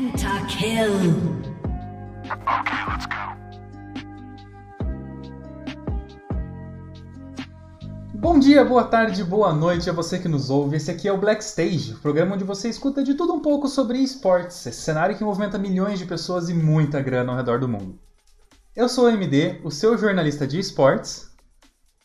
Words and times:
Pentakill. 0.00 0.94
Okay, 2.24 2.86
let's 2.88 3.04
go. 3.04 3.36
Bom 8.14 8.38
dia, 8.38 8.64
boa 8.64 8.84
tarde, 8.84 9.22
boa 9.22 9.52
noite 9.52 9.90
a 9.90 9.92
você 9.92 10.18
que 10.18 10.26
nos 10.26 10.48
ouve. 10.48 10.78
Esse 10.78 10.90
aqui 10.90 11.06
é 11.06 11.12
o 11.12 11.18
Black 11.18 11.44
Stage, 11.44 11.92
o 11.92 11.98
programa 11.98 12.34
onde 12.34 12.44
você 12.44 12.70
escuta 12.70 13.04
de 13.04 13.12
tudo 13.12 13.34
um 13.34 13.40
pouco 13.40 13.68
sobre 13.68 13.98
esportes, 13.98 14.64
esse 14.64 14.80
cenário 14.80 15.18
que 15.18 15.22
movimenta 15.22 15.58
milhões 15.58 15.98
de 15.98 16.06
pessoas 16.06 16.48
e 16.48 16.54
muita 16.54 17.02
grana 17.02 17.32
ao 17.32 17.36
redor 17.36 17.60
do 17.60 17.68
mundo. 17.68 17.98
Eu 18.74 18.88
sou 18.88 19.04
o 19.04 19.10
MD, 19.10 19.60
o 19.62 19.70
seu 19.70 19.98
jornalista 19.98 20.46
de 20.46 20.58
esportes. 20.58 21.30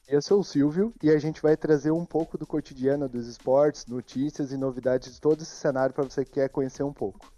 Eu 0.06 0.22
sou 0.22 0.42
o 0.42 0.44
Silvio 0.44 0.94
e 1.02 1.10
a 1.10 1.18
gente 1.18 1.42
vai 1.42 1.56
trazer 1.56 1.92
um 1.92 2.06
pouco 2.06 2.38
do 2.38 2.46
cotidiano 2.46 3.08
dos 3.08 3.26
esportes, 3.26 3.86
notícias 3.86 4.52
e 4.52 4.58
novidades 4.58 5.14
de 5.14 5.22
todo 5.22 5.42
esse 5.42 5.56
cenário 5.56 5.96
para 5.96 6.04
você 6.04 6.26
que 6.26 6.32
quer 6.32 6.50
conhecer 6.50 6.84
um 6.84 6.92
pouco. 6.92 7.34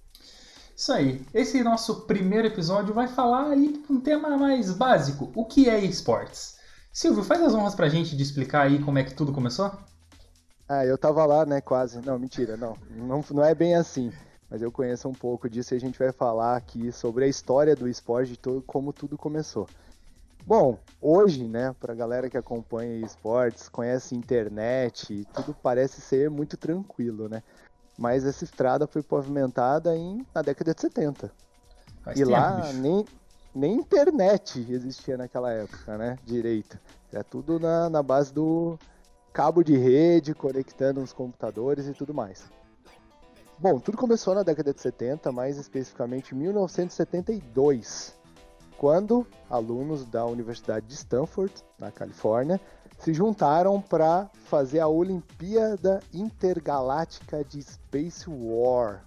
Isso 0.77 0.93
aí, 0.93 1.25
esse 1.33 1.63
nosso 1.63 2.01
primeiro 2.01 2.45
episódio 2.45 2.93
vai 2.93 3.07
falar 3.07 3.49
aí 3.49 3.83
um 3.89 3.99
tema 3.99 4.37
mais 4.37 4.71
básico: 4.71 5.31
o 5.35 5.43
que 5.43 5.67
é 5.67 5.79
esportes? 5.79 6.59
Silvio, 6.93 7.23
faz 7.23 7.41
as 7.41 7.55
honras 7.55 7.73
pra 7.73 7.89
gente 7.89 8.15
de 8.15 8.21
explicar 8.21 8.67
aí 8.67 8.77
como 8.83 8.99
é 8.99 9.03
que 9.03 9.15
tudo 9.15 9.33
começou? 9.33 9.71
Ah, 10.69 10.85
eu 10.85 10.95
tava 10.95 11.25
lá, 11.25 11.47
né, 11.47 11.61
quase. 11.61 11.99
Não, 12.05 12.19
mentira, 12.19 12.55
não. 12.55 12.77
Não, 12.91 13.25
não 13.31 13.43
é 13.43 13.55
bem 13.55 13.73
assim. 13.73 14.11
Mas 14.51 14.61
eu 14.61 14.71
conheço 14.71 15.09
um 15.09 15.13
pouco 15.13 15.49
disso 15.49 15.73
e 15.73 15.77
a 15.77 15.79
gente 15.79 15.97
vai 15.97 16.11
falar 16.11 16.55
aqui 16.55 16.91
sobre 16.91 17.25
a 17.25 17.27
história 17.27 17.75
do 17.75 17.87
esporte, 17.89 18.33
de 18.33 18.37
todo, 18.37 18.61
como 18.61 18.93
tudo 18.93 19.17
começou. 19.17 19.67
Bom, 20.45 20.77
hoje, 21.01 21.43
né, 21.43 21.75
pra 21.79 21.95
galera 21.95 22.29
que 22.29 22.37
acompanha 22.37 23.03
esportes, 23.03 23.67
conhece 23.67 24.15
internet, 24.15 25.27
tudo 25.33 25.55
parece 25.61 25.99
ser 26.01 26.29
muito 26.29 26.55
tranquilo, 26.55 27.27
né? 27.27 27.41
Mas 27.97 28.25
essa 28.25 28.43
estrada 28.43 28.85
foi 28.85 29.01
pavimentada 29.01 29.95
em, 29.95 30.25
na 30.33 30.41
década 30.41 30.73
de 30.73 30.81
70. 30.81 31.31
Faz 32.03 32.17
e 32.17 32.19
tempo, 32.19 32.31
lá 32.31 32.51
bicho. 32.61 32.73
nem, 32.73 33.05
nem 33.55 33.73
internet 33.73 34.65
existia 34.69 35.17
naquela 35.17 35.51
época, 35.51 35.97
né? 35.97 36.17
Direito. 36.23 36.79
É 37.11 37.23
tudo 37.23 37.59
na, 37.59 37.89
na 37.89 38.03
base 38.03 38.31
do 38.31 38.77
cabo 39.33 39.63
de 39.63 39.75
rede, 39.75 40.33
conectando 40.33 41.01
os 41.01 41.13
computadores 41.13 41.87
e 41.87 41.93
tudo 41.93 42.13
mais. 42.13 42.43
Bom, 43.59 43.79
tudo 43.79 43.97
começou 43.97 44.35
na 44.35 44.43
década 44.43 44.71
de 44.71 44.79
70, 44.79 45.31
mais 45.31 45.57
especificamente 45.57 46.35
em 46.35 46.37
1972, 46.37 48.15
quando 48.77 49.25
alunos 49.49 50.05
da 50.05 50.23
Universidade 50.25 50.85
de 50.85 50.93
Stanford, 50.93 51.51
na 51.79 51.91
Califórnia, 51.91 52.61
se 52.97 53.13
juntaram 53.13 53.79
para 53.81 54.29
fazer 54.45 54.79
a 54.79 54.87
Olimpíada 54.87 56.01
Intergaláctica 56.13 57.43
de 57.43 57.61
Space 57.61 58.25
War. 58.27 59.03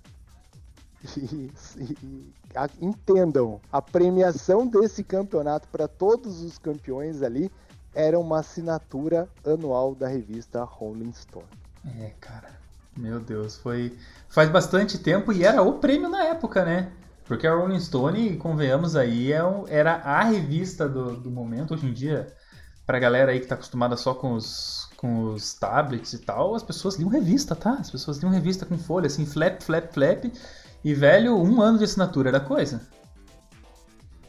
E, 1.17 1.51
e, 1.79 2.35
a, 2.55 2.69
entendam, 2.81 3.61
a 3.73 3.81
premiação 3.81 4.67
desse 4.67 5.03
campeonato 5.03 5.69
para 5.69 5.89
todos 5.89 6.43
os 6.43 6.59
campeões 6.59 7.23
ali 7.23 7.51
era 7.95 8.19
uma 8.19 8.41
assinatura 8.41 9.29
anual 9.45 9.95
da 9.95 10.09
revista 10.09 10.63
Rolling 10.63 11.13
Stone. 11.13 11.47
É, 12.01 12.13
cara. 12.21 12.61
Meu 12.97 13.21
Deus, 13.21 13.57
foi 13.57 13.97
faz 14.29 14.51
bastante 14.51 14.99
tempo 14.99 15.33
e 15.33 15.45
era 15.45 15.63
o 15.63 15.79
prêmio 15.79 16.09
na 16.09 16.25
época, 16.25 16.65
né? 16.65 16.93
Porque 17.25 17.47
a 17.47 17.55
Rolling 17.55 17.79
Stone, 17.79 18.37
convenhamos 18.37 18.97
aí, 18.97 19.33
é 19.33 19.41
era 19.69 19.95
a 19.95 20.25
revista 20.25 20.89
do, 20.89 21.17
do 21.17 21.31
momento. 21.31 21.75
Hoje 21.75 21.87
em 21.87 21.93
dia, 21.93 22.27
pra 22.91 22.99
galera 22.99 23.31
aí 23.31 23.39
que 23.39 23.47
tá 23.47 23.55
acostumada 23.55 23.97
só 23.97 24.13
com 24.13 24.33
os, 24.33 24.89
com 24.97 25.33
os 25.33 25.55
tablets 25.55 26.13
e 26.13 26.19
tal, 26.19 26.57
as 26.57 26.63
pessoas 26.65 26.97
liam 26.97 27.09
revista, 27.09 27.55
tá? 27.55 27.75
As 27.75 27.89
pessoas 27.89 28.19
liam 28.19 28.33
revista 28.33 28.67
com 28.67 28.77
folha, 28.77 29.07
assim, 29.07 29.25
flap, 29.25 29.63
flap, 29.63 29.93
flap. 29.95 30.25
E, 30.83 30.93
velho, 30.93 31.37
um 31.37 31.63
ano 31.63 31.79
de 31.79 31.85
assinatura 31.85 32.31
era 32.31 32.41
coisa. 32.41 32.81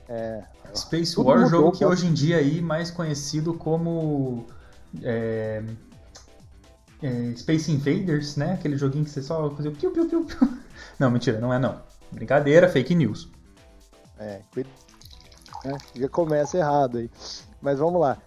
É. 0.07 0.43
Space 0.75 1.19
War, 1.19 1.49
jogo 1.49 1.71
que 1.71 1.83
hoje 1.83 2.05
em 2.05 2.13
dia 2.13 2.37
aí 2.37 2.61
mais 2.61 2.91
conhecido 2.91 3.55
como 3.55 4.45
é, 5.01 5.63
é, 7.01 7.33
Space 7.35 7.71
Invaders, 7.71 8.35
né? 8.35 8.53
Aquele 8.53 8.77
joguinho 8.77 9.05
que 9.05 9.09
você 9.09 9.23
só 9.23 9.49
fazia 9.49 9.71
piu, 9.71 9.89
piu, 9.89 10.07
piu, 10.07 10.23
piu. 10.23 10.49
Não, 10.99 11.09
mentira, 11.09 11.39
não 11.39 11.51
é 11.51 11.57
não. 11.57 11.81
Brincadeira, 12.11 12.69
fake 12.69 12.93
news. 12.93 13.27
É, 14.19 14.41
é, 15.65 15.99
já 15.99 16.09
começa 16.09 16.59
errado 16.59 16.99
aí. 16.99 17.09
Mas 17.59 17.79
vamos 17.79 17.99
lá. 17.99 18.19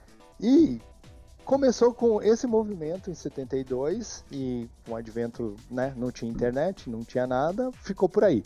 E 0.44 0.78
começou 1.42 1.94
com 1.94 2.20
esse 2.20 2.46
movimento 2.46 3.10
em 3.10 3.14
72 3.14 4.26
e 4.30 4.68
com 4.84 4.92
o 4.92 4.96
advento, 4.96 5.56
né, 5.70 5.94
não 5.96 6.12
tinha 6.12 6.30
internet, 6.30 6.90
não 6.90 7.02
tinha 7.02 7.26
nada, 7.26 7.72
ficou 7.72 8.10
por 8.10 8.24
aí. 8.24 8.44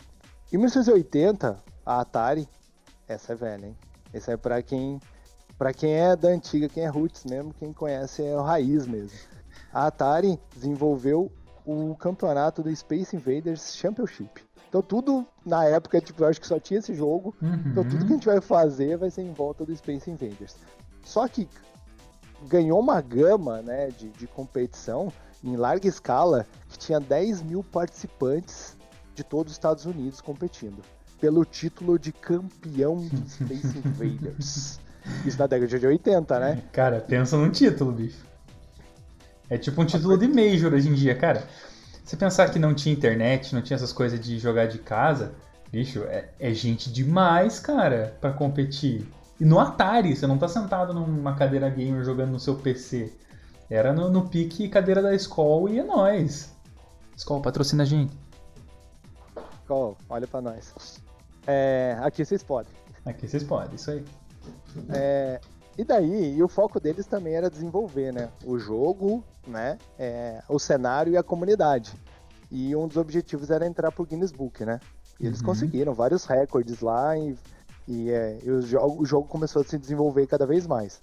Em 0.49 0.55
1980, 0.55 1.61
a 1.85 1.99
Atari, 1.99 2.47
essa 3.05 3.33
é 3.33 3.35
velha, 3.35 3.65
hein? 3.65 3.77
Essa 4.13 4.31
é 4.31 4.37
para 4.37 4.61
quem 4.63 4.97
para 5.57 5.73
quem 5.73 5.91
é 5.91 6.15
da 6.15 6.29
antiga, 6.29 6.69
quem 6.69 6.85
é 6.85 6.87
roots 6.87 7.25
mesmo, 7.25 7.53
quem 7.53 7.73
conhece 7.73 8.23
é 8.23 8.33
o 8.33 8.41
raiz 8.41 8.87
mesmo. 8.87 9.19
A 9.73 9.87
Atari 9.87 10.39
desenvolveu 10.55 11.29
o 11.65 11.93
campeonato 11.95 12.63
do 12.63 12.73
Space 12.73 13.13
Invaders 13.13 13.75
Championship. 13.75 14.41
Então 14.69 14.81
tudo 14.81 15.27
na 15.45 15.65
época, 15.65 15.99
tipo, 15.99 16.23
eu 16.23 16.29
acho 16.29 16.39
que 16.39 16.47
só 16.47 16.61
tinha 16.61 16.79
esse 16.79 16.93
jogo. 16.93 17.35
Uhum. 17.41 17.61
Então 17.65 17.83
tudo 17.83 18.05
que 18.05 18.13
a 18.13 18.15
gente 18.15 18.25
vai 18.25 18.39
fazer 18.39 18.95
vai 18.97 19.11
ser 19.11 19.23
em 19.23 19.33
volta 19.33 19.65
do 19.65 19.75
Space 19.75 20.09
Invaders. 20.09 20.55
Só 21.03 21.27
que 21.27 21.49
ganhou 22.47 22.79
uma 22.79 23.01
gama 23.01 23.61
né, 23.61 23.89
de, 23.89 24.09
de 24.09 24.27
competição 24.27 25.11
em 25.43 25.55
larga 25.55 25.87
escala 25.87 26.45
que 26.69 26.77
tinha 26.77 26.99
10 26.99 27.41
mil 27.43 27.63
participantes 27.63 28.77
de 29.15 29.23
todos 29.23 29.51
os 29.51 29.57
Estados 29.57 29.85
Unidos 29.85 30.21
competindo 30.21 30.81
pelo 31.19 31.43
título 31.43 31.99
de 31.99 32.11
campeão 32.11 32.97
de 32.97 33.17
Space 33.29 33.77
Invaders. 33.77 34.79
Isso 35.25 35.37
na 35.37 35.47
década 35.47 35.79
de 35.79 35.87
80, 35.87 36.39
né? 36.39 36.63
Cara, 36.71 36.99
pensa 36.99 37.37
num 37.37 37.49
título, 37.49 37.91
bicho. 37.91 38.23
É 39.49 39.57
tipo 39.57 39.81
um 39.81 39.85
título 39.85 40.17
de 40.17 40.27
Major 40.27 40.73
hoje 40.73 40.89
em 40.89 40.93
dia, 40.93 41.15
cara. 41.15 41.43
Você 42.03 42.15
pensar 42.15 42.49
que 42.49 42.59
não 42.59 42.73
tinha 42.73 42.93
internet, 42.93 43.53
não 43.53 43.61
tinha 43.61 43.75
essas 43.75 43.91
coisas 43.91 44.19
de 44.19 44.39
jogar 44.39 44.67
de 44.67 44.79
casa, 44.79 45.33
bicho, 45.71 46.03
é, 46.03 46.29
é 46.39 46.53
gente 46.53 46.91
demais, 46.91 47.59
cara, 47.59 48.17
para 48.21 48.31
competir. 48.31 49.07
E 49.39 49.45
no 49.45 49.59
Atari, 49.59 50.15
você 50.15 50.27
não 50.27 50.37
tá 50.37 50.47
sentado 50.47 50.93
numa 50.93 51.35
cadeira 51.35 51.69
gamer 51.69 52.03
jogando 52.03 52.31
no 52.31 52.39
seu 52.39 52.55
PC. 52.55 53.13
Era 53.69 53.93
no, 53.93 54.09
no 54.09 54.27
pique 54.27 54.67
cadeira 54.67 55.01
da 55.01 55.13
escola 55.13 55.69
e 55.69 55.79
é 55.79 55.83
nóis. 55.83 56.53
Escola, 57.15 57.41
patrocina 57.41 57.83
a 57.83 57.85
gente. 57.85 58.17
Escola, 59.61 59.95
olha 60.09 60.27
pra 60.27 60.41
nós. 60.41 61.01
É, 61.47 61.97
aqui 62.01 62.25
vocês 62.25 62.43
podem. 62.43 62.73
Aqui 63.05 63.27
vocês 63.27 63.43
podem, 63.43 63.75
isso 63.75 63.91
aí. 63.91 64.03
É, 64.89 65.39
e 65.77 65.83
daí, 65.85 66.35
e 66.35 66.43
o 66.43 66.47
foco 66.47 66.79
deles 66.79 67.05
também 67.05 67.33
era 67.35 67.49
desenvolver, 67.49 68.11
né? 68.11 68.29
O 68.43 68.59
jogo, 68.59 69.23
né? 69.47 69.77
É, 69.97 70.43
o 70.49 70.59
cenário 70.59 71.13
e 71.13 71.17
a 71.17 71.23
comunidade. 71.23 71.93
E 72.51 72.75
um 72.75 72.87
dos 72.87 72.97
objetivos 72.97 73.49
era 73.49 73.65
entrar 73.65 73.91
pro 73.91 74.05
Guinness 74.05 74.31
Book, 74.31 74.65
né? 74.65 74.79
E 75.19 75.27
eles 75.27 75.39
uhum. 75.39 75.45
conseguiram 75.45 75.93
vários 75.93 76.25
recordes 76.25 76.81
lá 76.81 77.17
e 77.17 77.37
e, 77.89 78.11
é, 78.11 78.37
e 78.43 78.51
o, 78.51 78.61
jogo, 78.61 79.01
o 79.01 79.05
jogo 79.05 79.27
começou 79.27 79.63
a 79.63 79.65
se 79.65 79.75
desenvolver 79.75 80.27
cada 80.27 80.45
vez 80.45 80.67
mais. 80.67 81.01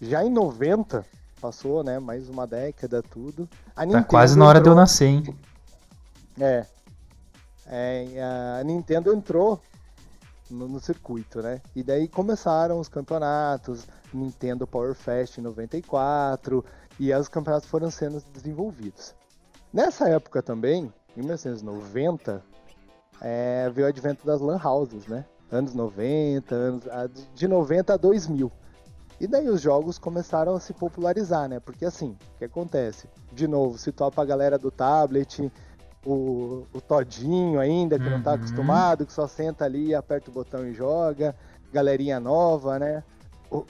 Já 0.00 0.24
em 0.24 0.30
90, 0.30 1.04
passou, 1.38 1.84
né, 1.84 1.98
mais 1.98 2.30
uma 2.30 2.46
década, 2.46 3.02
tudo. 3.02 3.46
A 3.76 3.86
tá 3.86 4.02
quase 4.02 4.38
na 4.38 4.46
hora 4.46 4.58
entrou... 4.58 4.74
de 4.74 4.78
eu 4.78 4.80
nascer, 4.80 5.04
hein? 5.04 5.36
É. 6.40 6.64
é 7.66 8.22
a 8.58 8.64
Nintendo 8.64 9.12
entrou 9.12 9.60
no, 10.50 10.66
no, 10.66 10.80
circuito, 10.80 11.42
né? 11.42 11.60
E 11.76 11.82
daí 11.82 12.08
começaram 12.08 12.80
os 12.80 12.88
campeonatos, 12.88 13.86
Nintendo 14.14 14.66
Power 14.66 14.94
Fest 14.94 15.36
em 15.36 15.42
94, 15.42 16.64
e 16.98 17.12
os 17.12 17.28
campeonatos 17.28 17.68
foram 17.68 17.90
sendo 17.90 18.22
desenvolvidos. 18.32 19.14
Nessa 19.70 20.08
época 20.08 20.42
também, 20.42 20.90
em 21.14 21.20
1990, 21.20 22.42
é, 23.22 23.70
veio 23.70 23.86
o 23.86 23.88
advento 23.88 24.26
das 24.26 24.40
lan 24.40 24.60
houses, 24.62 25.06
né? 25.06 25.24
Anos 25.50 25.74
90, 25.74 26.54
anos, 26.54 26.84
de 27.34 27.46
90 27.46 27.94
a 27.94 27.96
2000. 27.96 28.50
E 29.20 29.26
daí 29.28 29.48
os 29.48 29.60
jogos 29.60 29.98
começaram 29.98 30.54
a 30.54 30.60
se 30.60 30.72
popularizar, 30.72 31.48
né? 31.48 31.60
Porque 31.60 31.84
assim, 31.84 32.16
o 32.34 32.38
que 32.38 32.44
acontece? 32.44 33.08
De 33.32 33.46
novo, 33.46 33.78
se 33.78 33.92
topa 33.92 34.20
a 34.20 34.24
galera 34.24 34.58
do 34.58 34.70
tablet, 34.70 35.50
o, 36.04 36.66
o 36.72 36.80
Todinho 36.80 37.60
ainda, 37.60 37.98
que 37.98 38.04
uhum. 38.06 38.12
não 38.12 38.22
tá 38.22 38.30
uhum. 38.30 38.36
acostumado, 38.36 39.06
que 39.06 39.12
só 39.12 39.28
senta 39.28 39.64
ali, 39.64 39.94
aperta 39.94 40.28
o 40.28 40.34
botão 40.34 40.66
e 40.66 40.72
joga, 40.72 41.36
galerinha 41.72 42.18
nova, 42.18 42.80
né? 42.80 43.04
O, 43.48 43.64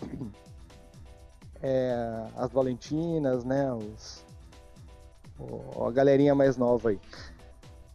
é, 1.62 2.26
as 2.37 2.50
Valentinas, 2.50 3.44
né? 3.44 3.70
Os, 3.75 4.25
o, 5.38 5.84
a 5.84 5.93
galerinha 5.93 6.34
mais 6.34 6.56
nova 6.56 6.88
aí. 6.88 7.00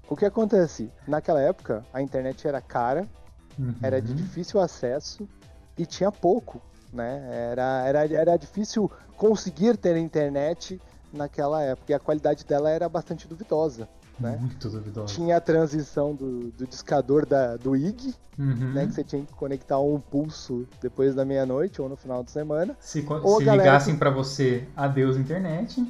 O 0.10 0.16
que 0.16 0.26
acontece? 0.26 0.90
Naquela 1.08 1.42
época, 1.42 1.86
a 1.94 2.02
internet 2.02 2.48
era 2.48 2.62
cara, 2.62 3.08
uhum. 3.60 3.76
era 3.82 4.02
de 4.02 4.14
difícil 4.14 4.60
acesso 4.60 5.28
e 5.78 5.86
tinha 5.86 6.12
pouco, 6.12 6.62
né? 6.94 7.28
Era, 7.52 7.84
era, 7.86 8.14
era 8.14 8.38
difícil 8.38 8.90
conseguir 9.16 9.78
ter 9.78 9.98
internet 9.98 10.82
naquela 11.12 11.62
época. 11.62 11.92
E 11.92 11.96
a 11.96 12.00
qualidade 12.00 12.46
dela 12.46 12.70
era 12.70 12.88
bastante 12.88 13.28
duvidosa. 13.28 13.88
Né? 14.20 14.36
Muito 14.40 14.70
duvidoso. 14.70 15.14
Tinha 15.14 15.38
a 15.38 15.42
transição 15.42 16.16
do, 16.16 16.52
do 16.52 16.66
discador 16.66 17.26
da, 17.26 17.56
do 17.58 17.76
IG, 17.76 18.16
Uhum. 18.38 18.72
né? 18.74 18.86
Que 18.86 18.94
você 18.94 19.04
tinha 19.04 19.26
que 19.26 19.34
conectar 19.34 19.80
um 19.80 20.00
pulso 20.00 20.68
depois 20.80 21.16
da 21.16 21.26
meia-noite 21.26 21.82
ou 21.82 21.90
no 21.90 21.96
final 21.96 22.24
de 22.24 22.30
semana. 22.30 22.78
Se, 22.80 23.02
se 23.02 23.44
ligassem 23.44 23.98
pra 23.98 24.12
você, 24.12 24.68
adeus 24.76 25.18
internet. 25.18 25.84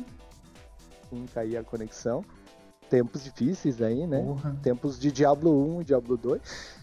Sim, 1.09 1.25
caía 1.33 1.59
a 1.59 1.63
conexão. 1.63 2.23
Tempos 2.89 3.23
difíceis 3.23 3.81
aí, 3.81 4.05
né? 4.07 4.21
Porra. 4.23 4.57
Tempos 4.61 4.99
de 4.99 5.11
Diablo 5.11 5.51
1 5.77 5.81
e 5.81 5.85
Diablo 5.85 6.17
2. 6.17 6.41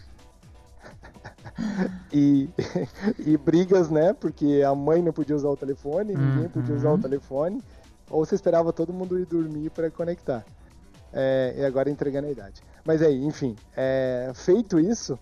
e, 2.13 2.49
e 3.19 3.37
brigas, 3.37 3.89
né? 3.89 4.13
Porque 4.13 4.61
a 4.65 4.73
mãe 4.75 5.01
não 5.01 5.11
podia 5.11 5.35
usar 5.35 5.49
o 5.49 5.57
telefone, 5.57 6.15
ninguém 6.15 6.49
podia 6.49 6.75
usar 6.75 6.89
o 6.89 6.93
Uhum. 6.93 7.01
telefone. 7.01 7.63
Ou 8.09 8.23
você 8.25 8.35
esperava 8.35 8.71
todo 8.71 8.93
mundo 8.93 9.19
ir 9.19 9.25
dormir 9.25 9.69
para 9.71 9.89
conectar. 9.89 10.45
É, 11.11 11.55
e 11.57 11.65
agora 11.65 11.89
entregando 11.89 12.27
a 12.27 12.31
idade. 12.31 12.61
Mas 12.83 13.01
aí, 13.01 13.23
enfim, 13.23 13.55
é, 13.75 14.31
feito 14.35 14.79
isso, 14.79 15.17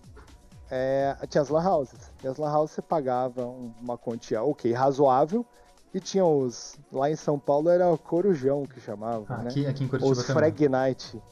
é, 0.70 1.16
tinha 1.28 1.40
as 1.40 1.48
lan 1.48 1.66
houses. 1.66 2.12
E 2.22 2.28
as 2.28 2.36
lan 2.36 2.52
houses 2.52 2.74
você 2.74 2.82
pagava 2.82 3.46
um- 3.46 3.72
uma 3.80 3.96
quantia, 3.96 4.42
ok, 4.42 4.70
razoável. 4.72 5.46
E 5.94 6.00
tinha 6.00 6.24
os. 6.24 6.76
Lá 6.90 7.08
em 7.08 7.14
São 7.14 7.38
Paulo 7.38 7.70
era 7.70 7.88
o 7.88 7.96
Corujão 7.96 8.66
que 8.66 8.80
chamava, 8.80 9.36
né? 9.38 9.48
Aqui, 9.48 9.64
aqui 9.64 9.84
em 9.84 9.88
Curitiba 9.88 10.12
Os 10.12 10.26
também. 10.26 10.34
Frag 10.34 10.68
Night. 10.68 11.22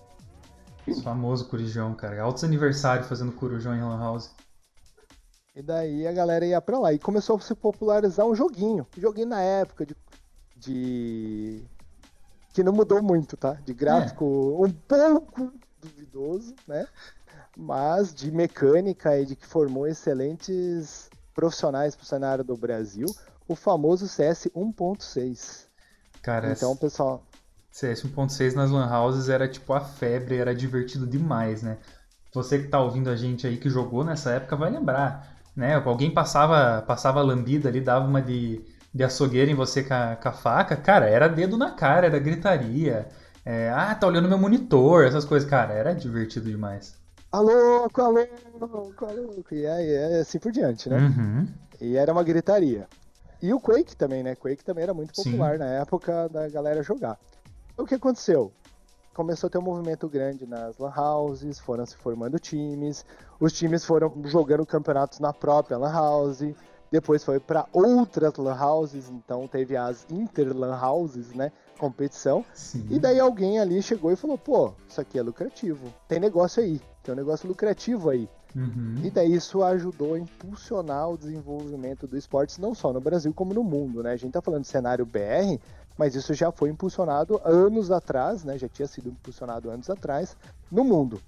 Os 0.86 1.02
famoso 1.02 1.48
Corujão, 1.48 1.92
cara. 1.94 2.22
Altos 2.22 2.44
aniversários 2.44 3.08
fazendo 3.08 3.32
Corujão 3.32 3.74
em 3.74 3.82
Lan 3.82 3.98
House. 3.98 4.30
E 5.56 5.62
daí 5.62 6.06
a 6.06 6.12
galera 6.12 6.46
ia 6.46 6.60
pra 6.60 6.78
lá. 6.78 6.92
E 6.92 6.98
começou 6.98 7.36
a 7.36 7.40
se 7.40 7.56
popularizar 7.56 8.24
um 8.24 8.36
joguinho. 8.36 8.86
Um 8.96 9.00
joguinho 9.00 9.26
na 9.26 9.42
época 9.42 9.84
de. 9.84 9.96
de... 10.56 11.64
Que 12.52 12.62
não 12.62 12.72
mudou 12.72 13.02
muito, 13.02 13.36
tá? 13.36 13.54
De 13.64 13.74
gráfico 13.74 14.24
um 14.64 14.70
pouco 14.70 15.52
duvidoso, 15.80 16.54
né? 16.68 16.86
Mas 17.56 18.14
de 18.14 18.30
mecânica 18.30 19.18
e 19.18 19.26
de 19.26 19.34
que 19.34 19.46
formou 19.46 19.88
excelentes 19.88 21.10
profissionais 21.34 21.96
pro 21.96 22.06
cenário 22.06 22.44
do 22.44 22.56
Brasil. 22.56 23.06
O 23.48 23.54
famoso 23.54 24.06
CS 24.08 24.48
1.6. 24.54 25.66
Cara, 26.22 26.52
Então, 26.52 26.76
pessoal. 26.76 27.22
CS 27.70 28.04
1.6 28.04 28.54
nas 28.54 28.70
Lan 28.70 28.86
Houses 28.86 29.28
era 29.28 29.48
tipo 29.48 29.72
a 29.72 29.80
febre, 29.80 30.36
era 30.36 30.54
divertido 30.54 31.06
demais, 31.06 31.62
né? 31.62 31.78
Você 32.34 32.58
que 32.58 32.68
tá 32.68 32.80
ouvindo 32.80 33.10
a 33.10 33.16
gente 33.16 33.46
aí 33.46 33.56
que 33.56 33.68
jogou 33.68 34.04
nessa 34.04 34.30
época 34.30 34.56
vai 34.56 34.70
lembrar, 34.70 35.36
né? 35.56 35.74
Alguém 35.74 36.12
passava, 36.12 36.82
passava 36.82 37.20
lambida 37.22 37.68
ali, 37.68 37.80
dava 37.80 38.06
uma 38.06 38.22
de, 38.22 38.64
de 38.92 39.02
açougueira 39.04 39.50
em 39.50 39.54
você 39.54 39.82
com 39.82 39.94
a, 39.94 40.16
com 40.16 40.28
a 40.28 40.32
faca, 40.32 40.76
cara, 40.76 41.08
era 41.08 41.28
dedo 41.28 41.56
na 41.56 41.70
cara, 41.72 42.06
era 42.06 42.18
gritaria. 42.18 43.08
É, 43.44 43.70
ah, 43.70 43.94
tá 43.94 44.06
olhando 44.06 44.28
meu 44.28 44.38
monitor, 44.38 45.04
essas 45.04 45.24
coisas, 45.24 45.48
cara, 45.48 45.72
era 45.74 45.94
divertido 45.94 46.48
demais. 46.48 46.94
Alô, 47.32 47.88
alô, 47.96 48.18
alô. 49.00 49.44
E 49.50 49.66
aí, 49.66 49.90
é 49.90 50.20
assim 50.20 50.38
por 50.38 50.52
diante, 50.52 50.88
né? 50.88 50.98
Uhum. 50.98 51.48
E 51.80 51.96
era 51.96 52.12
uma 52.12 52.22
gritaria. 52.22 52.86
E 53.42 53.52
o 53.52 53.60
Quake 53.60 53.96
também, 53.96 54.22
né? 54.22 54.36
Quake 54.36 54.64
também 54.64 54.84
era 54.84 54.94
muito 54.94 55.16
Sim. 55.16 55.32
popular 55.32 55.58
na 55.58 55.66
época 55.66 56.28
da 56.28 56.48
galera 56.48 56.80
jogar. 56.82 57.18
O 57.76 57.84
que 57.84 57.96
aconteceu? 57.96 58.52
Começou 59.12 59.48
a 59.48 59.50
ter 59.50 59.58
um 59.58 59.62
movimento 59.62 60.08
grande 60.08 60.46
nas 60.46 60.78
lan 60.78 60.92
houses, 60.96 61.58
foram 61.58 61.84
se 61.84 61.96
formando 61.96 62.38
times, 62.38 63.04
os 63.40 63.52
times 63.52 63.84
foram 63.84 64.12
jogando 64.24 64.64
campeonatos 64.64 65.18
na 65.18 65.32
própria 65.32 65.76
lan 65.76 65.92
house, 65.92 66.54
depois 66.90 67.24
foi 67.24 67.40
para 67.40 67.66
outras 67.72 68.36
lan 68.36 68.56
houses, 68.58 69.10
então 69.10 69.48
teve 69.48 69.76
as 69.76 70.06
inter 70.08 70.56
lan 70.56 70.78
houses, 70.80 71.32
né? 71.34 71.50
Competição. 71.78 72.44
Sim. 72.54 72.86
E 72.90 72.98
daí 72.98 73.18
alguém 73.18 73.58
ali 73.58 73.82
chegou 73.82 74.12
e 74.12 74.16
falou: 74.16 74.38
pô, 74.38 74.72
isso 74.88 75.00
aqui 75.00 75.18
é 75.18 75.22
lucrativo, 75.22 75.92
tem 76.06 76.20
negócio 76.20 76.62
aí, 76.62 76.80
tem 77.02 77.12
um 77.12 77.16
negócio 77.16 77.48
lucrativo 77.48 78.08
aí. 78.08 78.28
Uhum. 78.54 78.96
E 79.02 79.10
daí 79.10 79.34
isso 79.34 79.62
ajudou 79.62 80.14
a 80.14 80.18
impulsionar 80.18 81.10
o 81.10 81.16
desenvolvimento 81.16 82.06
do 82.06 82.16
esportes 82.16 82.58
não 82.58 82.74
só 82.74 82.92
no 82.92 83.00
Brasil 83.00 83.32
como 83.32 83.54
no 83.54 83.64
mundo, 83.64 84.02
né? 84.02 84.12
A 84.12 84.16
gente 84.16 84.32
tá 84.32 84.42
falando 84.42 84.62
de 84.62 84.68
cenário 84.68 85.06
BR, 85.06 85.58
mas 85.96 86.14
isso 86.14 86.34
já 86.34 86.52
foi 86.52 86.70
impulsionado 86.70 87.40
anos 87.44 87.90
atrás, 87.90 88.44
né? 88.44 88.58
Já 88.58 88.68
tinha 88.68 88.86
sido 88.86 89.08
impulsionado 89.08 89.70
anos 89.70 89.88
atrás 89.88 90.36
no 90.70 90.84
mundo. 90.84 91.20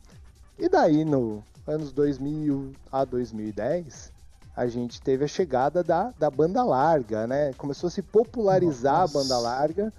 E 0.58 0.68
daí 0.68 1.04
no 1.04 1.42
anos 1.66 1.92
2000 1.92 2.72
a 2.92 3.04
2010, 3.04 4.12
a 4.56 4.66
gente 4.66 5.00
teve 5.00 5.24
a 5.24 5.28
chegada 5.28 5.82
da, 5.82 6.12
da 6.18 6.30
banda 6.30 6.62
larga, 6.62 7.26
né? 7.26 7.52
Começou 7.54 7.88
a 7.88 7.90
se 7.90 8.02
popularizar 8.02 9.00
Nossa. 9.00 9.18
a 9.18 9.22
banda 9.22 9.38
larga 9.38 9.92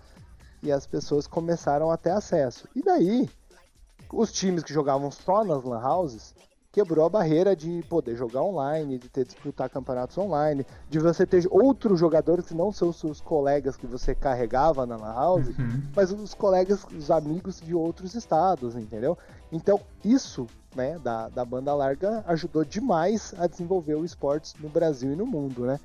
e 0.63 0.71
as 0.71 0.87
pessoas 0.87 1.27
começaram 1.27 1.91
a 1.91 1.97
ter 1.97 2.11
acesso. 2.11 2.67
E 2.75 2.81
daí, 2.81 3.29
os 4.13 4.31
times 4.31 4.63
que 4.63 4.73
jogavam 4.73 5.11
só 5.11 5.43
nas 5.43 5.63
lan 5.63 5.79
houses 5.79 6.33
quebrou 6.75 7.05
a 7.05 7.09
barreira 7.09 7.55
de 7.55 7.81
poder 7.89 8.17
jogar 8.17 8.41
online, 8.43 8.97
de 8.97 9.07
ter 9.07 9.23
disputar 9.23 9.69
campeonatos 9.69 10.17
online, 10.17 10.65
de 10.89 10.99
você 10.99 11.25
ter 11.25 11.47
outros 11.49 11.97
jogadores 11.97 12.47
que 12.47 12.53
não 12.53 12.69
são 12.69 12.91
seus 12.91 13.21
colegas 13.21 13.77
que 13.77 13.87
você 13.87 14.13
carregava 14.13 14.85
na 14.85 14.97
lan 14.97 15.13
house, 15.13 15.47
Uhum. 15.47 15.81
mas 15.95 16.11
os 16.11 16.33
colegas, 16.33 16.85
os 16.93 17.09
amigos 17.09 17.61
de 17.61 17.73
outros 17.73 18.13
estados, 18.13 18.75
entendeu? 18.75 19.17
Então 19.53 19.79
isso, 20.03 20.47
né, 20.75 20.99
da, 20.99 21.29
da 21.29 21.45
banda 21.45 21.73
larga 21.73 22.25
ajudou 22.27 22.65
demais 22.65 23.33
a 23.37 23.47
desenvolver 23.47 23.95
o 23.95 24.03
esportes 24.03 24.53
no 24.59 24.67
Brasil 24.67 25.13
e 25.13 25.15
no 25.15 25.25
mundo, 25.25 25.65
né? 25.65 25.79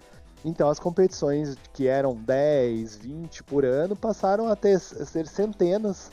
Então 0.44 0.68
as 0.68 0.80
competições 0.80 1.56
que 1.72 1.86
eram 1.86 2.16
10, 2.16 2.96
20 2.96 3.44
por 3.44 3.64
ano 3.64 3.94
passaram 3.94 4.48
a 4.48 4.56
ter 4.56 4.74
a 4.74 4.78
ser 4.80 5.28
centenas, 5.28 6.10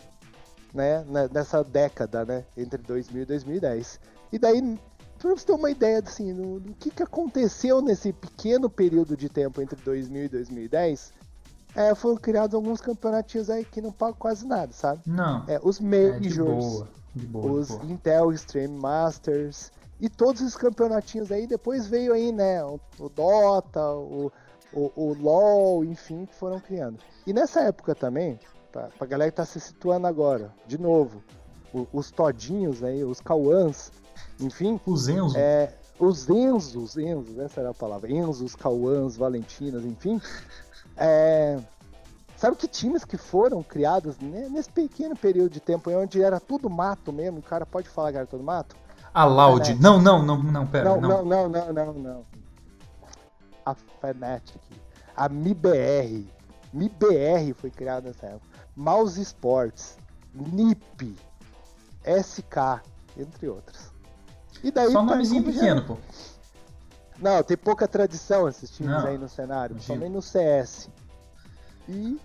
né, 0.72 1.04
ne- 1.08 1.30
nessa 1.34 1.64
década, 1.64 2.24
né, 2.26 2.44
entre 2.56 2.80
2000 2.84 3.24
e 3.24 3.26
2010. 3.26 4.00
E 4.32 4.38
daí, 4.40 4.78
pra 5.20 5.30
você 5.32 5.46
ter 5.46 5.54
uma 5.54 5.70
ideia 5.72 6.00
assim, 6.06 6.34
do, 6.34 6.60
do 6.60 6.74
que, 6.74 6.90
que 6.92 7.04
aconteceu 7.04 7.82
nesse 7.82 8.12
pequeno 8.14 8.70
período 8.70 9.16
de 9.16 9.30
tempo 9.30 9.62
entre 9.62 9.78
2000 9.84 10.26
e 10.26 10.30
2010, 10.30 11.14
é, 11.76 11.94
foram 11.96 12.18
criados 12.18 12.56
alguns 12.56 12.82
campeonatinhos 12.82 13.50
aí 13.50 13.64
que 13.64 13.82
não 13.82 13.92
pagam 13.92 14.16
quase 14.18 14.46
nada, 14.46 14.72
sabe? 14.74 15.02
Não, 15.06 15.44
É, 15.48 15.60
os 15.64 15.78
é 15.78 15.80
de 15.80 15.86
Majors, 16.30 16.66
boa. 16.66 16.88
De 17.16 17.26
boa, 17.28 17.52
os 17.52 17.68
boa. 17.70 17.86
Intel 17.86 18.32
Extreme 18.32 18.78
Masters 18.80 19.72
e 20.00 20.10
todos 20.10 20.42
esses 20.42 20.56
campeonatinhos 20.56 21.32
aí. 21.32 21.48
Depois 21.48 21.88
veio 21.88 22.14
aí, 22.14 22.32
né, 22.32 22.64
o, 22.64 22.80
o 23.00 23.10
Dota, 23.10 23.82
o, 23.94 24.32
o, 24.74 24.92
o 24.96 25.14
LoL, 25.14 25.84
enfim, 25.86 26.26
que 26.26 26.36
foram 26.36 26.60
criando. 26.60 27.00
E 27.26 27.34
nessa 27.34 27.62
época 27.62 27.96
também, 27.96 28.40
pra, 28.72 28.90
pra 28.98 29.08
galera 29.08 29.32
que 29.32 29.38
tá 29.38 29.46
se 29.46 29.60
situando 29.60 30.06
agora, 30.08 30.54
de 30.68 30.78
novo, 30.80 31.24
o- 31.74 31.88
os 31.94 32.12
todinhos 32.12 32.84
aí, 32.84 33.04
os 33.04 33.20
Cauãs, 33.22 33.92
enfim, 34.40 34.80
Os 34.86 35.08
Enzo, 35.08 35.38
é, 35.38 35.74
os 36.00 36.30
Enzos, 36.30 36.98
Enzos, 36.98 37.38
essa 37.40 37.62
era 37.62 37.72
a 37.72 37.74
palavra, 37.74 38.12
Enzos, 38.12 38.56
Cauãs, 38.56 39.18
Valentinas, 39.18 39.84
enfim. 39.84 40.22
É, 40.96 41.60
sabe 42.36 42.56
que 42.56 42.68
times 42.68 43.04
que 43.04 43.18
foram 43.18 43.64
criados 43.64 44.18
né, 44.20 44.48
nesse 44.50 44.70
pequeno 44.70 45.16
período 45.16 45.52
de 45.52 45.60
tempo 45.60 45.90
aí, 45.90 45.96
onde 45.96 46.22
era 46.22 46.40
tudo 46.40 46.70
mato 46.70 47.12
mesmo, 47.12 47.40
o 47.40 47.44
cara 47.44 47.66
pode 47.66 47.90
falar 47.90 48.12
que 48.12 48.18
era 48.18 48.28
tudo 48.28 48.44
mato? 48.44 48.76
a 49.18 49.26
Loud. 49.26 49.74
Não, 49.82 50.00
não, 50.00 50.24
não, 50.24 50.44
não, 50.44 50.68
pera, 50.68 50.96
não, 50.96 51.02
não. 51.02 51.26
não, 51.26 51.50
não, 51.50 51.74
não, 51.74 51.74
não, 51.74 51.94
não. 51.94 52.26
A 53.66 53.74
Fnatic, 53.74 54.62
a 55.16 55.28
MIBR, 55.28 56.28
MIBR 56.72 57.54
foi 57.56 57.72
criada 57.72 58.10
nessa 58.10 58.28
época. 58.28 58.46
Mouse 58.76 59.20
Sports, 59.20 59.98
NIP, 60.36 61.18
SK, 62.06 62.84
entre 63.18 63.50
outros. 63.50 63.92
E 64.64 64.72
daí 64.72 64.92
Só 64.92 65.02
um 65.02 65.06
tá 65.08 65.14
nomezinho 65.14 65.44
pequeno, 65.44 65.84
pô. 65.84 65.98
Não, 67.20 67.42
tem 67.44 67.58
pouca 67.58 67.88
tradição 67.88 68.48
esses 68.48 68.70
times 68.70 68.92
Não, 68.92 69.08
aí 69.08 69.18
no 69.18 69.28
cenário, 69.28 69.80
somente 69.82 70.12
no 70.12 70.22
CS. 70.22 70.90
E 71.88 72.20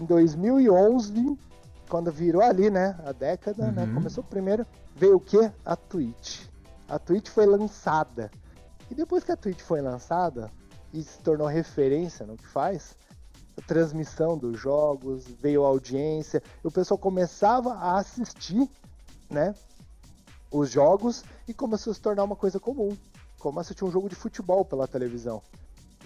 em 0.00 0.04
2011, 0.04 1.38
quando 1.88 2.10
virou 2.10 2.42
ali, 2.42 2.70
né, 2.70 2.96
a 3.04 3.12
década, 3.12 3.70
né, 3.72 3.84
Uhum. 3.84 3.94
começou 3.94 4.24
primeiro, 4.24 4.66
veio 4.94 5.16
o 5.16 5.20
quê? 5.20 5.50
A 5.64 5.76
Twitch. 5.76 6.46
A 6.88 6.98
Twitch 6.98 7.28
foi 7.28 7.46
lançada. 7.46 8.30
E 8.90 8.94
depois 8.94 9.22
que 9.22 9.32
a 9.32 9.36
Twitch 9.36 9.60
foi 9.60 9.82
lançada 9.82 10.50
e 10.92 11.02
se 11.02 11.18
tornou 11.18 11.46
referência 11.46 12.24
no 12.26 12.36
que 12.36 12.46
faz, 12.46 12.96
a 13.58 13.60
transmissão 13.60 14.38
dos 14.38 14.58
jogos, 14.58 15.24
veio 15.26 15.64
a 15.64 15.68
audiência, 15.68 16.42
e 16.64 16.66
o 16.66 16.70
pessoal 16.70 16.96
começava 16.96 17.74
a 17.74 17.98
assistir, 17.98 18.70
né, 19.28 19.54
os 20.50 20.70
jogos 20.70 21.24
e 21.46 21.54
começou 21.54 21.90
a 21.90 21.94
se 21.94 22.00
tornar 22.00 22.24
uma 22.24 22.36
coisa 22.36 22.58
comum 22.58 22.96
como 23.38 23.60
assistir 23.60 23.84
um 23.84 23.90
jogo 23.90 24.08
de 24.08 24.14
futebol 24.14 24.64
pela 24.64 24.86
televisão. 24.86 25.42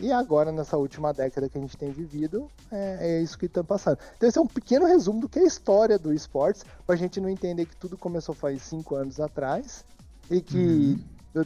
E 0.01 0.11
agora, 0.11 0.51
nessa 0.51 0.77
última 0.77 1.13
década 1.13 1.49
que 1.49 1.59
a 1.59 1.61
gente 1.61 1.77
tem 1.77 1.91
vivido, 1.91 2.51
é, 2.71 2.99
é 3.01 3.23
isso 3.23 3.39
que 3.39 3.47
está 3.47 3.63
passando. 3.63 3.99
Então, 4.17 4.29
esse 4.29 4.39
é 4.39 4.41
um 4.41 4.47
pequeno 4.47 4.87
resumo 4.87 5.21
do 5.21 5.29
que 5.29 5.39
é 5.39 5.43
a 5.43 5.47
história 5.47 5.99
do 5.99 6.13
esportes, 6.13 6.65
pra 6.87 6.97
gente 6.97 7.21
não 7.21 7.29
entender 7.29 7.67
que 7.67 7.77
tudo 7.77 7.97
começou 7.97 8.35
faz 8.35 8.63
cinco 8.63 8.95
anos 8.95 9.21
atrás 9.21 9.85
e 10.31 10.41
que 10.41 10.99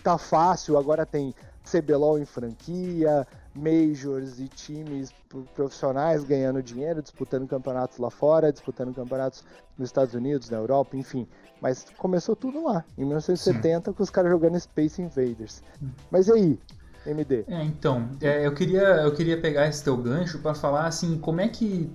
tá 0.03 0.17
fácil, 0.17 0.79
agora 0.79 1.05
tem 1.05 1.35
CBLOL 1.65 2.19
em 2.19 2.25
franquia, 2.25 3.27
majors 3.57 4.39
e 4.39 4.49
times 4.49 5.13
profissionais 5.55 6.23
ganhando 6.25 6.63
dinheiro, 6.63 7.03
disputando 7.03 7.49
campeonatos 7.49 7.99
lá 7.99 8.11
fora, 8.11 8.53
disputando 8.53 8.95
campeonatos 8.95 9.45
nos 9.79 9.89
Estados 9.89 10.15
Unidos, 10.15 10.51
na 10.51 10.59
Europa, 10.59 10.97
enfim. 10.97 11.27
Mas 11.61 11.87
começou 11.97 12.37
tudo 12.37 12.65
lá, 12.65 12.85
em 12.99 13.05
1970, 13.05 13.91
Sim. 13.91 13.97
com 13.97 14.03
os 14.03 14.11
caras 14.11 14.31
jogando 14.31 14.61
Space 14.61 15.01
Invaders. 15.01 15.63
Mas 16.11 16.29
e 16.29 16.33
aí, 16.33 16.59
MD? 17.07 17.45
É, 17.49 17.63
então, 17.63 18.09
é, 18.21 18.47
eu, 18.47 18.53
queria, 18.53 18.83
eu 18.83 19.15
queria 19.15 19.41
pegar 19.41 19.67
esse 19.67 19.83
teu 19.83 19.97
gancho 19.97 20.39
para 20.41 20.55
falar 20.55 20.87
assim, 20.87 21.19
como 21.19 21.41
é 21.41 21.49
que, 21.49 21.91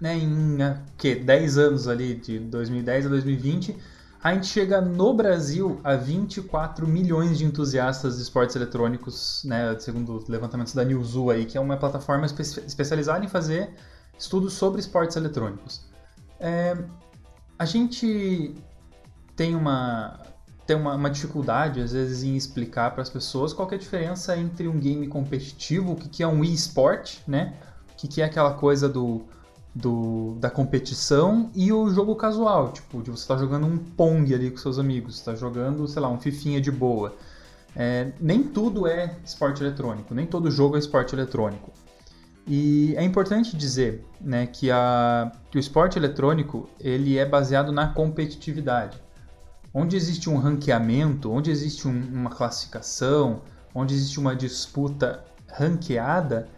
né, 0.00 0.16
em 0.16 0.58
que, 0.96 1.14
10 1.14 1.58
anos 1.58 1.88
ali, 1.88 2.14
de 2.14 2.38
2010 2.38 3.06
a 3.06 3.08
2020, 3.10 3.76
a 4.24 4.32
gente 4.32 4.46
chega 4.46 4.80
no 4.80 5.12
Brasil 5.12 5.78
a 5.84 5.96
24 5.96 6.88
milhões 6.88 7.36
de 7.36 7.44
entusiastas 7.44 8.16
de 8.16 8.22
esportes 8.22 8.56
eletrônicos, 8.56 9.42
né, 9.44 9.78
segundo 9.78 10.16
os 10.16 10.26
levantamentos 10.28 10.72
da 10.72 10.82
Newzoo 10.82 11.30
aí, 11.30 11.44
que 11.44 11.58
é 11.58 11.60
uma 11.60 11.76
plataforma 11.76 12.24
espe 12.24 12.40
especializada 12.40 13.22
em 13.22 13.28
fazer 13.28 13.74
estudos 14.18 14.54
sobre 14.54 14.80
esportes 14.80 15.14
eletrônicos. 15.18 15.84
É, 16.40 16.74
a 17.58 17.66
gente 17.66 18.54
tem 19.36 19.54
uma 19.54 20.18
tem 20.66 20.74
uma, 20.74 20.94
uma, 20.94 21.10
dificuldade 21.10 21.82
às 21.82 21.92
vezes 21.92 22.22
em 22.22 22.34
explicar 22.34 22.92
para 22.92 23.02
as 23.02 23.10
pessoas 23.10 23.52
qual 23.52 23.70
é 23.70 23.74
a 23.74 23.78
diferença 23.78 24.34
entre 24.34 24.66
um 24.66 24.80
game 24.80 25.06
competitivo, 25.06 25.92
o 25.92 25.96
que, 25.96 26.08
que 26.08 26.22
é 26.22 26.26
um 26.26 26.42
e-sport, 26.42 27.18
né? 27.28 27.52
O 27.92 27.96
que, 27.98 28.08
que 28.08 28.22
é 28.22 28.24
aquela 28.24 28.54
coisa 28.54 28.88
do 28.88 29.26
do, 29.74 30.36
da 30.38 30.48
competição 30.48 31.50
e 31.54 31.72
o 31.72 31.90
jogo 31.90 32.14
casual, 32.14 32.72
tipo, 32.72 33.02
de 33.02 33.10
você 33.10 33.26
tá 33.26 33.36
jogando 33.36 33.66
um 33.66 33.76
Pong 33.76 34.32
ali 34.32 34.50
com 34.50 34.56
seus 34.56 34.78
amigos, 34.78 35.16
está 35.16 35.34
jogando, 35.34 35.86
sei 35.88 36.00
lá, 36.00 36.08
um 36.08 36.20
fifinha 36.20 36.60
de 36.60 36.70
boa. 36.70 37.16
É, 37.74 38.12
nem 38.20 38.42
tudo 38.42 38.86
é 38.86 39.16
esporte 39.24 39.62
eletrônico, 39.62 40.14
nem 40.14 40.26
todo 40.26 40.50
jogo 40.50 40.76
é 40.76 40.78
esporte 40.78 41.14
eletrônico. 41.14 41.72
E 42.46 42.94
é 42.96 43.02
importante 43.02 43.56
dizer 43.56 44.04
né, 44.20 44.46
que, 44.46 44.70
a, 44.70 45.32
que 45.50 45.56
o 45.56 45.60
esporte 45.60 45.98
eletrônico 45.98 46.68
ele 46.78 47.18
é 47.18 47.24
baseado 47.24 47.72
na 47.72 47.88
competitividade. 47.88 49.02
Onde 49.72 49.96
existe 49.96 50.30
um 50.30 50.36
ranqueamento, 50.36 51.32
onde 51.32 51.50
existe 51.50 51.88
um, 51.88 52.00
uma 52.12 52.30
classificação, 52.30 53.42
onde 53.74 53.94
existe 53.94 54.20
uma 54.20 54.36
disputa 54.36 55.24
ranqueada, 55.48 56.48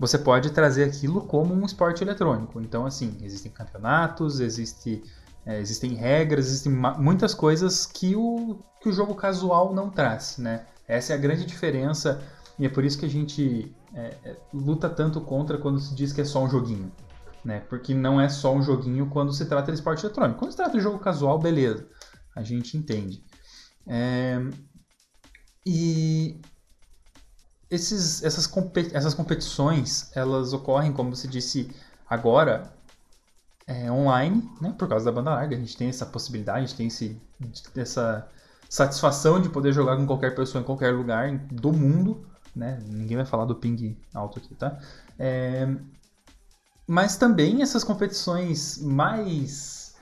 você 0.00 0.16
pode 0.16 0.50
trazer 0.50 0.84
aquilo 0.84 1.20
como 1.20 1.52
um 1.52 1.66
esporte 1.66 2.02
eletrônico. 2.02 2.58
Então, 2.58 2.86
assim, 2.86 3.18
existem 3.20 3.52
campeonatos, 3.52 4.40
existe, 4.40 5.02
é, 5.44 5.60
existem 5.60 5.92
regras, 5.92 6.46
existem 6.46 6.72
muitas 6.72 7.34
coisas 7.34 7.84
que 7.84 8.16
o, 8.16 8.58
que 8.80 8.88
o 8.88 8.92
jogo 8.92 9.14
casual 9.14 9.74
não 9.74 9.90
traz, 9.90 10.38
né? 10.38 10.64
Essa 10.88 11.12
é 11.12 11.16
a 11.16 11.18
grande 11.18 11.44
diferença 11.44 12.18
e 12.58 12.64
é 12.64 12.68
por 12.70 12.82
isso 12.82 12.98
que 12.98 13.04
a 13.04 13.10
gente 13.10 13.76
é, 13.94 14.16
é, 14.24 14.36
luta 14.54 14.88
tanto 14.88 15.20
contra 15.20 15.58
quando 15.58 15.78
se 15.78 15.94
diz 15.94 16.14
que 16.14 16.22
é 16.22 16.24
só 16.24 16.42
um 16.42 16.48
joguinho, 16.48 16.90
né? 17.44 17.60
Porque 17.68 17.92
não 17.92 18.18
é 18.18 18.30
só 18.30 18.54
um 18.54 18.62
joguinho 18.62 19.10
quando 19.10 19.34
se 19.34 19.44
trata 19.44 19.70
de 19.70 19.76
esporte 19.76 20.06
eletrônico. 20.06 20.38
Quando 20.38 20.52
se 20.52 20.56
trata 20.56 20.78
de 20.78 20.82
jogo 20.82 20.98
casual, 20.98 21.38
beleza, 21.38 21.86
a 22.34 22.42
gente 22.42 22.74
entende. 22.74 23.22
É... 23.86 24.40
E 25.66 26.40
esses, 27.70 28.22
essas, 28.22 28.46
competi 28.46 28.94
essas 28.96 29.14
competições, 29.14 30.10
elas 30.14 30.52
ocorrem, 30.52 30.92
como 30.92 31.14
você 31.14 31.28
disse 31.28 31.70
agora, 32.08 32.72
é, 33.66 33.90
online, 33.90 34.50
né? 34.60 34.74
Por 34.76 34.88
causa 34.88 35.04
da 35.04 35.12
banda 35.12 35.30
larga. 35.30 35.56
A 35.56 35.58
gente 35.58 35.76
tem 35.76 35.88
essa 35.88 36.04
possibilidade, 36.04 36.58
a 36.58 36.66
gente 36.66 36.76
tem 36.76 36.86
esse, 36.88 37.20
essa 37.76 38.28
satisfação 38.68 39.40
de 39.40 39.48
poder 39.48 39.72
jogar 39.72 39.96
com 39.96 40.06
qualquer 40.06 40.34
pessoa 40.34 40.60
em 40.60 40.64
qualquer 40.64 40.92
lugar 40.92 41.30
do 41.50 41.72
mundo, 41.72 42.26
né? 42.54 42.78
Ninguém 42.86 43.16
vai 43.16 43.26
falar 43.26 43.44
do 43.44 43.54
ping 43.54 43.96
alto 44.12 44.38
aqui, 44.40 44.54
tá? 44.56 44.78
É, 45.18 45.68
mas 46.86 47.16
também 47.16 47.62
essas 47.62 47.84
competições 47.84 48.78
mais 48.78 49.94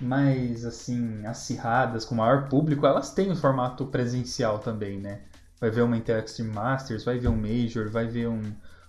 mais 0.00 0.64
assim 0.64 1.26
acirradas 1.26 2.06
com 2.06 2.14
maior 2.14 2.48
público 2.48 2.86
elas 2.86 3.12
têm 3.12 3.30
o 3.30 3.36
formato 3.36 3.84
presencial 3.84 4.58
também 4.58 4.98
né 4.98 5.20
vai 5.60 5.70
ver 5.70 5.82
uma 5.82 5.96
Intel 5.96 6.18
Extreme 6.18 6.52
Masters, 6.52 7.04
vai 7.04 7.18
ver 7.18 7.28
um 7.28 7.36
Major, 7.36 7.90
vai 7.90 8.06
ver 8.06 8.28
um, 8.28 8.42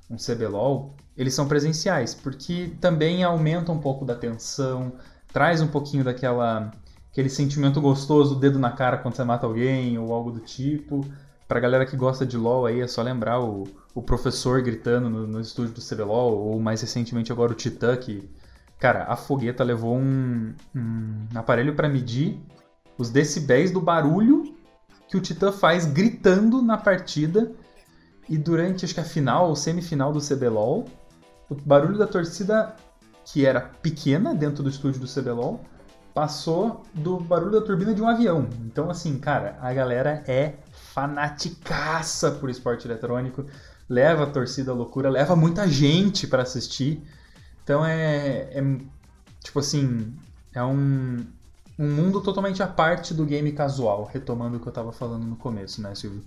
um 0.10 0.16
CBLOL, 0.16 0.96
eles 1.18 1.34
são 1.34 1.48
presenciais, 1.48 2.14
porque 2.16 2.74
também 2.80 3.24
aumenta 3.24 3.72
um 3.72 3.80
pouco 3.80 4.06
da 4.06 4.16
tensão, 4.16 4.94
traz 5.32 5.62
um 5.62 5.68
pouquinho 5.68 6.04
daquela 6.04 6.72
aquele 7.12 7.30
sentimento 7.30 7.82
gostoso, 7.82 8.40
dedo 8.40 8.58
na 8.58 8.72
cara 8.72 8.98
quando 8.98 9.16
você 9.16 9.24
mata 9.24 9.46
alguém 9.46 10.00
ou 10.00 10.14
algo 10.14 10.32
do 10.32 10.40
tipo. 10.40 11.06
Pra 11.46 11.60
galera 11.60 11.86
que 11.86 11.98
gosta 11.98 12.26
de 12.26 12.38
LoL 12.38 12.66
aí 12.66 12.80
é 12.80 12.88
só 12.88 13.02
lembrar 13.02 13.42
o, 13.42 13.68
o 13.94 14.02
professor 14.02 14.62
gritando 14.62 15.10
no, 15.10 15.28
no 15.28 15.42
estúdio 15.42 15.74
do 15.74 15.82
CBLOL, 15.82 16.38
ou 16.38 16.60
mais 16.60 16.82
recentemente 16.82 17.30
agora 17.30 17.52
o 17.52 17.56
Titã, 17.56 17.98
que, 17.98 18.30
cara, 18.80 19.04
a 19.04 19.18
fogueta 19.18 19.62
levou 19.62 19.98
um, 19.98 20.54
um 20.74 21.28
aparelho 21.36 21.76
para 21.76 21.90
medir 21.90 22.40
os 22.98 23.10
decibéis 23.10 23.72
do 23.72 23.82
barulho 23.82 24.56
que 25.12 25.18
o 25.18 25.22
Titã 25.22 25.52
faz 25.52 25.86
gritando 25.86 26.62
na 26.62 26.78
partida. 26.78 27.52
E 28.30 28.38
durante, 28.38 28.86
acho 28.86 28.94
que 28.94 29.00
a 29.02 29.04
final 29.04 29.50
ou 29.50 29.56
semifinal 29.58 30.14
do 30.14 30.22
CBLOL, 30.22 30.86
o 31.50 31.56
barulho 31.56 31.98
da 31.98 32.08
torcida, 32.08 32.74
que 33.26 33.46
era 33.46 33.60
pequena 33.60 34.34
dentro 34.34 34.64
do 34.64 34.70
estúdio 34.70 35.02
do 35.02 35.08
CBLOL, 35.08 35.60
passou 36.14 36.84
do 36.94 37.20
barulho 37.20 37.52
da 37.52 37.62
turbina 37.62 37.94
de 37.94 38.02
um 38.02 38.08
avião. 38.08 38.48
Então, 38.62 38.90
assim, 38.90 39.20
cara, 39.20 39.58
a 39.62 39.74
galera 39.74 40.24
é 40.26 40.56
fanaticaça 40.94 42.32
por 42.32 42.50
esporte 42.50 42.88
eletrônico, 42.88 43.46
leva 43.90 44.24
a 44.24 44.28
torcida 44.28 44.72
à 44.72 44.74
loucura, 44.74 45.10
leva 45.10 45.36
muita 45.36 45.68
gente 45.68 46.26
para 46.26 46.44
assistir. 46.44 47.04
Então 47.64 47.86
é, 47.86 48.50
é, 48.54 48.78
tipo 49.44 49.60
assim, 49.60 50.14
é 50.54 50.64
um, 50.64 51.26
um 51.82 51.90
mundo 51.90 52.22
totalmente 52.22 52.62
à 52.62 52.68
parte 52.68 53.12
do 53.12 53.26
game 53.26 53.52
casual, 53.52 54.04
retomando 54.04 54.58
o 54.58 54.60
que 54.60 54.68
eu 54.68 54.72
estava 54.72 54.92
falando 54.92 55.26
no 55.26 55.36
começo, 55.36 55.82
né, 55.82 55.96
Silvio? 55.96 56.24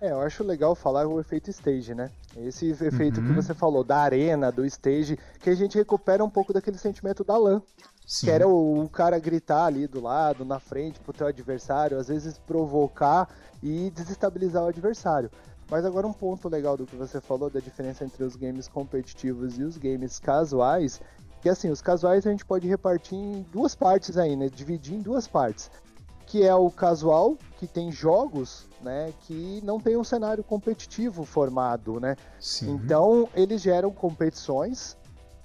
É, 0.00 0.12
eu 0.12 0.20
acho 0.20 0.42
legal 0.42 0.74
falar 0.74 1.06
o 1.06 1.20
efeito 1.20 1.50
stage, 1.50 1.94
né? 1.94 2.10
Esse 2.36 2.70
efeito 2.70 3.20
uhum. 3.20 3.26
que 3.26 3.32
você 3.34 3.52
falou, 3.52 3.84
da 3.84 3.98
arena, 3.98 4.50
do 4.50 4.64
stage, 4.64 5.18
que 5.40 5.50
a 5.50 5.54
gente 5.54 5.76
recupera 5.76 6.24
um 6.24 6.30
pouco 6.30 6.54
daquele 6.54 6.78
sentimento 6.78 7.22
da 7.22 7.36
LAN. 7.36 7.60
Sim. 8.06 8.26
Que 8.26 8.32
era 8.32 8.48
o, 8.48 8.84
o, 8.84 8.88
cara 8.88 9.18
gritar 9.18 9.66
ali 9.66 9.86
do 9.86 10.00
lado, 10.00 10.44
na 10.44 10.58
frente, 10.58 11.00
pro 11.00 11.12
teu 11.12 11.26
adversário, 11.26 11.98
às 11.98 12.08
vezes 12.08 12.38
provocar 12.38 13.28
e 13.62 13.90
desestabilizar 13.90 14.62
o 14.62 14.68
adversário. 14.68 15.30
Mas 15.70 15.84
agora 15.84 16.06
um 16.06 16.12
ponto 16.12 16.48
legal 16.48 16.76
do 16.76 16.86
que 16.86 16.94
você 16.94 17.20
falou, 17.20 17.50
da 17.50 17.60
diferença 17.60 18.04
entre 18.04 18.22
os 18.22 18.36
games 18.36 18.68
competitivos 18.68 19.58
e 19.58 19.64
os 19.64 19.76
games 19.76 20.18
casuais, 20.18 21.00
que 21.46 21.50
assim, 21.50 21.70
os 21.70 21.80
casuais 21.80 22.26
a 22.26 22.30
gente 22.32 22.44
pode 22.44 22.66
repartir 22.66 23.16
em 23.16 23.46
duas 23.52 23.72
partes 23.72 24.18
aí, 24.18 24.34
né? 24.34 24.48
Dividir 24.48 24.96
em 24.96 25.00
duas 25.00 25.28
partes. 25.28 25.70
Que 26.26 26.42
é 26.42 26.52
o 26.52 26.68
casual, 26.72 27.38
que 27.56 27.68
tem 27.68 27.92
jogos, 27.92 28.66
né, 28.82 29.14
que 29.20 29.60
não 29.62 29.78
tem 29.78 29.96
um 29.96 30.02
cenário 30.02 30.42
competitivo 30.42 31.24
formado, 31.24 32.00
né? 32.00 32.16
Sim. 32.40 32.72
Então, 32.72 33.28
eles 33.32 33.62
geram 33.62 33.92
competições 33.92 34.96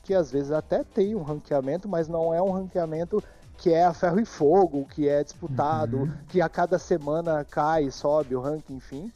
que 0.02 0.16
às 0.16 0.32
vezes 0.32 0.52
até 0.52 0.84
tem 0.84 1.14
um 1.14 1.22
ranqueamento, 1.22 1.88
mas 1.88 2.08
não 2.08 2.34
é 2.34 2.42
um 2.42 2.50
ranqueamento 2.50 3.24
que 3.56 3.72
é 3.72 3.86
a 3.86 3.94
ferro 3.94 4.20
e 4.20 4.26
fogo, 4.26 4.88
que 4.88 5.08
é 5.08 5.24
disputado, 5.24 5.98
uhum. 5.98 6.14
que 6.30 6.42
a 6.42 6.50
cada 6.50 6.80
semana 6.80 7.46
cai, 7.46 7.92
sobe 7.92 8.36
o 8.36 8.42
ranking, 8.42 8.78
enfim. 8.78 9.14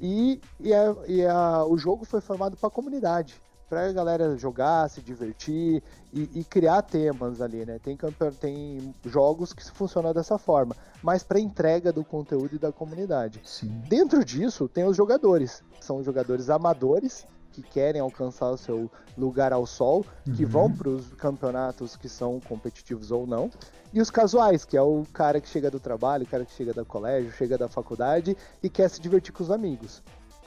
E, 0.00 0.40
e, 0.58 0.72
a, 0.72 0.96
e 1.06 1.26
a, 1.26 1.62
o 1.66 1.76
jogo 1.76 2.06
foi 2.06 2.22
formado 2.22 2.56
para 2.56 2.68
a 2.68 2.70
comunidade 2.70 3.38
pra 3.72 3.90
galera 3.90 4.36
jogar, 4.36 4.90
se 4.90 5.00
divertir 5.00 5.82
e, 6.12 6.28
e 6.34 6.44
criar 6.44 6.82
temas 6.82 7.40
ali, 7.40 7.64
né? 7.64 7.80
Tem, 7.82 7.96
tem 8.38 8.94
jogos 9.06 9.54
que 9.54 9.64
funcionam 9.70 10.12
dessa 10.12 10.36
forma, 10.36 10.76
mas 11.02 11.22
para 11.22 11.40
entrega 11.40 11.90
do 11.90 12.04
conteúdo 12.04 12.56
e 12.56 12.58
da 12.58 12.70
comunidade. 12.70 13.40
Sim. 13.46 13.68
Dentro 13.88 14.22
disso, 14.22 14.68
tem 14.68 14.84
os 14.84 14.94
jogadores, 14.94 15.62
são 15.80 16.04
jogadores 16.04 16.50
amadores 16.50 17.26
que 17.50 17.62
querem 17.62 18.02
alcançar 18.02 18.50
o 18.50 18.58
seu 18.58 18.90
lugar 19.16 19.54
ao 19.54 19.64
sol, 19.64 20.04
uhum. 20.26 20.34
que 20.34 20.44
vão 20.44 20.70
para 20.70 20.90
os 20.90 21.06
campeonatos 21.14 21.96
que 21.96 22.10
são 22.10 22.40
competitivos 22.40 23.10
ou 23.10 23.26
não, 23.26 23.50
e 23.90 24.02
os 24.02 24.10
casuais, 24.10 24.66
que 24.66 24.76
é 24.76 24.82
o 24.82 25.06
cara 25.14 25.40
que 25.40 25.48
chega 25.48 25.70
do 25.70 25.80
trabalho, 25.80 26.24
o 26.24 26.28
cara 26.28 26.44
que 26.44 26.52
chega 26.52 26.74
do 26.74 26.84
colégio, 26.84 27.32
chega 27.32 27.56
da 27.56 27.68
faculdade 27.68 28.36
e 28.62 28.68
quer 28.68 28.90
se 28.90 29.00
divertir 29.00 29.32
com 29.32 29.42
os 29.42 29.50
amigos. 29.50 30.02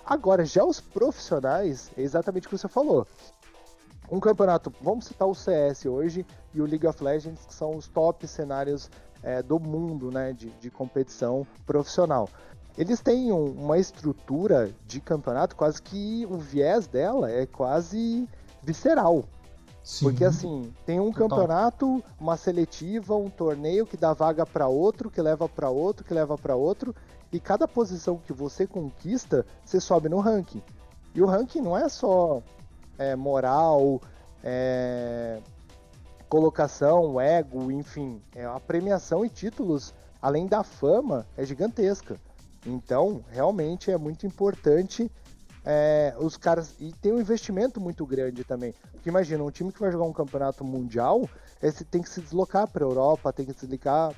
Agora, 0.06 0.46
já 0.46 0.64
os 0.64 0.80
profissionais, 0.80 1.90
é 1.98 2.02
exatamente 2.02 2.46
o 2.46 2.50
que 2.50 2.58
você 2.58 2.68
falou. 2.68 3.08
Um 4.12 4.20
campeonato, 4.20 4.72
vamos 4.80 5.06
citar 5.06 5.28
o 5.28 5.34
CS 5.34 5.88
hoje 5.88 6.24
e 6.54 6.62
o 6.62 6.66
League 6.66 6.86
of 6.86 7.04
Legends, 7.04 7.44
que 7.44 7.54
são 7.54 7.76
os 7.76 7.88
top 7.88 8.28
cenários 8.28 8.90
é, 9.24 9.42
do 9.42 9.60
mundo 9.60 10.12
né, 10.12 10.32
de, 10.32 10.52
de 10.52 10.70
competição 10.70 11.46
profissional. 11.66 12.30
Eles 12.78 13.00
têm 13.00 13.32
um, 13.32 13.46
uma 13.46 13.80
estrutura 13.80 14.70
de 14.86 15.00
campeonato 15.00 15.56
quase 15.56 15.82
que 15.82 16.28
o 16.30 16.38
viés 16.38 16.86
dela 16.86 17.32
é 17.32 17.48
quase 17.48 18.30
visceral. 18.62 19.24
Sim. 19.84 20.06
Porque 20.06 20.26
assim, 20.26 20.74
tem 20.86 21.00
um 21.00 21.12
Total. 21.12 21.30
campeonato, 21.30 22.04
uma 22.20 22.38
seletiva, 22.38 23.16
um 23.16 23.30
torneio 23.30 23.86
que 23.86 23.98
dá 23.98 24.14
vaga 24.14 24.46
para 24.46 24.68
outro, 24.68 25.10
que 25.10 25.22
leva 25.22 25.48
para 25.48 25.70
outro, 25.70 26.06
que 26.06 26.14
leva 26.14 26.38
para 26.38 26.56
outro, 26.56 26.94
e 27.32 27.40
cada 27.40 27.68
posição 27.68 28.18
que 28.18 28.34
você 28.34 28.66
conquista, 28.66 29.46
você 29.64 29.80
sobe 29.80 30.10
no 30.10 30.20
ranking. 30.20 30.62
E 31.14 31.22
o 31.22 31.26
ranking 31.26 31.62
não 31.62 31.78
é 31.78 31.88
só 31.90 32.42
é, 32.98 33.16
moral, 33.16 34.02
é, 34.44 35.40
colocação, 36.30 37.20
ego, 37.20 37.72
enfim, 37.72 38.22
é 38.34 38.46
a 38.46 38.60
premiação 38.60 39.26
e 39.26 39.30
títulos, 39.30 39.94
além 40.22 40.48
da 40.48 40.64
fama, 40.64 41.26
é 41.38 41.46
gigantesca. 41.46 42.20
Então, 42.66 43.24
realmente 43.30 43.92
é 43.92 43.98
muito 43.98 44.26
importante 44.26 45.12
é, 45.64 46.16
os 46.20 46.36
caras. 46.36 46.74
E 46.80 46.92
tem 46.94 47.14
um 47.14 47.20
investimento 47.20 47.80
muito 47.80 48.06
grande 48.06 48.44
também. 48.44 48.74
Porque 48.92 49.10
imagina, 49.10 49.44
um 49.44 49.52
time 49.52 49.72
que 49.72 49.80
vai 49.80 49.92
jogar 49.92 50.06
um 50.06 50.14
campeonato 50.14 50.64
mundial 50.64 51.30
esse 51.62 51.84
tem 51.84 52.02
que 52.02 52.10
se 52.10 52.22
deslocar 52.22 52.68
para 52.68 52.84
a 52.84 52.88
Europa, 52.88 53.34
tem 53.34 53.46
que 53.46 53.54
se 53.54 53.66
deslocar, 53.66 54.14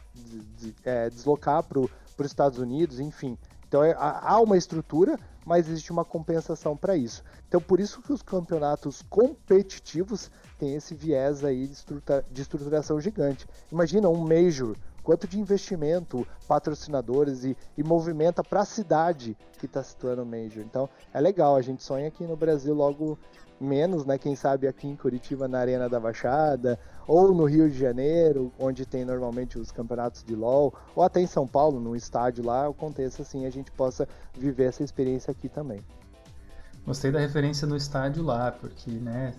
é, 0.84 1.10
deslocar 1.10 1.64
para 1.64 1.80
os 2.26 2.32
Estados 2.32 2.60
Unidos, 2.60 3.00
enfim. 3.00 3.38
Então 3.68 3.84
é, 3.84 3.94
há 3.98 4.40
uma 4.40 4.58
estrutura, 4.58 5.20
mas 5.46 5.68
existe 5.68 5.92
uma 5.92 6.06
compensação 6.06 6.76
para 6.76 6.96
isso. 6.96 7.24
Então 7.48 7.60
por 7.60 7.80
isso 7.80 8.02
que 8.02 8.14
os 8.14 8.22
campeonatos 8.22 9.02
competitivos 9.10 10.32
têm 10.58 10.76
esse 10.76 10.96
viés 10.96 11.44
aí 11.44 11.68
de, 11.68 11.74
estrutura, 11.74 12.26
de 12.32 12.42
estruturação 12.42 13.00
gigante. 13.00 13.46
Imagina 13.72 14.10
um 14.10 14.18
Major, 14.18 14.76
quanto 15.04 15.28
de 15.28 15.40
investimento, 15.40 16.26
patrocinadores 16.48 17.44
e, 17.44 17.58
e 17.78 17.84
movimenta 17.84 18.44
para 18.44 18.62
a 18.62 18.66
cidade 18.66 19.38
que 19.60 19.66
está 19.66 19.84
situando 19.84 20.24
o 20.24 20.26
Major. 20.26 20.64
Então 20.64 20.90
é 21.14 21.20
legal, 21.20 21.56
a 21.56 21.62
gente 21.62 21.84
sonha 21.84 22.08
aqui 22.08 22.24
no 22.26 22.38
Brasil 22.38 22.74
logo 22.74 23.18
menos, 23.60 24.06
né? 24.06 24.18
Quem 24.18 24.36
sabe 24.36 24.68
aqui 24.68 24.88
em 24.88 24.96
Curitiba 24.96 25.48
na 25.48 25.60
Arena 25.60 25.90
da 25.90 26.00
Baixada, 26.00 26.80
ou 27.08 27.34
no 27.34 27.46
Rio 27.46 27.70
de 27.70 27.78
Janeiro, 27.78 28.52
onde 28.60 28.86
tem 28.86 29.06
normalmente 29.06 29.58
os 29.58 29.72
campeonatos 29.72 30.24
de 30.24 30.36
LoL, 30.36 30.74
ou 30.96 31.04
até 31.04 31.22
em 31.22 31.28
São 31.28 31.48
Paulo, 31.48 31.80
no 31.80 31.96
estádio 31.96 32.46
lá, 32.46 32.68
aconteça 32.68 33.22
assim, 33.22 33.46
a 33.46 33.50
gente 33.50 33.72
possa 33.72 34.08
viver 34.38 34.66
essa 34.66 34.84
experiência 34.84 35.32
aqui 35.32 35.50
também. 35.50 35.82
Gostei 36.86 37.12
da 37.12 37.20
referência 37.20 37.68
no 37.68 37.76
estádio 37.76 38.24
lá, 38.24 38.52
porque, 38.52 38.92
né, 38.92 39.34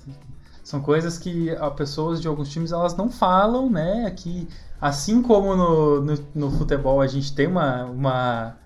são 0.63 0.83
coisas 0.83 1.19
que 1.19 1.51
as 1.51 1.73
pessoas 1.75 2.21
de 2.21 2.29
alguns 2.29 2.51
times 2.51 2.73
elas 2.73 2.95
não 2.95 3.09
falam, 3.09 3.71
né, 3.71 4.11
que 4.11 4.47
assim 4.81 5.23
como 5.23 5.57
no, 5.57 6.01
no, 6.03 6.19
no 6.35 6.51
futebol 6.51 7.01
a 7.01 7.07
gente 7.07 7.35
tem 7.35 7.47
uma, 7.47 7.85
uma 7.87 8.57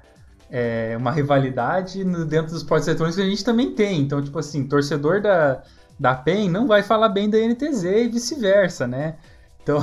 é, 0.55 0.95
uma 0.99 1.11
rivalidade 1.11 2.05
no, 2.05 2.27
dentro 2.27 2.49
dos 2.53 2.59
esportes 2.59 2.87
eletrônicos 2.87 3.17
que 3.17 3.23
a 3.23 3.31
gente 3.31 3.43
também 3.43 3.75
tem. 3.75 4.03
Então, 4.03 4.23
tipo 4.23 4.39
assim, 4.39 4.69
torcedor 4.69 5.23
da, 5.23 5.63
da 5.99 6.15
PEN 6.15 6.51
não 6.51 6.67
vai 6.67 6.83
falar 6.83 7.09
bem 7.09 7.31
da 7.31 7.39
NTZ 7.39 7.85
e 7.85 8.09
vice-versa, 8.09 8.87
né? 8.87 9.17
Então, 9.63 9.79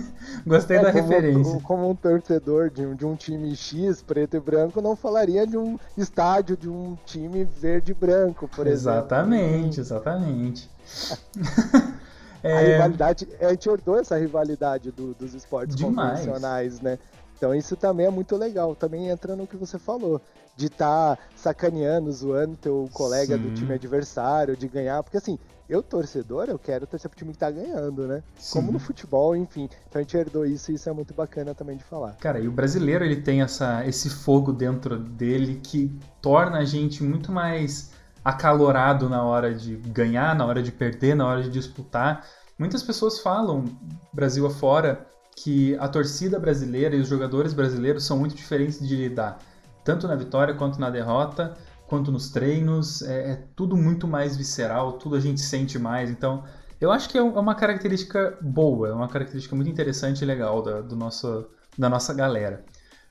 gostei 0.46 0.78
é, 0.78 0.82
da 0.82 0.92
como, 0.92 1.02
referência. 1.02 1.60
Como 1.60 1.90
um 1.90 1.94
torcedor 1.94 2.70
de 2.70 2.86
um, 2.86 2.94
de 2.94 3.04
um 3.04 3.14
time 3.14 3.54
X, 3.54 4.00
preto 4.00 4.38
e 4.38 4.40
branco, 4.40 4.80
não 4.80 4.96
falaria 4.96 5.46
de 5.46 5.58
um 5.58 5.78
estádio 5.98 6.56
de 6.56 6.70
um 6.70 6.96
time 7.04 7.44
verde 7.44 7.92
e 7.92 7.94
branco, 7.94 8.48
por 8.48 8.66
exatamente, 8.66 9.80
exemplo. 9.80 9.98
Exatamente, 9.98 10.70
exatamente. 10.88 11.94
é... 12.42 12.56
A 12.56 12.60
rivalidade, 12.60 13.28
a 13.42 13.50
gente 13.50 13.68
herdou 13.68 13.98
essa 13.98 14.16
rivalidade 14.16 14.90
do, 14.90 15.12
dos 15.12 15.34
esportes 15.34 15.76
Demais. 15.76 16.20
convencionais, 16.20 16.80
né? 16.80 16.98
Então 17.36 17.54
isso 17.54 17.76
também 17.76 18.06
é 18.06 18.10
muito 18.10 18.36
legal. 18.36 18.74
Também 18.74 19.08
entra 19.08 19.34
no 19.36 19.46
que 19.46 19.56
você 19.56 19.78
falou. 19.78 20.20
De 20.56 20.66
estar 20.66 21.16
tá 21.16 21.22
sacaneando, 21.34 22.12
zoando 22.12 22.56
teu 22.56 22.88
colega 22.92 23.36
Sim. 23.36 23.42
do 23.42 23.54
time 23.54 23.74
adversário, 23.74 24.56
de 24.56 24.68
ganhar. 24.68 25.02
Porque 25.02 25.16
assim, 25.16 25.36
eu 25.68 25.82
torcedor, 25.82 26.46
eu 26.48 26.58
quero 26.58 26.86
torcer 26.86 27.10
pro 27.10 27.18
time 27.18 27.32
que 27.32 27.38
tá 27.38 27.50
ganhando, 27.50 28.06
né? 28.06 28.22
Sim. 28.38 28.60
Como 28.60 28.72
no 28.72 28.78
futebol, 28.78 29.34
enfim. 29.34 29.68
Então 29.88 30.00
a 30.00 30.02
gente 30.02 30.16
herdou 30.16 30.44
isso 30.44 30.70
e 30.70 30.74
isso 30.74 30.88
é 30.88 30.92
muito 30.92 31.12
bacana 31.14 31.54
também 31.54 31.76
de 31.76 31.84
falar. 31.84 32.12
Cara, 32.20 32.38
e 32.38 32.46
o 32.46 32.52
brasileiro 32.52 33.04
ele 33.04 33.16
tem 33.16 33.42
essa, 33.42 33.84
esse 33.86 34.10
fogo 34.10 34.52
dentro 34.52 34.98
dele 34.98 35.60
que 35.62 35.90
torna 36.20 36.58
a 36.58 36.64
gente 36.64 37.02
muito 37.02 37.32
mais 37.32 37.92
acalorado 38.24 39.08
na 39.08 39.22
hora 39.22 39.54
de 39.54 39.76
ganhar, 39.76 40.34
na 40.34 40.46
hora 40.46 40.62
de 40.62 40.70
perder, 40.70 41.14
na 41.14 41.26
hora 41.26 41.42
de 41.42 41.50
disputar. 41.50 42.24
Muitas 42.58 42.82
pessoas 42.82 43.18
falam, 43.18 43.64
Brasil 44.12 44.46
afora, 44.46 45.06
que 45.36 45.76
a 45.78 45.88
torcida 45.88 46.38
brasileira 46.38 46.94
e 46.94 47.00
os 47.00 47.08
jogadores 47.08 47.52
brasileiros 47.52 48.04
são 48.04 48.18
muito 48.18 48.34
diferentes 48.34 48.86
de 48.86 48.96
lidar, 48.96 49.38
tanto 49.84 50.06
na 50.06 50.14
vitória 50.14 50.54
quanto 50.54 50.80
na 50.80 50.90
derrota, 50.90 51.54
quanto 51.86 52.10
nos 52.10 52.30
treinos, 52.30 53.02
é, 53.02 53.32
é 53.32 53.44
tudo 53.54 53.76
muito 53.76 54.06
mais 54.06 54.36
visceral, 54.36 54.94
tudo 54.94 55.16
a 55.16 55.20
gente 55.20 55.40
sente 55.40 55.78
mais, 55.78 56.10
então 56.10 56.44
eu 56.80 56.90
acho 56.90 57.08
que 57.08 57.18
é, 57.18 57.20
é 57.20 57.24
uma 57.24 57.54
característica 57.54 58.38
boa, 58.40 58.88
é 58.88 58.92
uma 58.92 59.08
característica 59.08 59.54
muito 59.54 59.70
interessante 59.70 60.22
e 60.22 60.24
legal 60.24 60.62
da, 60.62 60.80
do 60.80 60.96
nosso, 60.96 61.46
da 61.78 61.88
nossa 61.88 62.12
galera. 62.12 62.64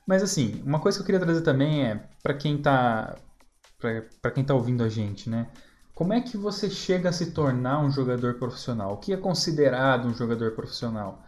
Mas 0.06 0.22
assim, 0.22 0.62
uma 0.64 0.80
coisa 0.80 0.98
que 0.98 1.02
eu 1.02 1.06
queria 1.06 1.20
trazer 1.20 1.40
também 1.42 1.86
é 1.86 2.08
para 2.22 2.34
quem 2.34 2.60
tá 2.60 3.16
para 4.22 4.30
quem 4.30 4.42
tá 4.42 4.54
ouvindo 4.54 4.82
a 4.82 4.88
gente, 4.88 5.28
né? 5.28 5.46
Como 5.94 6.12
é 6.12 6.20
que 6.20 6.36
você 6.36 6.70
chega 6.70 7.10
a 7.10 7.12
se 7.12 7.32
tornar 7.32 7.80
um 7.80 7.90
jogador 7.90 8.34
profissional? 8.34 8.94
O 8.94 8.96
que 8.96 9.12
é 9.12 9.16
considerado 9.16 10.08
um 10.08 10.14
jogador 10.14 10.52
profissional? 10.52 11.22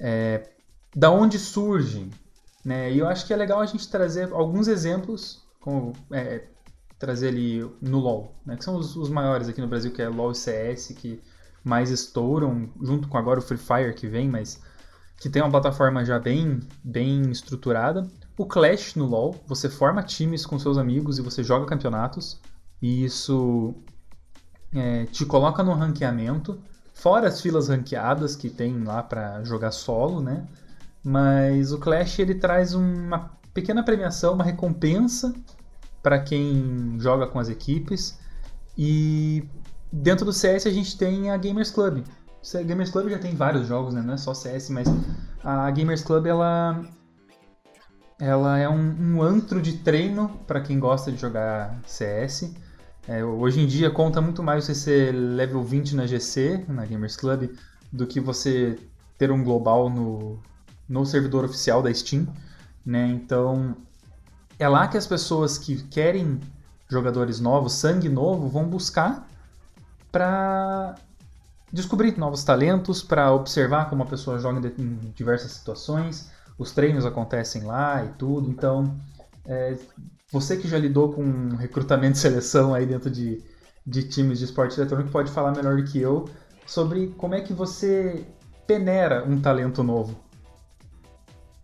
É, 0.00 0.48
da 0.94 1.10
onde 1.10 1.38
surgem. 1.38 2.10
Né? 2.64 2.92
E 2.92 2.98
eu 2.98 3.08
acho 3.08 3.26
que 3.26 3.32
é 3.32 3.36
legal 3.36 3.60
a 3.60 3.66
gente 3.66 3.88
trazer 3.88 4.32
alguns 4.32 4.68
exemplos, 4.68 5.42
como 5.60 5.92
é, 6.10 6.44
trazer 6.98 7.28
ali 7.28 7.60
no 7.80 7.98
LoL, 7.98 8.34
né? 8.46 8.56
que 8.56 8.64
são 8.64 8.76
os, 8.76 8.96
os, 8.96 9.10
maiores 9.10 9.48
aqui 9.48 9.60
no 9.60 9.68
Brasil, 9.68 9.92
que 9.92 10.00
é 10.00 10.08
LoL 10.08 10.32
e 10.32 10.34
CS, 10.34 10.94
que 10.96 11.20
mais 11.62 11.90
estouram, 11.90 12.70
junto 12.82 13.08
com 13.08 13.18
agora 13.18 13.38
o 13.38 13.42
Free 13.42 13.58
Fire 13.58 13.94
que 13.94 14.06
vem, 14.06 14.28
mas 14.28 14.60
que 15.18 15.28
tem 15.28 15.42
uma 15.42 15.50
plataforma 15.50 16.04
já 16.04 16.18
bem, 16.18 16.60
bem 16.82 17.30
estruturada. 17.30 18.08
O 18.36 18.46
Clash 18.46 18.94
no 18.94 19.06
LoL, 19.06 19.36
você 19.46 19.68
forma 19.68 20.02
times 20.02 20.44
com 20.44 20.58
seus 20.58 20.76
amigos 20.76 21.18
e 21.18 21.22
você 21.22 21.42
joga 21.42 21.66
campeonatos, 21.66 22.40
e 22.82 23.04
isso 23.04 23.74
é, 24.74 25.06
te 25.06 25.24
coloca 25.24 25.62
no 25.62 25.72
ranqueamento, 25.72 26.60
Fora 26.94 27.28
as 27.28 27.40
filas 27.40 27.68
ranqueadas 27.68 28.36
que 28.36 28.48
tem 28.48 28.82
lá 28.82 29.02
para 29.02 29.42
jogar 29.44 29.72
solo, 29.72 30.22
né? 30.22 30.46
Mas 31.02 31.72
o 31.72 31.78
Clash 31.78 32.20
ele 32.20 32.36
traz 32.36 32.72
uma 32.72 33.32
pequena 33.52 33.82
premiação, 33.82 34.32
uma 34.32 34.44
recompensa 34.44 35.34
para 36.02 36.18
quem 36.20 36.96
joga 36.98 37.26
com 37.26 37.38
as 37.38 37.48
equipes. 37.48 38.18
E 38.78 39.46
dentro 39.92 40.24
do 40.24 40.32
CS 40.32 40.66
a 40.66 40.70
gente 40.70 40.96
tem 40.96 41.30
a 41.30 41.36
Gamers 41.36 41.70
Club. 41.70 42.04
A 42.54 42.62
Gamers 42.62 42.90
Club 42.90 43.10
já 43.10 43.18
tem 43.18 43.34
vários 43.34 43.66
jogos, 43.66 43.92
né? 43.92 44.00
Não 44.00 44.14
é 44.14 44.16
só 44.16 44.32
CS, 44.32 44.70
mas 44.70 44.88
a 45.42 45.70
Gamers 45.70 46.02
Club 46.02 46.26
ela 46.26 46.84
ela 48.18 48.58
é 48.58 48.68
um, 48.68 49.16
um 49.16 49.22
antro 49.22 49.60
de 49.60 49.78
treino 49.78 50.28
para 50.46 50.60
quem 50.60 50.78
gosta 50.78 51.10
de 51.10 51.20
jogar 51.20 51.80
CS. 51.86 52.54
É, 53.06 53.22
hoje 53.22 53.60
em 53.60 53.66
dia 53.66 53.90
conta 53.90 54.20
muito 54.20 54.42
mais 54.42 54.64
você 54.64 54.74
ser 54.74 55.12
level 55.12 55.62
20 55.62 55.94
na 55.94 56.06
GC, 56.06 56.64
na 56.68 56.86
Gamers 56.86 57.16
Club, 57.16 57.50
do 57.92 58.06
que 58.06 58.18
você 58.18 58.78
ter 59.18 59.30
um 59.30 59.44
global 59.44 59.90
no, 59.90 60.40
no 60.88 61.04
servidor 61.04 61.44
oficial 61.44 61.82
da 61.82 61.92
Steam. 61.92 62.26
Né? 62.84 63.08
Então 63.08 63.76
é 64.58 64.66
lá 64.68 64.88
que 64.88 64.96
as 64.96 65.06
pessoas 65.06 65.58
que 65.58 65.82
querem 65.84 66.40
jogadores 66.88 67.40
novos, 67.40 67.74
sangue 67.74 68.08
novo, 68.08 68.48
vão 68.48 68.68
buscar 68.68 69.28
para 70.10 70.94
descobrir 71.70 72.16
novos 72.16 72.42
talentos, 72.42 73.02
para 73.02 73.32
observar 73.32 73.90
como 73.90 74.02
a 74.02 74.06
pessoa 74.06 74.38
joga 74.38 74.72
em 74.78 75.12
diversas 75.14 75.52
situações. 75.52 76.30
Os 76.56 76.70
treinos 76.70 77.04
acontecem 77.04 77.64
lá 77.64 78.02
e 78.04 78.08
tudo. 78.10 78.48
Então 78.48 78.96
é, 79.44 79.76
você 80.34 80.56
que 80.56 80.66
já 80.66 80.76
lidou 80.76 81.12
com 81.12 81.50
recrutamento 81.50 82.16
e 82.16 82.20
seleção 82.20 82.74
aí 82.74 82.84
dentro 82.84 83.08
de, 83.08 83.40
de 83.86 84.02
times 84.02 84.40
de 84.40 84.46
esporte 84.46 84.76
eletrônico 84.76 85.12
pode 85.12 85.30
falar 85.30 85.52
melhor 85.52 85.76
do 85.76 85.84
que 85.84 86.00
eu 86.00 86.28
sobre 86.66 87.14
como 87.16 87.36
é 87.36 87.40
que 87.40 87.52
você 87.52 88.26
peneira 88.66 89.24
um 89.24 89.40
talento 89.40 89.84
novo. 89.84 90.18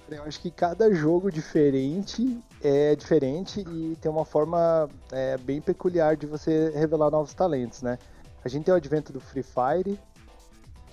Eu 0.08 0.22
acho 0.22 0.40
que 0.40 0.52
cada 0.52 0.94
jogo 0.94 1.32
diferente 1.32 2.38
é 2.62 2.94
diferente 2.94 3.60
e 3.68 3.96
tem 4.00 4.10
uma 4.10 4.24
forma 4.24 4.88
é, 5.10 5.36
bem 5.38 5.60
peculiar 5.60 6.16
de 6.16 6.26
você 6.26 6.70
revelar 6.70 7.10
novos 7.10 7.34
talentos, 7.34 7.82
né? 7.82 7.98
A 8.44 8.48
gente 8.48 8.64
tem 8.64 8.74
o 8.74 8.76
advento 8.76 9.12
do 9.12 9.20
Free 9.20 9.42
Fire, 9.42 9.98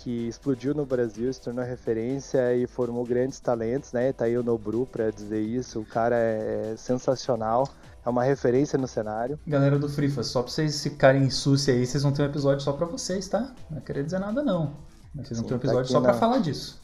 que 0.08 0.26
explodiu 0.30 0.74
no 0.74 0.86
Brasil, 0.86 1.34
se 1.34 1.42
tornou 1.42 1.66
referência 1.66 2.56
e 2.56 2.66
formou 2.66 3.06
grandes 3.06 3.42
talentos, 3.42 3.92
né? 3.92 4.14
Tá 4.14 4.24
aí 4.24 4.38
o 4.38 4.42
Nobru 4.42 4.86
para 4.86 5.12
dizer 5.12 5.42
isso, 5.42 5.82
o 5.82 5.86
cara 5.86 6.16
é, 6.16 6.72
é 6.72 6.78
sensacional, 6.78 7.68
é 8.06 8.10
uma 8.10 8.24
referência 8.24 8.80
no 8.80 8.88
cenário. 8.88 9.38
Galera 9.46 9.78
do 9.78 9.90
Frifa, 9.90 10.24
só 10.24 10.42
pra 10.42 10.50
vocês 10.50 10.82
ficarem 10.82 11.24
em 11.24 11.30
sucia 11.30 11.74
aí, 11.74 11.86
vocês 11.86 12.04
vão 12.04 12.14
ter 12.14 12.22
um 12.22 12.26
episódio 12.26 12.62
só 12.62 12.72
pra 12.72 12.86
vocês, 12.86 13.28
tá? 13.28 13.54
Não 13.70 13.82
querer 13.82 14.06
dizer 14.06 14.20
nada 14.20 14.42
não. 14.42 14.78
Mas 15.14 15.28
vocês 15.28 15.42
vão 15.42 15.50
ter 15.50 15.56
um 15.56 15.60
tá 15.60 15.66
episódio 15.66 15.88
tá 15.88 15.92
só 15.92 16.00
na... 16.00 16.10
pra 16.10 16.18
falar 16.18 16.38
disso. 16.40 16.82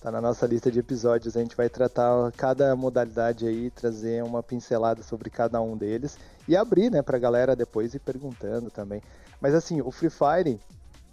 Tá 0.00 0.12
na 0.12 0.20
nossa 0.20 0.46
lista 0.46 0.70
de 0.70 0.78
episódios, 0.78 1.36
a 1.36 1.40
gente 1.40 1.56
vai 1.56 1.68
tratar 1.68 2.30
cada 2.36 2.76
modalidade 2.76 3.48
aí, 3.48 3.68
trazer 3.68 4.22
uma 4.22 4.44
pincelada 4.44 5.02
sobre 5.02 5.28
cada 5.28 5.60
um 5.60 5.76
deles 5.76 6.16
e 6.46 6.56
abrir, 6.56 6.88
né, 6.88 7.02
pra 7.02 7.18
galera 7.18 7.56
depois 7.56 7.94
ir 7.94 7.98
perguntando 7.98 8.70
também. 8.70 9.02
Mas 9.40 9.56
assim, 9.56 9.80
o 9.80 9.90
Free 9.90 10.08
Fire, 10.08 10.60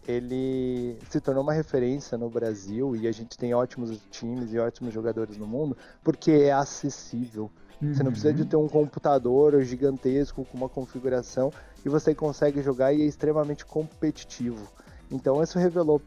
ele 0.08 0.98
se 1.10 1.20
tornou 1.20 1.44
uma 1.44 1.54
referência 1.54 2.18
no 2.18 2.30
Brasil 2.30 2.96
e 2.96 3.08
a 3.08 3.12
gente 3.12 3.38
tem 3.38 3.54
ótimos 3.54 4.00
times 4.12 4.54
e 4.54 4.60
ótimos 4.60 4.94
jogadores 4.94 5.38
no 5.38 5.48
mundo 5.48 5.76
porque 6.04 6.32
é 6.32 6.52
acessível. 6.52 7.50
Você 7.82 8.04
não 8.04 8.12
precisa 8.12 8.34
de 8.34 8.44
Uhum. 8.44 8.48
ter 8.48 8.56
um 8.56 8.68
computador 8.70 9.62
gigantesco 9.64 10.46
com 10.46 10.58
uma 10.58 10.70
configuração 10.70 11.52
e 11.84 11.90
você 11.90 12.16
consegue 12.16 12.62
jogar 12.62 12.94
e 12.94 13.02
é 13.02 13.06
extremamente 13.06 13.66
competitivo. 13.66 14.68
Então 15.12 15.42
isso 15.44 15.60
revelou 15.60 16.02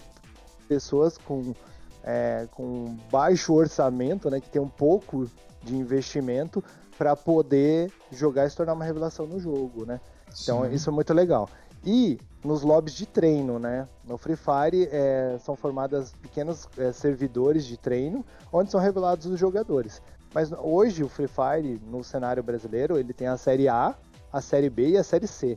pessoas 0.67 1.19
com, 1.19 1.55
é, 2.03 2.49
com 2.53 2.97
baixo 3.11 3.53
orçamento, 3.53 4.31
né, 4.31 4.41
que 4.41 4.49
tem 4.49 4.61
um 4.61 4.69
pouco 4.69 5.29
de 5.63 5.77
investimento 5.77 6.63
para 6.97 7.15
poder 7.15 7.93
jogar 8.11 8.47
e 8.47 8.51
se 8.51 8.57
tornar 8.57 8.73
uma 8.73 8.85
revelação 8.85 9.27
no 9.27 9.39
jogo, 9.39 9.85
né? 9.85 10.01
Então 10.43 10.65
Sim. 10.67 10.75
isso 10.75 10.91
é 10.91 10.93
muito 10.93 11.13
legal. 11.15 11.49
E 11.85 12.19
nos 12.45 12.63
lobbies 12.63 12.95
de 12.95 13.07
treino, 13.07 13.59
né? 13.59 13.89
No 14.05 14.17
Free 14.17 14.37
Fire 14.37 14.89
é, 14.93 15.37
são 15.41 15.57
formadas 15.57 16.13
pequenos 16.23 16.69
é, 16.79 16.93
servidores 16.93 17.65
de 17.65 17.77
treino 17.77 18.25
onde 18.53 18.71
são 18.71 18.81
revelados 18.81 19.27
os 19.27 19.39
jogadores. 19.39 20.01
Mas 20.33 20.53
hoje 20.53 21.03
o 21.03 21.09
Free 21.09 21.29
Fire 21.29 21.81
no 21.87 22.05
cenário 22.05 22.43
brasileiro 22.43 22.99
ele 22.99 23.13
tem 23.13 23.27
a 23.27 23.37
série 23.37 23.69
A, 23.69 23.95
a 24.33 24.41
série 24.41 24.71
B 24.71 24.91
e 24.91 24.97
a 24.97 25.03
série 25.03 25.27
C, 25.27 25.57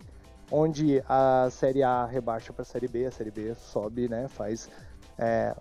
onde 0.51 1.03
a 1.07 1.49
série 1.51 1.83
A 1.83 2.05
rebaixa 2.05 2.51
para 2.51 2.63
a 2.63 2.65
série 2.65 2.87
B, 2.87 3.05
a 3.05 3.11
série 3.11 3.31
B 3.31 3.53
sobe, 3.55 4.09
né? 4.09 4.27
Faz 4.27 4.69
é, 5.19 5.55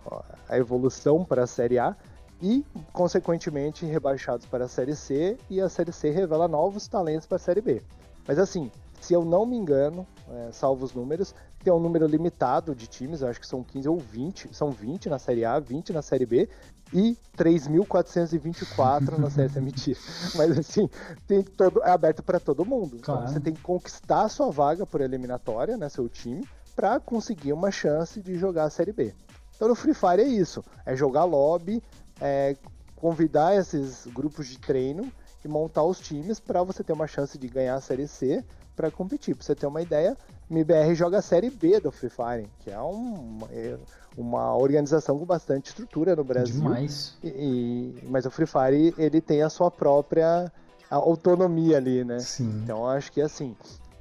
a 0.49 0.57
evolução 0.57 1.25
para 1.25 1.45
a 1.45 1.47
série 1.47 1.79
A 1.79 1.95
e 2.41 2.65
consequentemente 2.93 3.85
rebaixados 3.85 4.47
para 4.47 4.65
a 4.65 4.69
série 4.69 4.97
C 4.97 5.37
e 5.51 5.61
a 5.61 5.69
série 5.69 5.93
C 5.93 6.11
revela 6.11 6.49
novos 6.49 6.89
talentos 6.89 7.27
para 7.27 7.37
a 7.37 7.41
série 7.41 7.61
B. 7.61 7.83
Mas 8.27 8.39
assim, 8.39 8.71
se 9.01 9.13
eu 9.13 9.25
não 9.25 9.45
me 9.45 9.57
engano, 9.57 10.07
é, 10.31 10.53
salvo 10.53 10.85
os 10.85 10.95
números, 10.95 11.35
tem 11.63 11.73
um 11.73 11.81
número 11.81 12.07
limitado 12.07 12.75
de 12.75 12.87
times, 12.87 13.23
acho 13.23 13.41
que 13.41 13.47
são 13.47 13.63
15 13.63 13.89
ou 13.89 13.99
20, 13.99 14.55
são 14.55 14.71
20 14.71 15.09
na 15.09 15.19
Série 15.19 15.45
A, 15.45 15.59
20 15.59 15.93
na 15.93 16.03
Série 16.03 16.25
B 16.25 16.49
e 16.93 17.17
3.424 17.37 19.19
na 19.19 19.31
Série 19.31 19.49
C, 19.49 19.61
mentira. 19.61 19.99
Mas 20.35 20.59
assim, 20.59 20.89
tem 21.27 21.43
todo, 21.43 21.83
é 21.83 21.91
aberto 21.91 22.23
para 22.23 22.39
todo 22.39 22.65
mundo. 22.65 22.97
Então 22.97 23.17
Claro. 23.17 23.33
você 23.33 23.41
tem 23.41 23.53
que 23.55 23.61
conquistar 23.63 24.23
a 24.23 24.29
sua 24.29 24.51
vaga 24.51 24.87
por 24.87 25.01
eliminatória, 25.01 25.77
né, 25.77 25.89
seu 25.89 26.09
time, 26.09 26.47
para 26.77 26.99
conseguir 27.01 27.53
uma 27.53 27.71
chance 27.71 28.21
de 28.21 28.39
jogar 28.39 28.65
a 28.65 28.71
Série 28.71 28.93
B. 28.93 29.15
Então 29.57 29.69
no 29.69 29.75
Free 29.75 29.95
Fire 29.95 30.23
é 30.23 30.27
isso, 30.29 30.65
é 30.87 30.97
jogar 30.97 31.25
lobby, 31.25 31.83
é 32.21 32.57
convidar 32.97 33.57
esses 33.57 34.07
grupos 34.07 34.47
de 34.47 34.59
treino 34.59 35.11
e 35.45 35.49
montar 35.49 35.83
os 35.85 35.99
times 35.99 36.39
para 36.39 36.63
você 36.63 36.85
ter 36.85 36.93
uma 36.93 37.07
chance 37.07 37.37
de 37.39 37.49
ganhar 37.49 37.75
a 37.75 37.81
Série 37.81 38.07
C 38.07 38.45
para 38.77 38.91
competir. 38.91 39.35
Pra 39.35 39.45
você 39.45 39.55
ter 39.55 39.67
uma 39.67 39.83
ideia, 39.83 40.17
MBR 40.51 40.95
joga 40.95 41.19
a 41.19 41.23
Série 41.23 41.51
B 41.51 41.81
do 41.81 41.93
Free 41.93 42.11
Fire, 42.11 42.49
que 42.61 42.71
é 42.71 42.81
um- 42.81 43.39
é 43.51 43.77
uma 44.17 44.57
organização 44.57 45.19
com 45.19 45.25
bastante 45.25 45.67
estrutura 45.67 46.17
no 46.17 46.25
Brasil. 46.25 46.55
Demais. 46.63 47.17
E- 47.23 47.29
e- 47.29 48.09
mas 48.09 48.27
o 48.27 48.31
Free 48.31 48.47
Fire 48.47 48.95
ele 48.99 49.21
tem 49.21 49.43
a 49.43 49.51
sua 49.51 49.71
própria 49.71 50.51
autonomia 50.91 51.77
ali, 51.77 52.05
né? 52.05 52.19
Sim. 52.19 52.61
Então 52.65 52.87
acho 52.89 53.13
que 53.13 53.21
assim, 53.21 53.55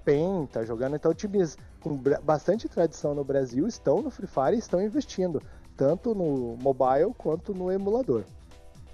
PEN 0.04 0.48
tá 0.52 0.64
jogando, 0.64 0.96
então 0.96 1.14
times 1.14 1.58
com 1.82 1.96
bastante 2.24 2.68
tradição 2.68 3.14
no 3.14 3.24
Brasil 3.24 3.68
estão 3.68 4.02
no 4.02 4.10
Free 4.10 4.28
Fire 4.28 4.56
e 4.56 4.60
estão 4.60 4.82
investindo, 4.82 5.42
tanto 5.78 6.16
no 6.16 6.58
mobile 6.62 7.14
quanto 7.18 7.54
no 7.54 7.72
emulador. 7.72 8.24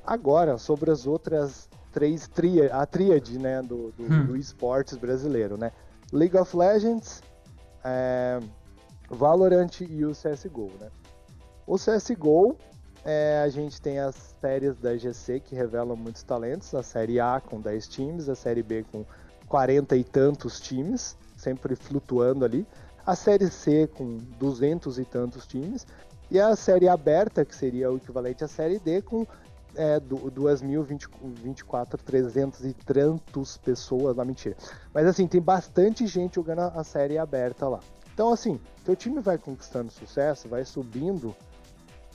Agora, 0.05 0.57
sobre 0.57 0.91
as 0.91 1.07
outras 1.07 1.67
três, 1.95 2.27
tria, 2.27 2.75
a 2.75 2.85
tríade 2.85 3.39
né, 3.39 3.61
do, 3.61 3.93
do, 3.93 4.03
Hum. 4.03 4.25
do 4.25 4.35
esportes 4.35 4.97
brasileiro, 4.97 5.57
né? 5.57 5.71
League 6.11 6.37
of 6.37 6.55
Legends, 6.55 7.23
é, 7.85 8.37
Valorant 9.09 9.79
e 9.79 10.03
o 10.03 10.11
CSGO, 10.11 10.69
né? 10.79 10.89
O 11.65 11.77
CSGO, 11.77 12.57
é, 13.05 13.41
a 13.45 13.47
gente 13.47 13.81
tem 13.81 13.97
as 13.97 14.35
séries 14.41 14.77
da 14.77 14.97
GC 14.97 15.39
que 15.39 15.55
revelam 15.55 15.95
muitos 15.95 16.21
talentos, 16.21 16.75
a 16.75 16.83
série 16.83 17.17
A 17.17 17.39
com 17.39 17.61
10 17.61 17.87
times, 17.87 18.27
a 18.27 18.35
série 18.35 18.61
B 18.61 18.83
com 18.91 19.05
40 19.47 19.95
e 19.95 20.03
tantos 20.03 20.59
times, 20.59 21.15
sempre 21.37 21.77
flutuando 21.77 22.43
ali, 22.43 22.67
a 23.05 23.15
série 23.15 23.49
C 23.49 23.87
com 23.87 24.17
200 24.37 24.99
e 24.99 25.05
tantos 25.05 25.47
times, 25.47 25.87
e 26.29 26.39
a 26.39 26.55
série 26.57 26.89
aberta, 26.89 27.45
que 27.45 27.55
seria 27.55 27.89
o 27.89 27.97
equivalente 27.97 28.43
à 28.43 28.47
série 28.47 28.79
D, 28.79 29.01
com 29.01 29.25
é, 29.75 29.99
du- 29.99 30.31
2.024, 30.31 31.97
300 32.03 32.65
e 32.65 32.73
tantos 32.73 33.57
pessoas 33.57 34.15
lá, 34.15 34.25
mentira. 34.25 34.55
Mas 34.93 35.05
assim, 35.05 35.27
tem 35.27 35.41
bastante 35.41 36.07
gente 36.07 36.35
jogando 36.35 36.59
a 36.61 36.83
série 36.83 37.17
aberta 37.17 37.67
lá. 37.67 37.79
Então 38.13 38.31
assim, 38.31 38.59
teu 38.83 38.95
time 38.95 39.19
vai 39.19 39.37
conquistando 39.37 39.91
sucesso, 39.91 40.47
vai 40.47 40.63
subindo, 40.63 41.35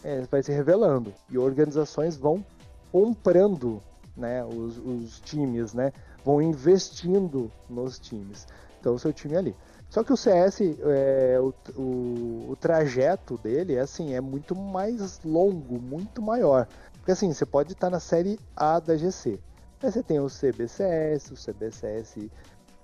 é, 0.03 0.23
vai 0.31 0.43
se 0.43 0.53
revelando. 0.53 1.13
E 1.29 1.39
organizações 1.39 2.17
vão 2.17 2.45
comprando 2.91 3.83
né, 4.17 4.45
os, 4.45 4.79
os 4.79 5.21
times, 5.21 5.75
né? 5.75 5.93
Vão 6.25 6.41
investindo 6.43 7.51
nos 7.69 7.99
times. 7.99 8.47
Então 8.81 8.97
seu 8.99 9.13
time 9.13 9.35
é 9.35 9.39
ali. 9.39 9.57
Só 9.91 10.05
que 10.05 10.13
o 10.13 10.17
CS, 10.17 10.61
é, 10.61 11.39
o, 11.41 11.53
o, 11.77 12.51
o 12.51 12.57
trajeto 12.61 13.37
dele 13.39 13.77
assim, 13.77 14.15
é 14.15 14.21
muito 14.21 14.55
mais 14.55 15.21
longo, 15.25 15.81
muito 15.81 16.23
maior. 16.23 16.69
Porque 17.01 17.13
assim, 17.13 17.33
você 17.33 17.47
pode 17.47 17.73
estar 17.73 17.91
na 17.91 17.99
série 17.99 18.39
A 18.55 18.79
da 18.79 18.97
GC. 18.97 19.41
Aí 19.83 19.91
você 19.91 20.03
tem 20.03 20.21
o 20.21 20.29
CBCS, 20.29 21.31
o 21.31 21.35
CBCS 21.35 22.31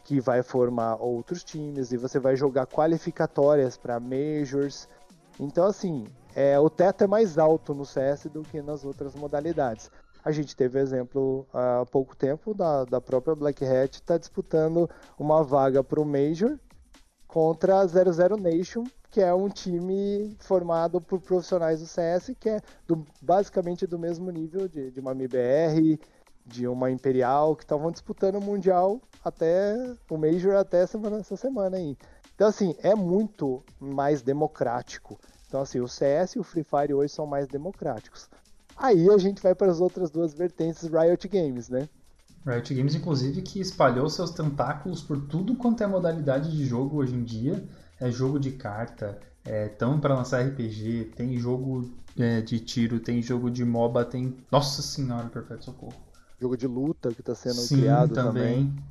que 0.04 0.20
vai 0.20 0.42
formar 0.42 0.96
outros 0.96 1.44
times 1.44 1.92
e 1.92 1.96
você 1.96 2.18
vai 2.18 2.36
jogar 2.36 2.66
qualificatórias 2.66 3.76
para 3.76 4.00
majors. 4.00 4.88
Então 5.38 5.66
assim, 5.66 6.06
é, 6.34 6.58
o 6.58 6.70
teto 6.70 7.04
é 7.04 7.06
mais 7.06 7.38
alto 7.38 7.74
no 7.74 7.84
CS 7.84 8.26
do 8.26 8.42
que 8.42 8.62
nas 8.62 8.84
outras 8.84 9.14
modalidades. 9.14 9.90
A 10.24 10.32
gente 10.32 10.56
teve 10.56 10.80
exemplo 10.80 11.46
há 11.52 11.84
pouco 11.90 12.16
tempo 12.16 12.54
da, 12.54 12.84
da 12.84 13.00
própria 13.00 13.34
Black 13.34 13.64
Hat 13.64 14.02
tá 14.02 14.16
disputando 14.16 14.88
uma 15.18 15.44
vaga 15.44 15.84
para 15.84 16.00
o 16.00 16.04
Major 16.04 16.58
contra 17.36 17.80
a 17.80 17.86
00 17.86 18.38
Nation, 18.38 18.84
que 19.10 19.20
é 19.20 19.34
um 19.34 19.50
time 19.50 20.34
formado 20.40 21.02
por 21.02 21.20
profissionais 21.20 21.80
do 21.80 21.86
CS, 21.86 22.34
que 22.34 22.48
é 22.48 22.62
do- 22.86 23.06
basicamente 23.20 23.86
do 23.86 23.98
mesmo 23.98 24.30
nível 24.30 24.66
de, 24.66 24.90
de 24.90 25.00
uma 25.00 25.12
MBR, 25.12 26.00
de 26.46 26.66
uma 26.66 26.90
Imperial, 26.90 27.54
que 27.54 27.62
estavam 27.62 27.90
disputando 27.92 28.36
o 28.36 28.40
Mundial 28.40 29.02
até 29.22 29.76
o 30.08 30.16
Major 30.16 30.54
até 30.56 30.86
semana, 30.86 31.18
essa 31.18 31.36
semana 31.36 31.76
aí. 31.76 31.94
Então, 32.34 32.48
assim, 32.48 32.74
é 32.78 32.94
muito 32.94 33.62
mais 33.78 34.22
democrático. 34.22 35.20
Então, 35.46 35.60
assim, 35.60 35.78
o 35.78 35.86
CS 35.86 36.36
e 36.36 36.40
o 36.40 36.42
Free 36.42 36.64
Fire 36.64 36.94
hoje 36.94 37.12
são 37.12 37.26
mais 37.26 37.46
democráticos. 37.46 38.30
Aí 38.74 39.10
a 39.10 39.18
gente 39.18 39.42
vai 39.42 39.54
para 39.54 39.70
as 39.70 39.78
outras 39.82 40.10
duas 40.10 40.32
vertentes 40.32 40.84
Riot 40.84 41.28
Games, 41.28 41.68
né? 41.68 41.86
Riot 42.46 42.72
Games, 42.72 42.94
inclusive, 42.94 43.42
que 43.42 43.60
espalhou 43.60 44.08
seus 44.08 44.30
tentáculos 44.30 45.02
por 45.02 45.20
tudo 45.26 45.56
quanto 45.56 45.82
é 45.82 45.86
modalidade 45.86 46.56
de 46.56 46.64
jogo 46.64 46.98
hoje 46.98 47.14
em 47.14 47.24
dia. 47.24 47.66
É 47.98 48.10
jogo 48.10 48.38
de 48.38 48.52
carta, 48.52 49.18
é 49.44 49.68
tão 49.68 49.98
para 49.98 50.14
lançar 50.14 50.42
RPG, 50.46 51.12
tem 51.16 51.36
jogo 51.38 51.90
é, 52.16 52.40
de 52.40 52.60
tiro, 52.60 53.00
tem 53.00 53.20
jogo 53.20 53.50
de 53.50 53.64
MOBA, 53.64 54.04
tem. 54.04 54.36
Nossa 54.52 54.80
senhora, 54.80 55.28
perpétuo 55.28 55.64
socorro. 55.64 55.94
Jogo 56.40 56.56
de 56.56 56.66
luta 56.66 57.12
que 57.12 57.20
está 57.20 57.34
sendo 57.34 57.54
Sim, 57.54 57.78
criado 57.78 58.14
também. 58.14 58.66
também. 58.66 58.84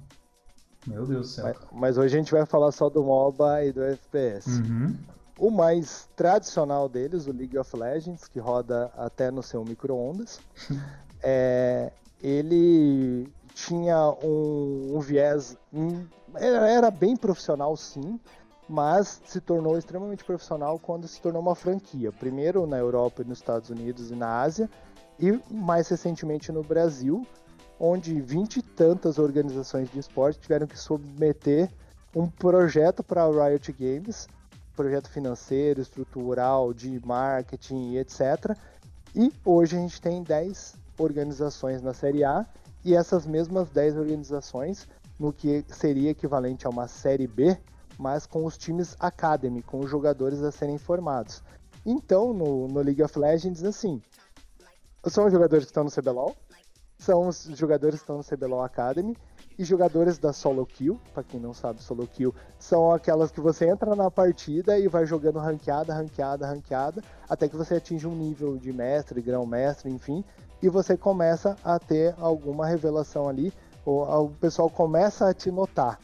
Meu 0.88 1.06
Deus 1.06 1.28
do 1.28 1.34
céu. 1.34 1.46
Mas, 1.46 1.58
mas 1.72 1.98
hoje 1.98 2.16
a 2.16 2.20
gente 2.20 2.32
vai 2.32 2.46
falar 2.46 2.72
só 2.72 2.90
do 2.90 3.04
MOBA 3.04 3.64
e 3.64 3.72
do 3.72 3.84
FPS. 3.84 4.50
Uhum. 4.60 4.96
O 5.38 5.52
mais 5.52 6.10
tradicional 6.16 6.90
deles, 6.90 7.28
o 7.28 7.32
League 7.32 7.58
of 7.58 7.76
Legends, 7.76 8.28
que 8.28 8.40
roda 8.40 8.92
até 8.98 9.30
no 9.30 9.44
seu 9.44 9.64
micro-ondas, 9.64 10.40
é, 11.22 11.92
ele 12.22 13.30
tinha 13.56 14.12
um, 14.22 14.98
um 14.98 15.00
viés. 15.00 15.58
um- 15.74 16.06
era, 16.36 16.70
era 16.70 16.92
bem 16.92 17.16
profissional, 17.16 17.76
sim, 17.78 18.20
mas 18.68 19.22
se 19.26 19.40
tornou 19.40 19.78
extremamente 19.78 20.26
profissional 20.26 20.78
quando 20.78 21.08
se 21.08 21.22
tornou 21.22 21.42
uma 21.42 21.56
franquia. 21.56 22.12
Primeiro 22.12 22.68
na 22.68 22.78
Europa 22.78 23.22
e 23.22 23.26
nos 23.26 23.38
Estados 23.38 23.70
Unidos 23.70 24.12
e 24.12 24.16
na 24.16 24.42
Ásia, 24.42 24.70
e 25.18 25.40
mais 25.50 25.88
recentemente 25.88 26.52
no 26.52 26.62
Brasil, 26.62 27.26
onde 27.80 28.20
vinte 28.20 28.58
e 28.58 28.62
tantas 28.62 29.18
organizações 29.18 29.90
de 29.90 30.00
esporte 30.00 30.40
tiveram 30.40 30.68
que 30.68 30.78
submeter 30.78 31.72
um 32.14 32.28
projeto 32.28 33.02
para 33.04 33.24
a 33.24 33.48
Riot 33.48 33.72
Games, 33.72 34.28
projeto 34.76 35.10
financeiro, 35.10 35.80
estrutural, 35.80 36.74
de 36.74 37.02
marketing 37.06 37.92
e 37.92 37.98
etc. 38.00 38.58
E 39.16 39.32
hoje 39.46 39.78
a 39.78 39.80
gente 39.80 40.02
tem 40.02 40.22
10 40.22 40.76
organizações 40.98 41.82
na 41.82 41.94
Série 41.94 42.26
A 42.26 42.46
e 42.86 42.94
essas 42.94 43.26
mesmas 43.26 43.68
10 43.72 43.98
organizações 43.98 44.88
no 45.20 45.34
que 45.34 45.66
seria 45.70 46.12
equivalente 46.12 46.68
a 46.68 46.70
uma 46.70 46.88
Série 46.88 47.26
B, 47.26 47.58
mas 47.98 48.28
com 48.28 48.46
os 48.46 48.58
times 48.58 48.96
Academy, 49.00 49.64
com 49.64 49.80
os 49.80 49.90
jogadores 49.90 50.44
a 50.44 50.52
serem 50.52 50.78
formados. 50.78 51.42
Então, 51.84 52.32
no, 52.32 52.68
no 52.68 52.82
League 52.82 53.02
of 53.02 53.18
Legends, 53.18 53.64
assim, 53.64 54.00
são 55.08 55.26
os 55.26 55.32
jogadores 55.32 55.66
que 55.66 55.72
estão 55.72 55.84
no 55.84 55.92
CBLOL, 55.92 56.36
são 56.98 57.28
os 57.28 57.44
jogadores 57.56 58.00
que 58.00 58.04
estão 58.04 58.18
no 58.18 58.24
CBLOL 58.24 58.64
Academy, 58.64 59.18
e 59.58 59.64
jogadores 59.64 60.18
da 60.18 60.34
solo 60.34 60.66
kill, 60.66 61.00
para 61.14 61.24
quem 61.24 61.40
não 61.40 61.54
sabe, 61.54 61.82
solo 61.82 62.06
kill 62.08 62.36
são 62.60 62.92
aquelas 62.92 63.32
que 63.32 63.40
você 63.40 63.70
entra 63.70 63.96
na 63.96 64.12
partida 64.12 64.78
e 64.78 64.88
vai 64.88 65.06
jogando 65.06 65.40
ranqueada, 65.40 65.94
ranqueada, 65.94 66.46
ranqueada, 66.46 67.02
até 67.28 67.48
que 67.48 67.56
você 67.56 67.76
atinge 67.76 68.06
um 68.06 68.16
nível 68.16 68.58
de 68.58 68.74
mestre, 68.74 69.22
grão-mestre, 69.22 69.90
enfim, 69.90 70.24
e 70.62 70.70
você 70.70 70.98
começa 70.98 71.56
a 71.64 71.78
ter 71.80 72.16
alguma 72.20 72.66
revelação 72.66 73.28
ali, 73.28 73.54
ou 73.86 74.26
o 74.26 74.30
pessoal 74.32 74.70
começa 74.70 75.30
a 75.30 75.34
te 75.34 75.52
notar. 75.52 76.00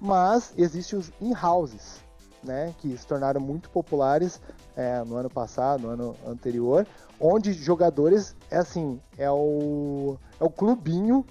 Mas 0.00 0.52
existem 0.56 0.98
os 0.98 1.12
in-houses, 1.20 2.02
né, 2.42 2.74
que 2.78 2.96
se 2.96 3.06
tornaram 3.06 3.40
muito 3.40 3.68
populares 3.70 4.40
é, 4.76 5.02
no 5.04 5.16
ano 5.16 5.28
passado, 5.28 5.82
no 5.82 5.88
ano 5.90 6.16
anterior, 6.26 6.86
onde 7.20 7.52
jogadores 7.52 8.34
é 8.50 8.56
assim, 8.56 9.00
é 9.18 9.30
o, 9.30 10.16
é 10.40 10.44
o 10.44 10.50
clubinho 10.50 11.24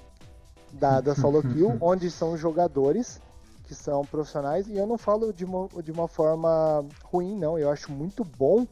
da, 0.71 1.01
da 1.01 1.15
solo 1.15 1.41
kill, 1.53 1.77
onde 1.82 2.12
são 2.12 2.38
jogadores 2.38 3.19
que 3.63 3.73
são 3.73 4.03
profissionais, 4.03 4.67
e 4.67 4.77
eu 4.77 4.88
não 4.88 4.97
falo 4.97 5.34
de 5.34 5.45
uma, 5.45 5.67
de 5.84 5.91
uma 5.91 6.08
forma 6.08 6.86
ruim, 7.03 7.38
não, 7.38 7.58
eu 7.58 7.69
acho 7.69 7.91
muito 7.91 8.23
bom 8.23 8.67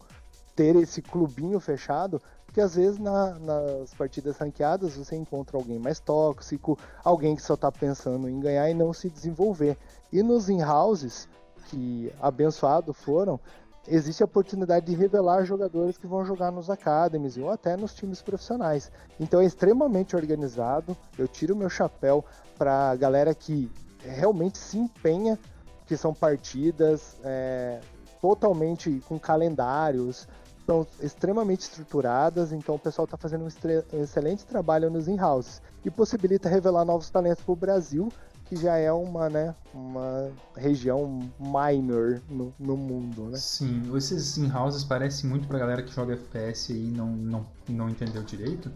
ter 0.56 0.76
esse 0.76 1.04
clubinho 1.04 1.60
fechado, 1.60 2.20
porque 2.58 2.62
às 2.62 2.74
vezes 2.76 2.98
na, 2.98 3.38
nas 3.38 3.94
partidas 3.94 4.36
ranqueadas 4.40 4.98
você 4.98 5.16
encontra 5.16 5.58
alguém 5.58 5.78
mais 5.78 6.00
tóxico, 6.00 6.76
alguém 7.04 7.36
que 7.36 7.42
só 7.44 7.54
está 7.54 7.72
pensando 7.72 8.28
em 8.28 8.40
ganhar 8.40 8.68
e 8.68 8.74
não 8.74 8.92
se 8.94 9.12
desenvolver. 9.12 9.78
E 10.12 10.24
nos 10.24 10.50
in-houses, 10.50 11.30
que 11.68 12.12
abençoados 12.20 12.98
foram, 12.98 13.40
existe 13.88 14.24
a 14.24 14.26
oportunidade 14.26 14.88
de 14.88 14.96
revelar 14.96 15.46
jogadores 15.46 16.00
que 16.00 16.08
vão 16.08 16.26
jogar 16.26 16.52
nos 16.52 16.68
academies 16.68 17.38
ou 17.38 17.52
até 17.52 17.78
nos 17.78 17.94
times 17.94 18.24
profissionais. 18.24 18.92
Então 19.20 19.40
é 19.40 19.46
extremamente 19.46 20.16
organizado. 20.16 20.98
Eu 21.16 21.28
tiro 21.28 21.56
meu 21.56 21.70
chapéu 21.70 22.26
para 22.58 22.90
a 22.90 22.96
galera 22.96 23.36
que 23.36 23.72
realmente 24.00 24.58
se 24.58 24.80
empenha, 24.80 25.38
que 25.86 25.96
são 25.96 26.12
partidas 26.12 27.18
é, 27.24 27.82
totalmente 28.20 29.00
com 29.08 29.20
calendários, 29.20 30.28
são 30.68 30.86
extremamente 31.02 31.62
estruturadas. 31.62 32.52
Então 32.52 32.76
o 32.76 32.80
pessoal 32.80 33.06
está 33.06 33.18
fazendo 33.18 33.46
um, 33.46 34.02
excelente 34.02 34.46
trabalho 34.46 34.90
nos 34.92 35.08
in-houses 35.08 35.62
e 35.84 35.90
possibilita 35.90 36.50
revelar 36.50 36.84
novos 36.84 37.10
talentos 37.10 37.44
para 37.44 37.54
o 37.54 37.56
Brasil 37.56 38.12
que 38.46 38.56
já 38.56 38.78
é 38.78 38.90
uma, 38.92 39.30
né, 39.30 39.54
uma 39.74 40.32
região 40.56 41.30
minor 41.38 42.22
no, 42.30 42.54
no 42.58 42.78
mundo, 42.78 43.26
né? 43.26 43.38
Sim, 43.38 43.84
esses 43.94 44.38
in-houses 44.38 44.86
parecem 44.86 45.30
muito 45.30 45.46
pra 45.50 45.60
galera 45.60 45.84
que 45.84 45.94
joga 45.94 46.14
FPS 46.14 46.72
e 46.72 46.92
não, 46.92 47.08
não, 47.08 47.46
não 47.68 47.90
entendeu 47.90 48.24
direito. 48.24 48.72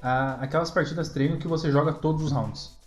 Ah, 0.00 0.34
aquelas 0.40 0.70
partidas 0.70 1.08
treino 1.08 1.36
que 1.36 1.48
você 1.48 1.68
joga 1.72 1.92
todos 1.92 2.22
os 2.22 2.30
rounds. 2.30 2.78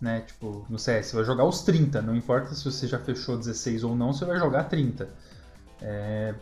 Né? 0.00 0.22
Tipo, 0.22 0.64
no 0.70 0.78
CS, 0.78 1.08
você 1.08 1.16
vai 1.16 1.24
jogar 1.26 1.44
os 1.44 1.60
30, 1.62 2.00
não 2.00 2.16
importa 2.16 2.54
se 2.54 2.64
você 2.64 2.86
já 2.86 2.98
fechou 2.98 3.36
16 3.36 3.84
ou 3.84 3.94
não, 3.94 4.12
você 4.14 4.24
vai 4.24 4.38
jogar 4.38 4.64
30. 4.64 5.06
É, 5.82 6.34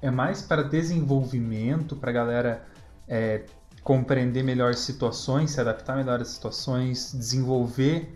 é 0.00 0.10
mais 0.10 0.42
para 0.42 0.62
desenvolvimento, 0.62 1.96
pra 1.96 2.12
galera 2.12 2.64
é, 3.06 3.44
compreender 3.82 4.42
melhor 4.42 4.74
situações, 4.74 5.52
se 5.52 5.60
adaptar 5.60 5.96
melhor 5.96 6.20
às 6.20 6.28
situações, 6.28 7.12
desenvolver 7.12 8.14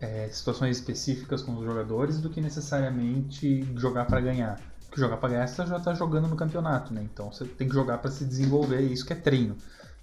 é, 0.00 0.28
situações 0.28 0.76
específicas 0.76 1.42
com 1.42 1.56
os 1.56 1.64
jogadores 1.64 2.20
do 2.20 2.30
que 2.30 2.40
necessariamente 2.40 3.66
jogar 3.76 4.04
para 4.06 4.20
ganhar. 4.20 4.60
Porque 4.86 5.00
jogar 5.00 5.16
para 5.18 5.30
ganhar 5.30 5.46
você 5.46 5.66
já 5.66 5.76
está 5.76 5.92
jogando 5.94 6.28
no 6.28 6.36
campeonato, 6.36 6.94
né? 6.94 7.02
Então 7.02 7.30
você 7.32 7.44
tem 7.44 7.68
que 7.68 7.74
jogar 7.74 7.98
para 7.98 8.10
se 8.10 8.24
desenvolver, 8.24 8.80
isso 8.80 9.04
que 9.04 9.12
é 9.12 9.16
treino. 9.16 9.56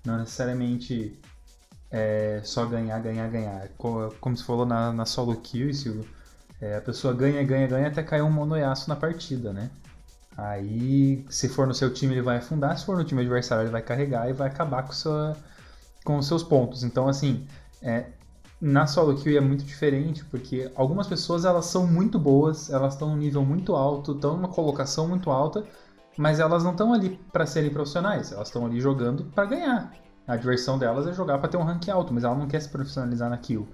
Não 0.06 0.18
necessariamente 0.20 1.20
é, 1.90 2.42
só 2.44 2.66
ganhar, 2.66 3.00
ganhar, 3.00 3.28
ganhar. 3.30 3.70
Como, 3.78 4.38
se 4.38 4.44
falou 4.44 4.66
na, 4.66 4.92
na 4.92 5.06
solo 5.06 5.36
kill, 5.38 5.74
Silvio, 5.74 6.06
é, 6.62 6.78
a 6.78 6.82
pessoa 6.82 7.14
ganha, 7.14 7.42
ganha, 7.44 7.68
ganha 7.68 7.88
até 7.88 8.04
cair 8.04 8.22
um 8.22 8.30
monoiaço 8.30 8.90
na 8.90 8.96
partida, 8.96 9.52
né? 9.52 9.72
Aí, 10.38 11.26
se 11.30 11.48
for 11.48 11.66
no 11.66 11.74
seu 11.74 11.94
time, 11.94 12.14
ele 12.14 12.22
vai 12.22 12.38
afundar, 12.38 12.78
se 12.78 12.86
for 12.86 12.98
no 12.98 13.04
time 13.04 13.22
adversário, 13.22 13.64
ele 13.64 13.72
vai 13.72 13.82
carregar 13.82 14.30
e 14.30 14.34
vai 14.34 14.48
acabar 14.48 14.84
com, 14.84 14.92
sua, 14.92 15.36
com 16.04 16.18
os 16.18 16.28
seus 16.28 16.44
pontos. 16.44 16.84
Então, 16.84 17.08
assim, 17.08 17.48
é, 17.82 18.08
na 18.60 18.86
solo 18.86 19.16
queue 19.16 19.38
é 19.38 19.42
muito 19.42 19.64
diferente, 19.64 20.26
porque 20.26 20.72
algumas 20.76 21.08
pessoas 21.08 21.46
elas 21.46 21.66
são 21.66 21.88
muito 21.88 22.20
boas, 22.20 22.70
elas 22.70 22.94
estão 22.94 23.10
num 23.10 23.18
nível 23.18 23.46
muito 23.46 23.76
alto, 23.76 24.12
estão 24.12 24.36
numa 24.36 24.50
colocação 24.50 25.08
muito 25.08 25.30
alta, 25.30 25.64
mas 26.18 26.40
elas 26.40 26.64
não 26.64 26.72
estão 26.72 26.94
ali 26.94 27.20
para 27.32 27.46
serem 27.46 27.70
profissionais, 27.70 28.32
elas 28.32 28.48
estão 28.48 28.66
ali 28.66 28.80
jogando 28.82 29.26
para 29.26 29.46
ganhar. 29.46 29.94
A 30.28 30.36
diversão 30.36 30.78
delas 30.78 31.06
é 31.08 31.14
jogar 31.14 31.38
para 31.38 31.50
ter 31.50 31.58
um 31.58 31.64
rank 31.64 31.88
alto, 31.90 32.14
mas 32.14 32.24
ela 32.24 32.36
não 32.36 32.48
quer 32.48 32.60
se 32.60 32.70
profissionalizar 32.70 33.30
na 33.30 33.38
kill. 33.38 33.68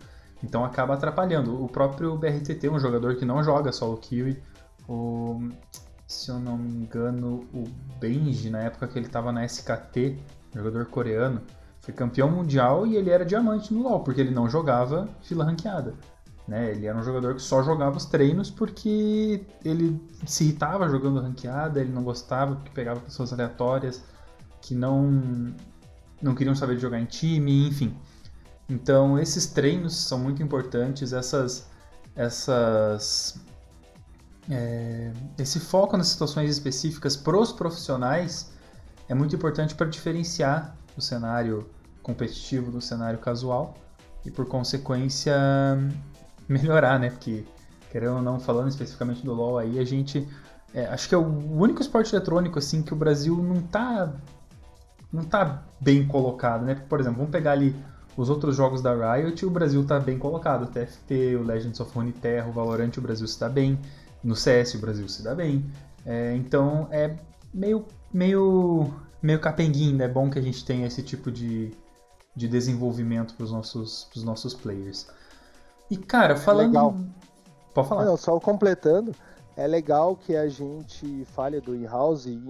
Então 0.44 0.66
acaba 0.66 0.96
atrapalhando. 0.96 1.64
O 1.64 1.68
próprio 1.68 2.18
BRTT, 2.18 2.68
um 2.70 2.80
jogador 2.80 3.16
que 3.16 3.26
não 3.26 3.44
joga 3.44 3.72
solo 3.72 3.98
kill, 3.98 4.36
o, 4.88 5.50
se 6.12 6.30
eu 6.30 6.40
não 6.40 6.58
me 6.58 6.70
engano, 6.70 7.48
o 7.54 7.64
Benji, 8.00 8.50
na 8.50 8.60
época 8.60 8.88
que 8.88 9.00
ele 9.00 9.06
estava 9.06 9.32
na 9.32 9.46
SKT, 9.46 10.20
jogador 10.54 10.86
coreano, 10.88 11.42
foi 11.80 11.94
campeão 11.94 12.30
mundial 12.30 12.86
e 12.86 12.98
ele 12.98 13.10
era 13.10 13.26
diamante 13.26 13.74
no 13.74 13.82
LoL, 13.82 14.02
porque 14.02 14.20
ele 14.20 14.32
não 14.32 14.50
jogava 14.50 15.08
fila 15.22 15.46
ranqueada. 15.46 15.96
Né? 16.48 16.72
Ele 16.72 16.86
era 16.86 16.98
um 16.98 17.04
jogador 17.04 17.36
que 17.36 17.42
só 17.42 17.64
jogava 17.64 17.96
os 17.96 18.06
treinos 18.06 18.52
porque 18.52 19.46
ele 19.64 20.02
se 20.26 20.44
irritava 20.44 20.90
jogando 20.90 21.22
ranqueada, 21.22 21.80
ele 21.80 21.94
não 21.94 22.04
gostava 22.04 22.56
porque 22.56 22.72
pegava 22.72 23.00
pessoas 23.00 23.32
aleatórias 23.32 24.04
que 24.62 24.76
não 24.76 25.56
não 26.22 26.36
queriam 26.36 26.54
saber 26.54 26.76
de 26.76 26.82
jogar 26.82 27.00
em 27.00 27.06
time, 27.06 27.68
enfim. 27.68 27.96
Então 28.70 29.18
esses 29.18 29.48
treinos 29.48 29.96
são 29.96 30.20
muito 30.20 30.44
importantes, 30.44 31.14
essas 31.14 31.70
essas 32.16 33.40
é, 34.50 35.12
esse 35.38 35.60
foco 35.60 35.96
nas 35.98 36.08
situações 36.08 36.50
específicas 36.50 37.16
para 37.16 37.38
os 37.38 37.52
profissionais 37.52 38.52
é 39.08 39.14
muito 39.14 39.36
importante 39.36 39.76
para 39.76 39.88
diferenciar 39.88 40.76
do 40.96 41.02
cenário 41.02 41.70
competitivo 42.02 42.72
do 42.72 42.82
cenário 42.82 43.20
casual 43.20 43.76
e 44.26 44.32
por 44.32 44.46
consequência 44.46 45.36
melhorar, 46.48 47.00
né? 47.00 47.10
Porque 47.10 47.46
querendo 47.92 48.16
ou 48.16 48.22
não 48.22 48.40
falando 48.40 48.70
especificamente 48.70 49.24
do 49.24 49.34
LoL 49.34 49.58
aí, 49.58 49.78
a 49.78 49.84
gente 49.84 50.28
é, 50.74 50.86
acho 50.86 51.10
que 51.10 51.16
é 51.16 51.18
o 51.18 51.26
único 51.26 51.82
esporte 51.82 52.16
eletrônico 52.16 52.58
assim 52.58 52.82
que 52.82 52.94
o 52.94 52.96
Brasil 52.96 53.36
não 53.38 53.62
tá 53.62 54.14
não 55.12 55.24
tá 55.24 55.64
bem 55.80 56.08
colocado, 56.08 56.64
né? 56.64 56.76
Por 56.88 57.00
exemplo, 57.00 57.18
vamos 57.18 57.32
pegar 57.32 57.52
ali 57.52 57.76
os 58.16 58.30
outros 58.30 58.56
jogos 58.56 58.82
da 58.82 59.16
Riot, 59.16 59.46
o 59.46 59.50
Brasil 59.50 59.86
tá 59.86 60.00
bem 60.00 60.18
colocado, 60.18 60.64
o 60.64 60.68
TFT, 60.68 61.36
o 61.36 61.44
Legends 61.44 61.80
of 61.80 61.94
Runeterra, 61.94 62.48
o 62.48 62.52
Valorant, 62.52 62.92
o 62.98 63.02
Brasil 63.02 63.28
dá 63.40 63.50
bem, 63.50 63.78
no 64.24 64.36
CS 64.36 64.76
o 64.76 64.80
Brasil 64.80 65.08
se 65.08 65.24
dá 65.24 65.34
bem. 65.36 65.66
É, 66.06 66.36
então 66.36 66.88
é 66.92 67.16
meio 67.54 67.86
meio 68.14 68.92
meio 69.22 69.40
capenguinho, 69.40 70.02
é 70.02 70.08
bom 70.08 70.30
que 70.30 70.40
a 70.40 70.42
gente 70.42 70.66
tenha 70.66 70.88
esse 70.88 71.04
tipo 71.04 71.32
de, 71.32 71.72
de 72.36 72.48
desenvolvimento 72.48 73.36
para 73.36 73.44
os 73.44 73.52
nossos, 73.52 74.06
pros 74.06 74.24
nossos 74.24 74.54
players. 74.54 75.08
E, 75.90 75.98
cara, 75.98 76.36
falando. 76.36 76.68
Legal. 76.68 76.96
Pode 77.74 77.88
falar. 77.88 78.06
Não, 78.06 78.18
só 78.18 78.40
completando, 78.40 79.14
é 79.56 79.68
legal 79.68 80.16
que 80.16 80.36
a 80.36 80.48
gente 80.48 81.26
fale 81.34 81.62
do 81.62 81.76
in-house 81.76 82.26
e 82.26 82.42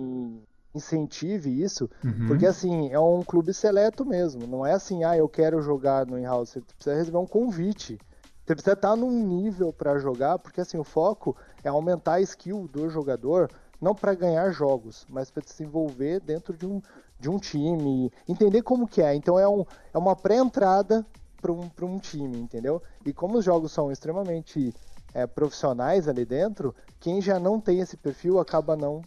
incentive 0.73 1.61
isso, 1.61 1.89
uhum. 2.03 2.27
porque 2.27 2.45
assim, 2.45 2.89
é 2.91 2.99
um 2.99 3.21
clube 3.21 3.53
seleto 3.53 4.05
mesmo. 4.05 4.47
Não 4.47 4.65
é 4.65 4.73
assim, 4.73 5.03
ah, 5.03 5.17
eu 5.17 5.27
quero 5.27 5.61
jogar 5.61 6.05
no 6.05 6.17
in-house. 6.17 6.49
Você 6.49 6.61
precisa 6.61 6.95
receber 6.95 7.17
um 7.17 7.27
convite. 7.27 7.99
Você 8.45 8.55
precisa 8.55 8.73
estar 8.73 8.95
num 8.95 9.11
nível 9.11 9.71
para 9.73 9.99
jogar, 9.99 10.39
porque 10.39 10.61
assim, 10.61 10.77
o 10.77 10.83
foco 10.83 11.35
é 11.63 11.69
aumentar 11.69 12.15
a 12.15 12.21
skill 12.21 12.67
do 12.71 12.89
jogador 12.89 13.49
não 13.81 13.95
para 13.95 14.13
ganhar 14.13 14.51
jogos, 14.51 15.07
mas 15.09 15.31
para 15.31 15.43
se 15.45 15.63
envolver 15.63 16.19
dentro 16.19 16.55
de 16.55 16.67
um, 16.67 16.81
de 17.19 17.29
um 17.29 17.39
time, 17.39 18.11
entender 18.27 18.61
como 18.61 18.87
que 18.87 19.01
é. 19.01 19.15
Então 19.15 19.39
é, 19.39 19.47
um, 19.47 19.65
é 19.93 19.97
uma 19.97 20.15
pré-entrada 20.15 21.05
para 21.41 21.51
um, 21.51 21.69
um 21.81 21.97
time, 21.97 22.37
entendeu? 22.37 22.81
E 23.03 23.11
como 23.11 23.39
os 23.39 23.45
jogos 23.45 23.71
são 23.71 23.91
extremamente 23.91 24.73
é, 25.13 25.25
profissionais 25.25 26.07
ali 26.07 26.23
dentro, 26.23 26.75
quem 26.99 27.19
já 27.19 27.39
não 27.39 27.59
tem 27.59 27.79
esse 27.79 27.97
perfil 27.97 28.39
acaba 28.39 28.75
não. 28.75 29.01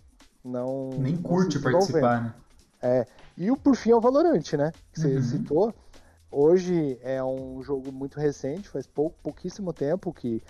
não 0.44 0.90
Nem 0.98 1.16
curte 1.16 1.60
participar, 1.60 2.22
né? 2.24 2.34
É, 2.82 3.06
e 3.38 3.50
o 3.50 3.56
por 3.56 3.76
fim 3.76 3.92
é 3.92 3.96
o 3.96 4.00
Valorant, 4.00 4.52
né? 4.54 4.72
Que 4.92 5.00
você 5.00 5.14
uhum. 5.14 5.22
citou. 5.22 5.74
Hoje 6.30 6.98
é 7.02 7.22
um 7.22 7.62
jogo 7.62 7.92
muito 7.92 8.18
recente, 8.18 8.68
faz 8.68 8.86
pou, 8.86 9.14
pouquíssimo 9.22 9.72
tempo 9.72 10.12
que, 10.12 10.42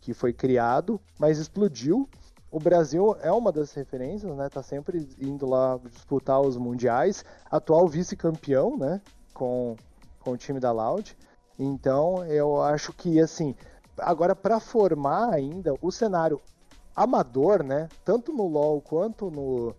que 0.00 0.14
foi 0.14 0.32
criado, 0.32 1.00
mas 1.18 1.38
explodiu 1.38 2.08
o 2.56 2.60
Brasil 2.60 3.16
é 3.20 3.30
uma 3.30 3.52
das 3.52 3.74
referências, 3.74 4.34
né? 4.34 4.48
Tá 4.48 4.62
sempre 4.62 5.08
indo 5.20 5.46
lá 5.46 5.78
disputar 5.90 6.40
os 6.40 6.56
mundiais. 6.56 7.24
Atual 7.50 7.86
vice-campeão, 7.86 8.78
né? 8.78 9.00
Com, 9.34 9.76
com 10.20 10.30
o 10.30 10.36
time 10.38 10.58
da 10.58 10.72
Loud. 10.72 11.16
Então, 11.58 12.24
eu 12.24 12.62
acho 12.62 12.94
que, 12.94 13.20
assim, 13.20 13.54
agora 13.98 14.34
para 14.34 14.60
formar 14.60 15.34
ainda 15.34 15.74
o 15.82 15.90
cenário 15.90 16.40
amador, 16.94 17.62
né? 17.62 17.88
Tanto 18.04 18.32
no 18.32 18.46
LoL 18.46 18.80
quanto 18.80 19.30
no, 19.30 19.74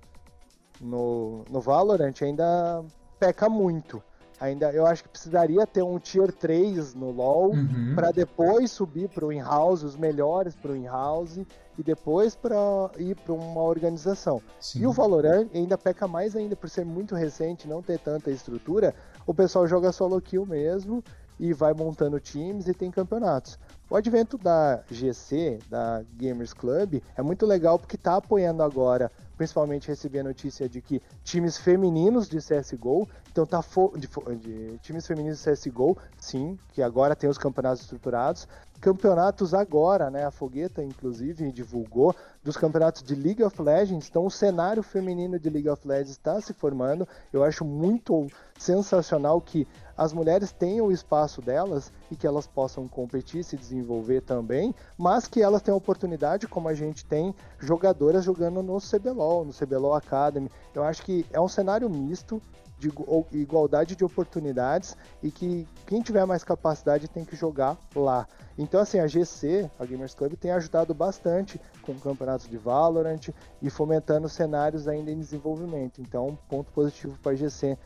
no, 0.79 1.45
no 1.49 1.61
Valorant, 1.61 2.13
ainda 2.21 2.83
peca 3.19 3.49
muito. 3.49 4.03
Ainda 4.39 4.71
eu 4.71 4.85
acho 4.85 5.03
que 5.03 5.09
precisaria 5.09 5.65
ter 5.65 5.81
um 5.81 5.97
tier 5.97 6.31
3 6.31 6.93
no 6.93 7.11
LoL 7.11 7.51
Uhum. 7.51 7.93
para 7.95 8.11
depois 8.11 8.71
subir 8.71 9.09
para 9.09 9.25
o 9.25 9.31
in-house, 9.31 9.83
os 9.83 9.95
melhores 9.95 10.55
para 10.55 10.71
o 10.71 10.75
in-house 10.75 11.39
e 11.77 11.83
depois 11.83 12.35
para 12.35 12.55
ir 12.97 13.15
para 13.15 13.33
uma 13.33 13.61
organização. 13.61 14.41
Sim. 14.59 14.81
E 14.81 14.87
o 14.87 14.91
Valorant 14.91 15.47
ainda 15.53 15.77
peca 15.77 16.07
mais 16.07 16.35
ainda 16.35 16.55
por 16.55 16.69
ser 16.69 16.85
muito 16.85 17.15
recente, 17.15 17.67
não 17.67 17.81
ter 17.81 17.99
tanta 17.99 18.29
estrutura. 18.31 18.93
O 19.25 19.33
pessoal 19.33 19.67
joga 19.67 19.91
solo 19.91 20.19
kill 20.21 20.45
mesmo 20.45 21.03
e 21.39 21.53
vai 21.53 21.73
montando 21.73 22.19
times 22.19 22.67
e 22.67 22.73
tem 22.73 22.89
campeonatos. 22.89 23.59
O 23.89 23.95
advento 23.95 24.37
da 24.37 24.83
GC, 24.91 25.59
da 25.69 26.03
Gamers 26.17 26.53
Club, 26.53 27.01
é 27.15 27.21
muito 27.21 27.45
legal 27.45 27.79
porque 27.79 27.95
está 27.95 28.17
apoiando 28.17 28.61
agora, 28.61 29.09
principalmente 29.37 29.87
recebi 29.87 30.19
a 30.19 30.23
notícia 30.23 30.67
de 30.67 30.81
que 30.81 31.01
times 31.23 31.57
femininos 31.57 32.27
de 32.27 32.39
CSGO, 32.39 33.07
então 33.31 33.45
tá 33.45 33.63
de, 33.95 34.07
de 34.39 34.77
times 34.79 35.07
femininos 35.07 35.41
de 35.41 35.49
CSGO, 35.49 35.97
sim, 36.19 36.59
que 36.73 36.81
agora 36.81 37.15
tem 37.15 37.29
os 37.29 37.37
campeonatos 37.37 37.83
estruturados, 37.83 38.45
campeonatos 38.81 39.53
agora, 39.53 40.09
né? 40.09 40.25
A 40.25 40.31
Fogueta, 40.31 40.83
inclusive, 40.83 41.49
divulgou 41.51 42.13
dos 42.43 42.57
campeonatos 42.57 43.01
de 43.01 43.15
League 43.15 43.43
of 43.43 43.61
Legends. 43.61 44.09
Então, 44.09 44.25
o 44.25 44.31
cenário 44.31 44.83
feminino 44.83 45.39
de 45.39 45.49
League 45.49 45.69
of 45.69 45.87
Legends 45.87 46.11
está 46.11 46.39
se 46.41 46.53
formando. 46.53 47.07
Eu 47.31 47.43
acho 47.43 47.65
muito 47.65 48.27
sensacional 48.57 49.39
que 49.41 49.67
as 49.97 50.13
mulheres 50.13 50.51
tenham 50.51 50.85
o 50.87 50.91
espaço 50.91 51.41
delas 51.41 51.91
e 52.11 52.15
que 52.15 52.27
elas 52.27 52.45
possam 52.45 52.87
competir, 52.87 53.43
se 53.43 53.57
desenvolver 53.57 54.21
também, 54.21 54.75
mas 54.97 55.27
que 55.27 55.41
elas 55.41 55.61
tenham 55.61 55.77
oportunidade, 55.77 56.47
como 56.47 56.67
a 56.67 56.73
gente 56.73 57.03
tem 57.03 57.33
jogadoras 57.59 58.23
jogando 58.23 58.61
no 58.61 58.77
CBLOL, 58.79 59.43
no 59.43 59.53
CBLOL 59.53 59.95
Academy. 59.95 60.51
Eu 60.75 60.83
acho 60.83 61.01
que 61.01 61.25
é 61.31 61.41
um 61.41 61.47
cenário 61.47 61.89
misto 61.89 62.41
de 62.77 62.89
igu- 62.89 63.25
igualdade 63.31 63.95
de 63.95 64.05
oportunidades 64.05 64.95
e 65.23 65.31
que 65.31 65.67
quem 65.87 65.99
tiver 65.99 66.25
mais 66.25 66.43
capacidade 66.43 67.07
tem 67.07 67.25
que 67.25 67.35
jogar 67.35 67.75
lá. 67.95 68.27
Então, 68.55 68.79
assim, 68.79 68.99
a 68.99 69.07
GC, 69.07 69.69
a 69.79 69.85
Gamers 69.85 70.13
Club, 70.13 70.33
tem 70.35 70.51
ajudado 70.51 70.93
bastante 70.93 71.59
com 71.81 71.95
campeonatos 71.95 72.47
de 72.47 72.57
Valorant 72.57 73.29
e 73.61 73.69
fomentando 73.69 74.29
cenários 74.29 74.87
ainda 74.87 75.11
em 75.11 75.17
desenvolvimento. 75.17 76.01
Então, 76.01 76.37
ponto 76.47 76.71
positivo 76.71 77.17
para 77.21 77.31
a 77.31 77.35
GC 77.35 77.77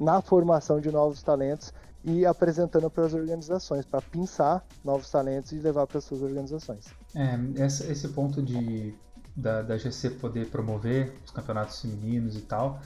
na 0.00 0.22
formação 0.22 0.80
de 0.80 0.90
novos 0.90 1.22
talentos 1.22 1.72
e 2.02 2.24
apresentando 2.24 2.90
para 2.90 3.04
as 3.04 3.12
organizações, 3.12 3.84
para 3.84 4.00
pinçar 4.00 4.64
novos 4.82 5.10
talentos 5.10 5.52
e 5.52 5.56
levar 5.56 5.86
para 5.86 5.98
as 5.98 6.04
suas 6.04 6.22
organizações. 6.22 6.86
É, 7.14 7.38
esse 7.66 8.08
ponto 8.08 8.42
de 8.42 8.94
da, 9.36 9.62
da 9.62 9.76
GC 9.76 10.10
poder 10.10 10.48
promover 10.48 11.14
os 11.24 11.30
campeonatos 11.30 11.80
femininos 11.80 12.36
e 12.36 12.40
tal, 12.40 12.80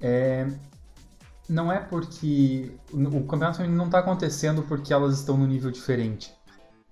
é, 0.00 0.46
não 1.48 1.70
é 1.72 1.80
porque 1.80 2.72
o 2.92 3.22
campeonato 3.22 3.58
feminino 3.58 3.78
não 3.78 3.86
está 3.86 3.98
acontecendo 3.98 4.62
porque 4.62 4.92
elas 4.92 5.18
estão 5.18 5.36
no 5.36 5.46
nível 5.46 5.70
diferente, 5.70 6.32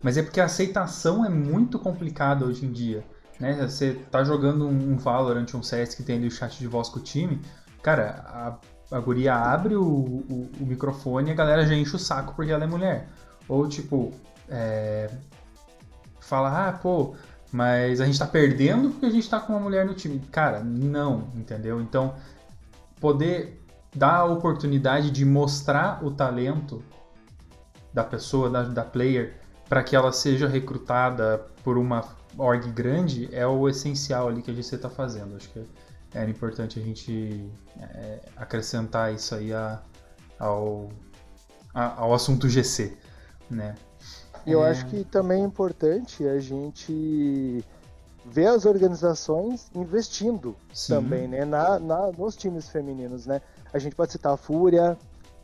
mas 0.02 0.16
é 0.16 0.22
porque 0.22 0.40
a 0.40 0.44
aceitação 0.44 1.24
é 1.24 1.28
muito 1.28 1.78
complicada 1.78 2.44
hoje 2.44 2.66
em 2.66 2.72
dia. 2.72 3.04
Né? 3.38 3.66
Você 3.66 3.94
tá 4.10 4.24
jogando 4.24 4.66
um 4.66 4.96
Valorant, 4.96 5.46
um 5.54 5.62
CS 5.62 5.94
que 5.94 6.02
tem 6.02 6.16
ali 6.16 6.26
o 6.26 6.30
chat 6.30 6.58
de 6.58 6.66
voz 6.66 6.88
com 6.88 6.98
o 6.98 7.02
time, 7.02 7.40
cara, 7.82 8.24
a, 8.26 8.58
a 8.90 8.98
guria 8.98 9.34
abre 9.34 9.74
o, 9.74 9.84
o, 9.84 10.50
o 10.60 10.66
microfone 10.66 11.28
e 11.28 11.32
a 11.32 11.36
galera 11.36 11.66
já 11.66 11.74
enche 11.74 11.94
o 11.94 11.98
saco 11.98 12.34
porque 12.34 12.52
ela 12.52 12.64
é 12.64 12.66
mulher. 12.66 13.08
Ou 13.48 13.68
tipo, 13.68 14.12
é, 14.48 15.10
fala, 16.20 16.68
ah, 16.68 16.72
pô, 16.72 17.14
mas 17.52 18.00
a 18.00 18.06
gente 18.06 18.18
tá 18.18 18.26
perdendo 18.26 18.90
porque 18.90 19.06
a 19.06 19.10
gente 19.10 19.28
tá 19.28 19.40
com 19.40 19.52
uma 19.52 19.60
mulher 19.60 19.84
no 19.84 19.94
time. 19.94 20.18
Cara, 20.30 20.60
não, 20.60 21.28
entendeu? 21.34 21.80
Então, 21.80 22.14
poder 23.00 23.62
dar 23.94 24.16
a 24.16 24.24
oportunidade 24.24 25.10
de 25.10 25.24
mostrar 25.24 26.04
o 26.04 26.10
talento 26.10 26.82
da 27.92 28.04
pessoa, 28.04 28.50
da, 28.50 28.62
da 28.62 28.84
player, 28.84 29.40
para 29.68 29.82
que 29.82 29.96
ela 29.96 30.12
seja 30.12 30.46
recrutada 30.46 31.46
por 31.64 31.76
uma 31.76 32.04
org 32.36 32.70
grande 32.70 33.28
é 33.32 33.46
o 33.46 33.68
essencial 33.68 34.28
ali 34.28 34.42
que 34.42 34.50
a 34.50 34.54
GC 34.54 34.78
tá 34.78 34.88
fazendo. 34.88 35.36
Acho 35.36 35.48
que 35.50 35.64
era 36.14 36.30
importante 36.30 36.78
a 36.78 36.82
gente 36.82 37.50
é, 37.80 38.20
acrescentar 38.36 39.12
isso 39.14 39.34
aí 39.34 39.52
a, 39.52 39.80
ao, 40.38 40.88
a- 41.74 42.00
ao 42.00 42.14
assunto 42.14 42.48
GC, 42.48 42.96
né? 43.50 43.74
E 44.46 44.52
eu 44.52 44.64
É. 44.64 44.70
acho 44.70 44.86
que 44.86 45.04
também 45.04 45.42
é 45.42 45.44
importante 45.44 46.26
a 46.26 46.38
gente 46.40 47.62
ver 48.24 48.46
as 48.46 48.64
organizações 48.66 49.70
investindo 49.74 50.56
Sim. 50.72 50.94
também, 50.94 51.28
né? 51.28 51.44
Na, 51.44 51.78
na- 51.78 52.12
nos 52.12 52.36
times 52.36 52.68
femininos, 52.68 53.26
né? 53.26 53.40
A 53.72 53.78
gente 53.78 53.94
pode 53.94 54.12
citar 54.12 54.32
a 54.32 54.36
Fúria, 54.36 54.96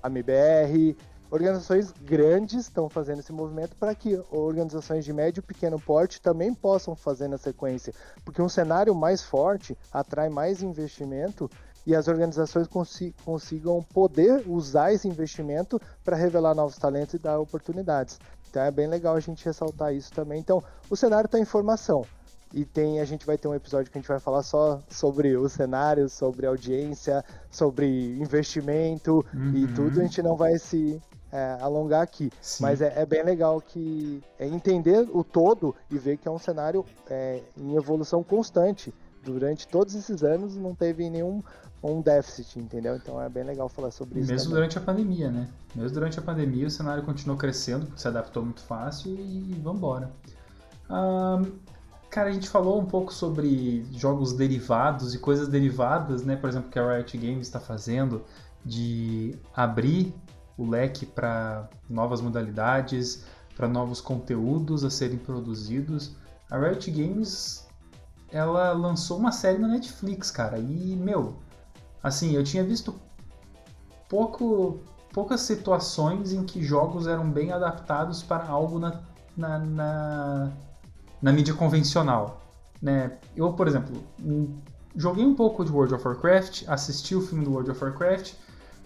a 0.02 0.08
MBR, 0.08 0.96
organizações 1.34 1.92
grandes 2.00 2.60
estão 2.66 2.88
fazendo 2.88 3.18
esse 3.18 3.32
movimento 3.32 3.74
para 3.74 3.92
que 3.92 4.22
organizações 4.30 5.04
de 5.04 5.12
médio 5.12 5.40
e 5.40 5.42
pequeno 5.42 5.80
porte 5.80 6.20
também 6.20 6.54
possam 6.54 6.94
fazer 6.94 7.26
na 7.26 7.36
sequência, 7.36 7.92
porque 8.24 8.40
um 8.40 8.48
cenário 8.48 8.94
mais 8.94 9.20
forte 9.20 9.76
atrai 9.92 10.28
mais 10.28 10.62
investimento 10.62 11.50
e 11.84 11.94
as 11.94 12.06
organizações 12.06 12.68
consi- 12.68 13.12
consigam 13.24 13.82
poder 13.82 14.44
usar 14.46 14.92
esse 14.92 15.08
investimento 15.08 15.80
para 16.04 16.16
revelar 16.16 16.54
novos 16.54 16.76
talentos 16.78 17.14
e 17.14 17.18
dar 17.18 17.40
oportunidades. 17.40 18.18
Então 18.48 18.62
é 18.62 18.70
bem 18.70 18.86
legal 18.86 19.16
a 19.16 19.20
gente 19.20 19.44
ressaltar 19.44 19.92
isso 19.92 20.12
também. 20.12 20.38
Então, 20.38 20.62
o 20.88 20.96
cenário 20.96 21.26
está 21.26 21.38
em 21.40 21.44
formação. 21.44 22.06
E 22.52 22.64
tem, 22.64 23.00
a 23.00 23.04
gente 23.04 23.26
vai 23.26 23.36
ter 23.36 23.48
um 23.48 23.54
episódio 23.54 23.90
que 23.90 23.98
a 23.98 24.00
gente 24.00 24.06
vai 24.06 24.20
falar 24.20 24.44
só 24.44 24.80
sobre 24.88 25.36
o 25.36 25.48
cenário, 25.48 26.08
sobre 26.08 26.46
audiência, 26.46 27.24
sobre 27.50 28.16
investimento 28.16 29.26
e 29.52 29.64
Uhum. 29.64 29.74
tudo. 29.74 30.00
A 30.00 30.04
gente 30.04 30.22
não 30.22 30.36
vai 30.36 30.56
se 30.58 31.02
é, 31.34 31.58
alongar 31.60 32.02
aqui. 32.02 32.30
Sim. 32.40 32.62
Mas 32.62 32.80
é, 32.80 32.92
é 32.96 33.04
bem 33.04 33.24
legal 33.24 33.60
que 33.60 34.22
é 34.38 34.46
entender 34.46 35.08
o 35.12 35.24
todo 35.24 35.74
e 35.90 35.98
ver 35.98 36.16
que 36.16 36.28
é 36.28 36.30
um 36.30 36.38
cenário 36.38 36.86
é, 37.10 37.42
em 37.58 37.74
evolução 37.74 38.22
constante. 38.22 38.94
Durante 39.24 39.66
todos 39.66 39.96
esses 39.96 40.22
anos 40.22 40.54
não 40.54 40.74
teve 40.74 41.10
nenhum 41.10 41.42
um 41.82 42.00
déficit, 42.00 42.58
entendeu? 42.58 42.96
Então 42.96 43.20
é 43.20 43.28
bem 43.28 43.42
legal 43.42 43.68
falar 43.68 43.90
sobre 43.90 44.20
isso. 44.20 44.30
Mesmo 44.30 44.44
também. 44.44 44.54
durante 44.54 44.78
a 44.78 44.80
pandemia, 44.80 45.30
né? 45.30 45.48
Mesmo 45.74 45.90
durante 45.92 46.18
a 46.18 46.22
pandemia, 46.22 46.66
o 46.66 46.70
cenário 46.70 47.02
continuou 47.02 47.36
crescendo, 47.36 47.88
se 47.96 48.06
adaptou 48.06 48.44
muito 48.44 48.62
fácil 48.62 49.14
e 49.14 49.60
vambora. 49.62 50.10
Ahn, 50.88 51.44
cara, 52.10 52.30
a 52.30 52.32
gente 52.32 52.48
falou 52.48 52.80
um 52.80 52.86
pouco 52.86 53.12
sobre 53.12 53.84
jogos 53.92 54.32
derivados 54.32 55.14
e 55.14 55.18
coisas 55.18 55.48
derivadas, 55.48 56.22
né? 56.22 56.36
Por 56.36 56.48
exemplo, 56.48 56.70
que 56.70 56.78
a 56.78 56.96
Riot 56.96 57.18
Games 57.18 57.46
está 57.46 57.60
fazendo 57.60 58.22
de 58.64 59.36
abrir 59.54 60.14
o 60.56 60.68
leque 60.68 61.04
para 61.04 61.68
novas 61.88 62.20
modalidades, 62.20 63.24
para 63.56 63.68
novos 63.68 64.00
conteúdos 64.00 64.84
a 64.84 64.90
serem 64.90 65.18
produzidos. 65.18 66.16
A 66.50 66.58
Riot 66.58 66.90
Games, 66.90 67.66
ela 68.30 68.72
lançou 68.72 69.18
uma 69.18 69.32
série 69.32 69.58
na 69.58 69.68
Netflix, 69.68 70.30
cara, 70.30 70.58
e, 70.58 70.96
meu, 70.96 71.36
assim, 72.02 72.32
eu 72.32 72.44
tinha 72.44 72.62
visto 72.62 72.94
pouco, 74.08 74.80
poucas 75.12 75.40
situações 75.40 76.32
em 76.32 76.44
que 76.44 76.62
jogos 76.62 77.06
eram 77.06 77.30
bem 77.30 77.52
adaptados 77.52 78.22
para 78.22 78.46
algo 78.46 78.78
na, 78.78 79.00
na, 79.36 79.58
na, 79.58 80.52
na 81.20 81.32
mídia 81.32 81.54
convencional. 81.54 82.40
Né? 82.80 83.18
Eu, 83.34 83.52
por 83.54 83.66
exemplo, 83.66 84.04
hum, 84.20 84.58
joguei 84.94 85.24
um 85.24 85.34
pouco 85.34 85.64
de 85.64 85.72
World 85.72 85.94
of 85.94 86.06
Warcraft, 86.06 86.64
assisti 86.68 87.14
o 87.14 87.22
filme 87.22 87.44
do 87.44 87.52
World 87.52 87.70
of 87.70 87.82
Warcraft, 87.82 88.34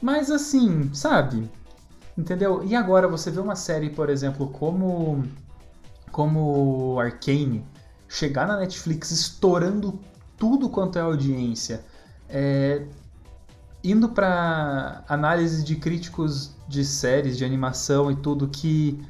mas 0.00 0.30
assim, 0.30 0.92
sabe? 0.94 1.50
Entendeu? 2.18 2.64
E 2.64 2.74
agora 2.74 3.06
você 3.06 3.30
vê 3.30 3.38
uma 3.38 3.54
série, 3.54 3.90
por 3.90 4.10
exemplo, 4.10 4.48
como 4.48 5.24
como 6.10 6.98
Arcane 6.98 7.64
chegar 8.08 8.44
na 8.44 8.56
Netflix 8.56 9.12
estourando 9.12 10.00
tudo 10.36 10.68
quanto 10.68 10.98
é 10.98 11.02
audiência, 11.02 11.84
é, 12.28 12.82
indo 13.84 14.08
para 14.08 15.04
análise 15.08 15.62
de 15.62 15.76
críticos 15.76 16.56
de 16.66 16.84
séries, 16.84 17.38
de 17.38 17.44
animação 17.44 18.10
e 18.10 18.16
tudo 18.16 18.48
que 18.48 19.00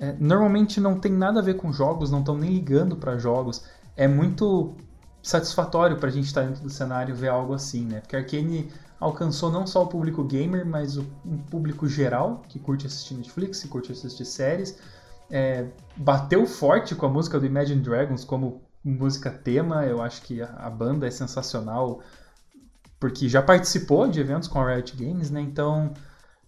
é, 0.00 0.14
normalmente 0.18 0.80
não 0.80 0.98
tem 0.98 1.12
nada 1.12 1.40
a 1.40 1.42
ver 1.42 1.54
com 1.54 1.70
jogos, 1.70 2.10
não 2.10 2.20
estão 2.20 2.38
nem 2.38 2.50
ligando 2.50 2.96
para 2.96 3.18
jogos, 3.18 3.62
é 3.94 4.08
muito 4.08 4.74
satisfatório 5.22 5.98
para 5.98 6.08
a 6.08 6.12
gente 6.12 6.26
estar 6.26 6.42
dentro 6.42 6.62
do 6.62 6.70
cenário 6.70 7.14
ver 7.14 7.28
algo 7.28 7.52
assim, 7.52 7.84
né? 7.84 8.00
Porque 8.00 8.16
Arcane 8.16 8.70
alcançou 9.00 9.50
não 9.50 9.66
só 9.66 9.82
o 9.82 9.86
público 9.86 10.24
gamer, 10.24 10.66
mas 10.66 10.96
o, 10.96 11.06
um 11.24 11.38
público 11.38 11.86
geral 11.86 12.42
que 12.48 12.58
curte 12.58 12.86
assistir 12.86 13.14
Netflix, 13.14 13.62
que 13.62 13.68
curte 13.68 13.92
assistir 13.92 14.24
séries. 14.24 14.78
É, 15.30 15.66
bateu 15.96 16.46
forte 16.46 16.94
com 16.94 17.06
a 17.06 17.08
música 17.08 17.38
do 17.38 17.46
Imagine 17.46 17.80
Dragons 17.80 18.24
como 18.24 18.62
música 18.84 19.30
tema. 19.30 19.84
Eu 19.84 20.02
acho 20.02 20.22
que 20.22 20.42
a, 20.42 20.48
a 20.58 20.70
banda 20.70 21.06
é 21.06 21.10
sensacional 21.10 22.00
porque 22.98 23.28
já 23.28 23.42
participou 23.42 24.08
de 24.08 24.20
eventos 24.20 24.48
com 24.48 24.60
a 24.60 24.74
Riot 24.74 24.96
Games, 24.96 25.30
né? 25.30 25.40
Então 25.40 25.92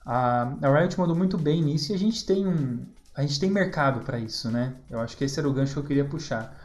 a, 0.04 0.52
a 0.62 0.78
Riot 0.78 0.98
mandou 0.98 1.14
muito 1.14 1.38
bem 1.38 1.62
nisso 1.62 1.92
e 1.92 1.94
a 1.94 1.98
gente 1.98 2.24
tem 2.24 2.46
um 2.46 2.84
a 3.14 3.22
gente 3.22 3.38
tem 3.38 3.50
mercado 3.50 4.00
para 4.00 4.18
isso, 4.18 4.50
né? 4.50 4.74
Eu 4.88 5.00
acho 5.00 5.16
que 5.16 5.24
esse 5.24 5.38
era 5.38 5.48
o 5.48 5.52
gancho 5.52 5.74
que 5.74 5.78
eu 5.78 5.84
queria 5.84 6.04
puxar. 6.04 6.56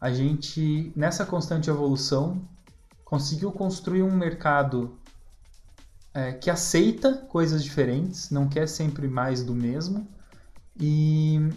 A 0.00 0.12
gente 0.12 0.92
nessa 0.94 1.24
constante 1.24 1.70
evolução 1.70 2.42
conseguiu 3.04 3.50
construir 3.50 4.02
um 4.02 4.10
mercado 4.10 4.98
é, 6.14 6.32
que 6.32 6.50
aceita 6.50 7.14
coisas 7.14 7.62
diferentes, 7.62 8.30
não 8.30 8.48
quer 8.48 8.68
sempre 8.68 9.08
mais 9.08 9.42
do 9.42 9.54
mesmo 9.54 10.06
e 10.78 11.50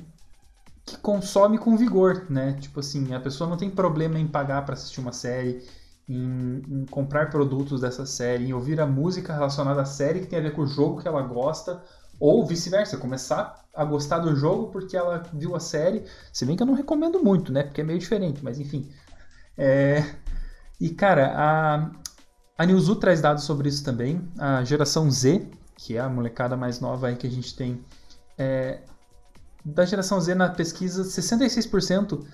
que 0.85 0.97
consome 0.97 1.57
com 1.57 1.75
vigor, 1.75 2.27
né? 2.29 2.53
Tipo 2.59 2.79
assim, 2.79 3.13
a 3.13 3.19
pessoa 3.19 3.49
não 3.49 3.57
tem 3.57 3.69
problema 3.69 4.19
em 4.19 4.27
pagar 4.27 4.63
para 4.65 4.75
assistir 4.75 4.99
uma 4.99 5.11
série, 5.11 5.65
em, 6.07 6.61
em, 6.69 6.85
comprar 6.85 7.29
produtos 7.29 7.81
dessa 7.81 8.05
série, 8.05 8.45
em 8.45 8.53
ouvir 8.53 8.79
a 8.79 8.85
música 8.85 9.33
relacionada 9.33 9.81
à 9.81 9.85
série 9.85 10.19
que 10.19 10.27
tem 10.27 10.39
a 10.39 10.43
ver 10.43 10.53
com 10.53 10.61
o 10.61 10.67
jogo 10.67 11.01
que 11.01 11.07
ela 11.07 11.21
gosta, 11.23 11.83
ou 12.19 12.45
vice-versa, 12.45 12.97
começar 12.97 13.65
a 13.73 13.83
gostar 13.83 14.19
do 14.19 14.35
jogo 14.35 14.67
porque 14.71 14.95
ela 14.95 15.23
viu 15.33 15.55
a 15.55 15.59
série. 15.59 16.05
Se 16.31 16.45
bem 16.45 16.55
que 16.55 16.63
eu 16.63 16.67
não 16.67 16.75
recomendo 16.75 17.21
muito, 17.21 17.51
né? 17.51 17.63
Porque 17.63 17.81
é 17.81 17.83
meio 17.83 17.99
diferente, 17.99 18.43
mas 18.43 18.59
enfim. 18.59 18.89
É... 19.57 20.03
E 20.79 20.89
cara, 20.89 21.33
a, 21.35 21.91
a 22.57 22.65
Newzoo 22.65 22.95
traz 22.95 23.21
dados 23.21 23.43
sobre 23.43 23.69
isso 23.69 23.83
também. 23.83 24.21
A 24.37 24.63
geração 24.63 25.09
Z, 25.11 25.47
que 25.75 25.97
é 25.97 25.99
a 25.99 26.09
molecada 26.09 26.55
mais 26.55 26.79
nova 26.79 27.07
aí 27.07 27.15
que 27.15 27.27
a 27.27 27.31
gente 27.31 27.55
tem, 27.55 27.83
é... 28.37 28.81
da 29.63 29.85
geração 29.85 30.19
Z 30.21 30.35
na 30.35 30.49
pesquisa, 30.49 31.03
66% 31.03 32.25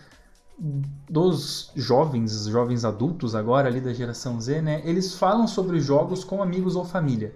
dos 1.09 1.71
jovens, 1.75 2.45
jovens 2.45 2.85
adultos 2.85 3.33
agora 3.33 3.67
ali 3.67 3.81
da 3.81 3.93
geração 3.93 4.39
Z, 4.39 4.61
né, 4.61 4.81
eles 4.85 5.15
falam 5.15 5.47
sobre 5.47 5.79
jogos 5.79 6.23
com 6.23 6.43
amigos 6.43 6.75
ou 6.75 6.85
família. 6.85 7.33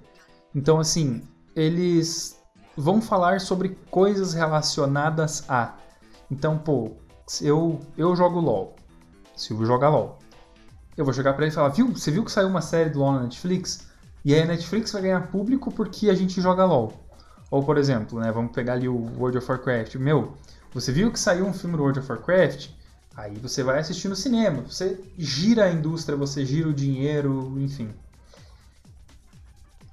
Então, 0.53 0.79
assim, 0.79 1.23
eles 1.55 2.39
vão 2.77 3.01
falar 3.01 3.41
sobre 3.41 3.77
coisas 3.89 4.33
relacionadas 4.33 5.43
a. 5.49 5.75
Então, 6.29 6.57
pô, 6.57 6.91
eu, 7.41 7.79
eu 7.97 8.15
jogo 8.15 8.39
LOL. 8.39 8.75
Silvio 9.35 9.65
joga 9.65 9.89
LOL. 9.89 10.19
Eu 10.97 11.03
vou 11.03 11.13
jogar 11.13 11.33
para 11.33 11.43
ele 11.43 11.51
e 11.51 11.55
falar, 11.55 11.69
viu? 11.69 11.91
Você 11.91 12.09
viu 12.09 12.23
que 12.23 12.31
saiu 12.31 12.47
uma 12.47 12.61
série 12.61 12.89
do 12.89 12.99
LOL 12.99 13.13
na 13.13 13.23
Netflix? 13.23 13.87
E 14.23 14.33
aí 14.33 14.41
a 14.41 14.45
Netflix 14.45 14.91
vai 14.91 15.01
ganhar 15.01 15.27
público 15.27 15.71
porque 15.71 16.09
a 16.09 16.15
gente 16.15 16.39
joga 16.39 16.65
LOL. 16.65 16.93
Ou, 17.51 17.63
por 17.63 17.77
exemplo, 17.77 18.19
né, 18.19 18.31
vamos 18.31 18.51
pegar 18.51 18.73
ali 18.73 18.87
o 18.87 18.95
World 19.17 19.37
of 19.37 19.51
Warcraft. 19.51 19.95
Meu, 19.95 20.33
você 20.73 20.91
viu 20.91 21.11
que 21.11 21.19
saiu 21.19 21.45
um 21.45 21.53
filme 21.53 21.75
do 21.75 21.83
World 21.83 21.99
of 21.99 22.11
Warcraft? 22.11 22.69
Aí 23.15 23.35
você 23.35 23.63
vai 23.63 23.79
assistir 23.79 24.09
no 24.09 24.15
cinema, 24.15 24.61
você 24.61 24.99
gira 25.17 25.65
a 25.65 25.71
indústria, 25.71 26.17
você 26.17 26.45
gira 26.45 26.67
o 26.67 26.73
dinheiro, 26.73 27.53
enfim. 27.57 27.93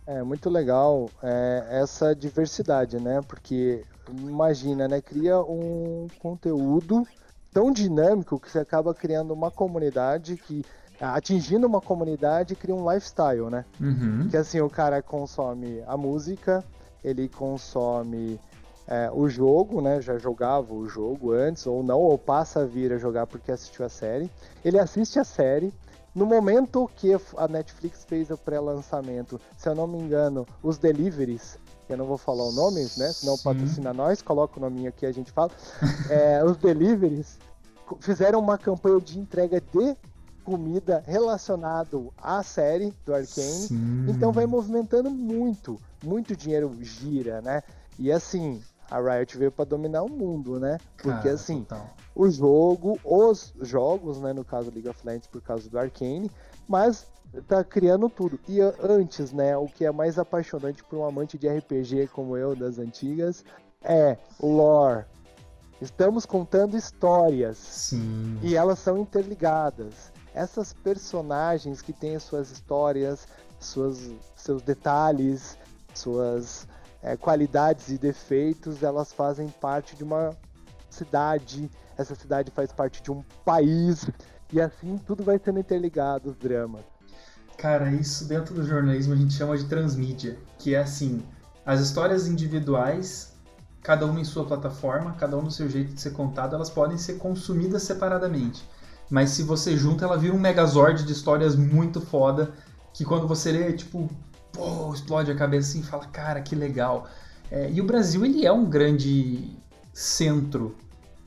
É 0.05 0.23
muito 0.23 0.51
legal 0.51 1.09
é, 1.23 1.81
essa 1.83 2.15
diversidade, 2.15 2.99
né? 2.99 3.21
Porque 3.29 3.85
imagina, 4.09 4.89
né? 4.89 5.01
Cria 5.01 5.39
um 5.41 6.09
conteúdo 6.19 7.07
tão 7.53 7.71
dinâmico 7.71 8.41
que 8.41 8.51
você 8.51 8.59
acaba 8.59 8.93
criando 8.93 9.33
uma 9.33 9.51
comunidade 9.51 10.37
que 10.37 10.65
atingindo 11.01 11.67
uma 11.67 11.81
comunidade 11.81 12.55
cria 12.55 12.75
um 12.75 12.91
lifestyle, 12.91 13.51
né? 13.51 13.65
Uhum. 13.81 14.29
Que 14.31 14.37
assim 14.37 14.61
o 14.61 14.71
cara 14.71 15.03
consome 15.03 15.83
a 15.87 15.97
música, 15.97 16.65
ele 17.03 17.29
consome 17.29 18.39
é, 18.87 19.11
o 19.13 19.29
jogo, 19.29 19.81
né? 19.81 20.01
Já 20.01 20.19
jogava 20.19 20.73
o 20.73 20.89
jogo 20.89 21.33
antes, 21.33 21.67
ou 21.67 21.83
não, 21.83 21.99
ou 21.99 22.19
passa 22.19 22.61
a 22.61 22.65
vir 22.65 22.93
a 22.93 22.99
jogar 22.99 23.27
porque 23.27 23.51
assistiu 23.51 23.85
a 23.85 23.89
série. 23.89 24.31
Ele 24.65 24.79
assiste 24.79 25.19
a 25.19 25.25
série. 25.25 25.73
No 26.15 26.27
momento 26.27 26.91
que 26.97 27.11
a 27.39 27.49
Netflix 27.49 28.05
fez 28.05 28.31
o 28.31 28.37
pré-lançamento, 28.37 29.41
se 29.57 29.67
eu 29.67 29.75
não 29.75 29.87
me 29.87 29.99
engano, 29.99 30.47
os 30.63 30.77
deliveries, 30.77 31.59
eu 31.89 31.97
não 31.97 32.05
vou 32.05 32.19
falar 32.19 32.45
o 32.45 32.53
nome, 32.53 32.83
né? 32.99 33.11
Senão 33.13 33.37
Sim. 33.37 33.45
patrocina 33.45 33.95
nós, 33.95 34.21
coloca 34.21 34.59
o 34.59 34.61
nome 34.61 34.87
aqui 34.87 35.07
a 35.07 35.13
gente 35.13 35.33
fala. 35.33 35.51
é, 36.11 36.45
os 36.45 36.59
deliveries 36.59 37.39
fizeram 38.01 38.39
uma 38.39 38.59
campanha 38.59 39.01
de 39.01 39.19
entrega 39.19 39.61
de 39.61 39.97
comida 40.45 41.03
relacionado 41.07 42.13
à 42.17 42.43
série 42.43 42.93
do 43.05 43.15
Arcane. 43.15 43.67
Sim. 43.69 44.07
Então 44.09 44.33
vai 44.33 44.47
movimentando 44.47 45.11
muito, 45.11 45.79
muito 46.03 46.37
dinheiro 46.37 46.77
gira, 46.81 47.41
né? 47.41 47.63
E 47.99 48.11
assim, 48.11 48.63
a 48.91 49.01
Riot 49.01 49.39
veio 49.39 49.51
para 49.51 49.65
dominar 49.65 50.03
o 50.03 50.11
mundo, 50.11 50.61
né? 50.61 50.79
Porque 50.97 51.11
Cara, 51.11 51.35
assim, 51.35 51.63
total. 51.63 51.91
o 52.15 52.29
jogo, 52.29 52.99
os 53.05 53.55
jogos, 53.61 54.21
né, 54.21 54.33
no 54.33 54.45
caso 54.45 54.71
League 54.71 54.89
of 54.89 54.99
Legends 55.05 55.27
por 55.27 55.41
causa 55.41 55.69
do 55.69 55.79
Arcane, 55.79 56.31
mas 56.69 57.07
tá 57.49 57.65
criando 57.65 58.09
tudo. 58.11 58.39
E 58.49 58.61
antes, 58.83 59.33
né, 59.33 59.57
o 59.57 59.67
que 59.67 59.85
é 59.85 59.91
mais 59.91 60.19
apaixonante 60.19 60.85
por 60.85 60.99
um 60.99 61.05
amante 61.07 61.39
de 61.39 61.49
RPG 61.49 62.09
como 62.09 62.37
eu 62.37 62.55
das 62.55 62.79
antigas 62.79 63.45
é 63.83 64.19
o 64.39 64.49
lore. 64.55 65.05
Estamos 65.81 66.25
contando 66.25 66.77
histórias. 66.77 67.57
Sim. 67.57 68.39
E 68.43 68.55
elas 68.55 68.79
são 68.79 68.99
interligadas. 68.99 70.12
Essas 70.35 70.73
personagens 70.73 71.83
que 71.83 71.93
têm 71.93 72.19
suas 72.19 72.51
histórias, 72.51 73.27
suas, 73.61 74.11
seus 74.35 74.63
detalhes, 74.63 75.59
suas 75.95 76.67
é, 77.03 77.17
qualidades 77.17 77.89
e 77.89 77.99
defeitos, 77.99 78.83
elas 78.83 79.13
fazem 79.13 79.49
parte 79.49 79.95
de 79.97 80.05
uma 80.05 80.37
cidade, 80.89 81.71
essa 81.97 82.15
cidade 82.15 82.51
faz 82.51 82.73
parte 82.73 83.03
de 83.03 83.11
um 83.11 83.23
país, 83.45 84.09
e 84.53 84.61
assim 84.61 84.99
tudo 85.07 85.23
vai 85.25 85.39
sendo 85.43 85.59
interligado, 85.59 86.31
os 86.31 86.37
dramas. 86.37 86.83
Cara, 87.57 87.91
isso 87.91 88.27
dentro 88.27 88.55
do 88.55 88.65
jornalismo 88.65 89.13
a 89.15 89.17
gente 89.17 89.35
chama 89.35 89.57
de 89.57 89.65
transmídia, 89.65 90.39
que 90.59 90.75
é 90.75 90.81
assim, 90.81 91.23
as 91.65 91.81
histórias 91.81 92.27
individuais, 92.27 93.35
cada 93.83 94.07
uma 94.07 94.21
em 94.21 94.25
sua 94.25 94.45
plataforma, 94.45 95.13
cada 95.13 95.37
um 95.37 95.43
no 95.43 95.51
seu 95.51 95.69
jeito 95.69 95.95
de 95.95 96.01
ser 96.01 96.13
contado, 96.13 96.55
elas 96.55 96.71
podem 96.71 96.99
ser 96.99 97.19
consumidas 97.19 97.83
separadamente. 97.83 98.65
Mas 99.13 99.29
se 99.29 99.43
você 99.43 99.77
junta, 99.77 100.07
ela 100.07 100.17
vira 100.17 100.35
um 100.35 100.41
megazord 100.41 101.05
de 101.05 101.13
histórias 101.13 101.55
muito 101.55 102.01
foda, 102.01 102.51
que 102.95 103.05
quando 103.05 103.29
você 103.29 103.53
lê, 103.53 103.71
tipo, 103.75 104.09
pô, 104.51 104.91
explode 104.95 105.31
a 105.31 105.35
cabeça 105.35 105.69
assim 105.69 105.81
e 105.81 105.83
fala, 105.83 106.07
cara, 106.07 106.41
que 106.41 106.55
legal. 106.55 107.07
É, 107.51 107.71
e 107.71 107.79
o 107.79 107.85
Brasil, 107.85 108.25
ele 108.25 108.47
é 108.47 108.51
um 108.51 108.65
grande 108.65 109.55
centro 109.93 110.75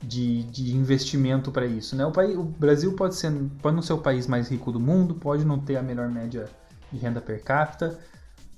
de, 0.02 0.42
de 0.42 0.74
investimento 0.74 1.52
para 1.52 1.64
isso, 1.64 1.94
né? 1.94 2.04
O, 2.04 2.10
país, 2.10 2.36
o 2.36 2.42
Brasil 2.42 2.92
pode, 2.94 3.14
ser, 3.14 3.30
pode 3.62 3.76
não 3.76 3.82
ser 3.82 3.92
o 3.92 3.98
país 3.98 4.26
mais 4.26 4.48
rico 4.48 4.72
do 4.72 4.80
mundo, 4.80 5.14
pode 5.14 5.44
não 5.44 5.60
ter 5.60 5.76
a 5.76 5.82
melhor 5.82 6.10
média 6.10 6.48
de 6.90 6.98
renda 6.98 7.20
per 7.20 7.40
capita, 7.44 8.00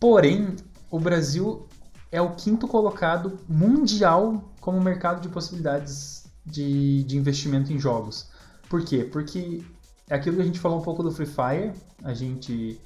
porém, 0.00 0.56
o 0.90 0.98
Brasil 0.98 1.68
é 2.10 2.22
o 2.22 2.30
quinto 2.30 2.66
colocado 2.66 3.38
mundial 3.46 4.54
como 4.58 4.80
mercado 4.80 5.20
de 5.20 5.28
possibilidades 5.28 6.24
de, 6.46 7.04
de 7.04 7.18
investimento 7.18 7.70
em 7.70 7.78
jogos. 7.78 8.37
Por 8.68 8.84
quê? 8.84 9.04
Porque 9.04 9.64
é 10.08 10.14
aquilo 10.14 10.36
que 10.36 10.42
a 10.42 10.44
gente 10.44 10.60
falou 10.60 10.78
um 10.78 10.82
pouco 10.82 11.02
do 11.02 11.10
Free 11.10 11.26
Fire, 11.26 11.72
a 12.02 12.14
gente 12.14 12.80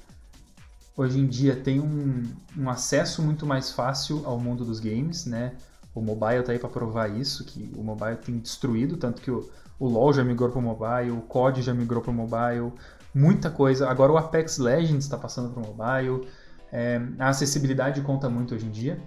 hoje 0.95 1.19
em 1.19 1.27
dia 1.27 1.55
tem 1.55 1.79
um, 1.79 2.23
um 2.57 2.69
acesso 2.69 3.21
muito 3.21 3.45
mais 3.45 3.71
fácil 3.71 4.21
ao 4.25 4.39
mundo 4.39 4.63
dos 4.63 4.79
games, 4.79 5.25
né? 5.25 5.55
O 5.93 6.01
mobile 6.01 6.43
tá 6.43 6.51
aí 6.51 6.59
para 6.59 6.69
provar 6.69 7.07
isso, 7.07 7.43
que 7.45 7.71
o 7.75 7.83
mobile 7.83 8.15
tem 8.17 8.37
destruído, 8.39 8.97
tanto 8.97 9.21
que 9.21 9.29
o, 9.29 9.49
o 9.79 9.87
LoL 9.87 10.13
já 10.13 10.23
migrou 10.23 10.49
para 10.49 10.59
o 10.59 10.61
mobile, 10.61 11.11
o 11.11 11.21
COD 11.21 11.61
já 11.61 11.73
migrou 11.73 12.01
para 12.01 12.11
o 12.11 12.13
mobile, 12.13 12.73
muita 13.13 13.49
coisa. 13.49 13.87
Agora 13.89 14.11
o 14.11 14.17
Apex 14.17 14.57
Legends 14.57 15.05
está 15.05 15.17
passando 15.17 15.53
para 15.53 15.61
o 15.61 15.67
mobile. 15.67 16.27
É, 16.71 16.99
a 17.19 17.29
acessibilidade 17.29 18.01
conta 18.01 18.29
muito 18.29 18.55
hoje 18.55 18.65
em 18.65 18.71
dia. 18.71 18.99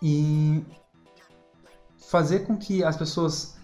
E 0.00 0.64
fazer 2.08 2.40
com 2.40 2.56
que 2.56 2.84
as 2.84 2.96
pessoas 2.96 3.57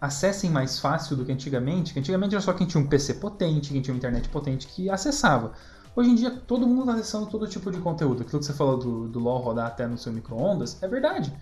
acessem 0.00 0.50
mais 0.50 0.78
fácil 0.78 1.16
do 1.16 1.24
que 1.24 1.32
antigamente, 1.32 1.92
que 1.92 1.98
antigamente 1.98 2.34
era 2.34 2.42
só 2.42 2.52
quem 2.52 2.66
tinha 2.66 2.82
um 2.82 2.86
PC 2.86 3.14
potente, 3.14 3.72
quem 3.72 3.80
tinha 3.80 3.94
uma 3.94 3.98
internet 3.98 4.28
potente 4.28 4.66
que 4.66 4.90
acessava. 4.90 5.52
Hoje 5.94 6.10
em 6.10 6.14
dia, 6.14 6.30
todo 6.30 6.66
mundo 6.66 6.82
está 6.82 6.94
acessando 6.94 7.26
todo 7.26 7.46
tipo 7.46 7.70
de 7.70 7.78
conteúdo. 7.78 8.22
Aquilo 8.22 8.38
que 8.38 8.44
você 8.44 8.52
falou 8.52 8.76
do, 8.76 9.08
do 9.08 9.18
LoL 9.18 9.40
rodar 9.40 9.66
até 9.66 9.86
no 9.86 9.96
seu 9.96 10.12
micro-ondas, 10.12 10.82
é 10.82 10.88
verdade. 10.88 11.32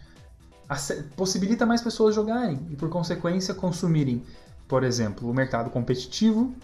Ace 0.68 1.02
possibilita 1.16 1.66
mais 1.66 1.82
pessoas 1.82 2.14
jogarem 2.14 2.64
e, 2.70 2.76
por 2.76 2.88
consequência, 2.88 3.52
consumirem, 3.52 4.22
por 4.68 4.84
exemplo, 4.84 5.28
o 5.28 5.34
mercado 5.34 5.70
competitivo, 5.70 6.54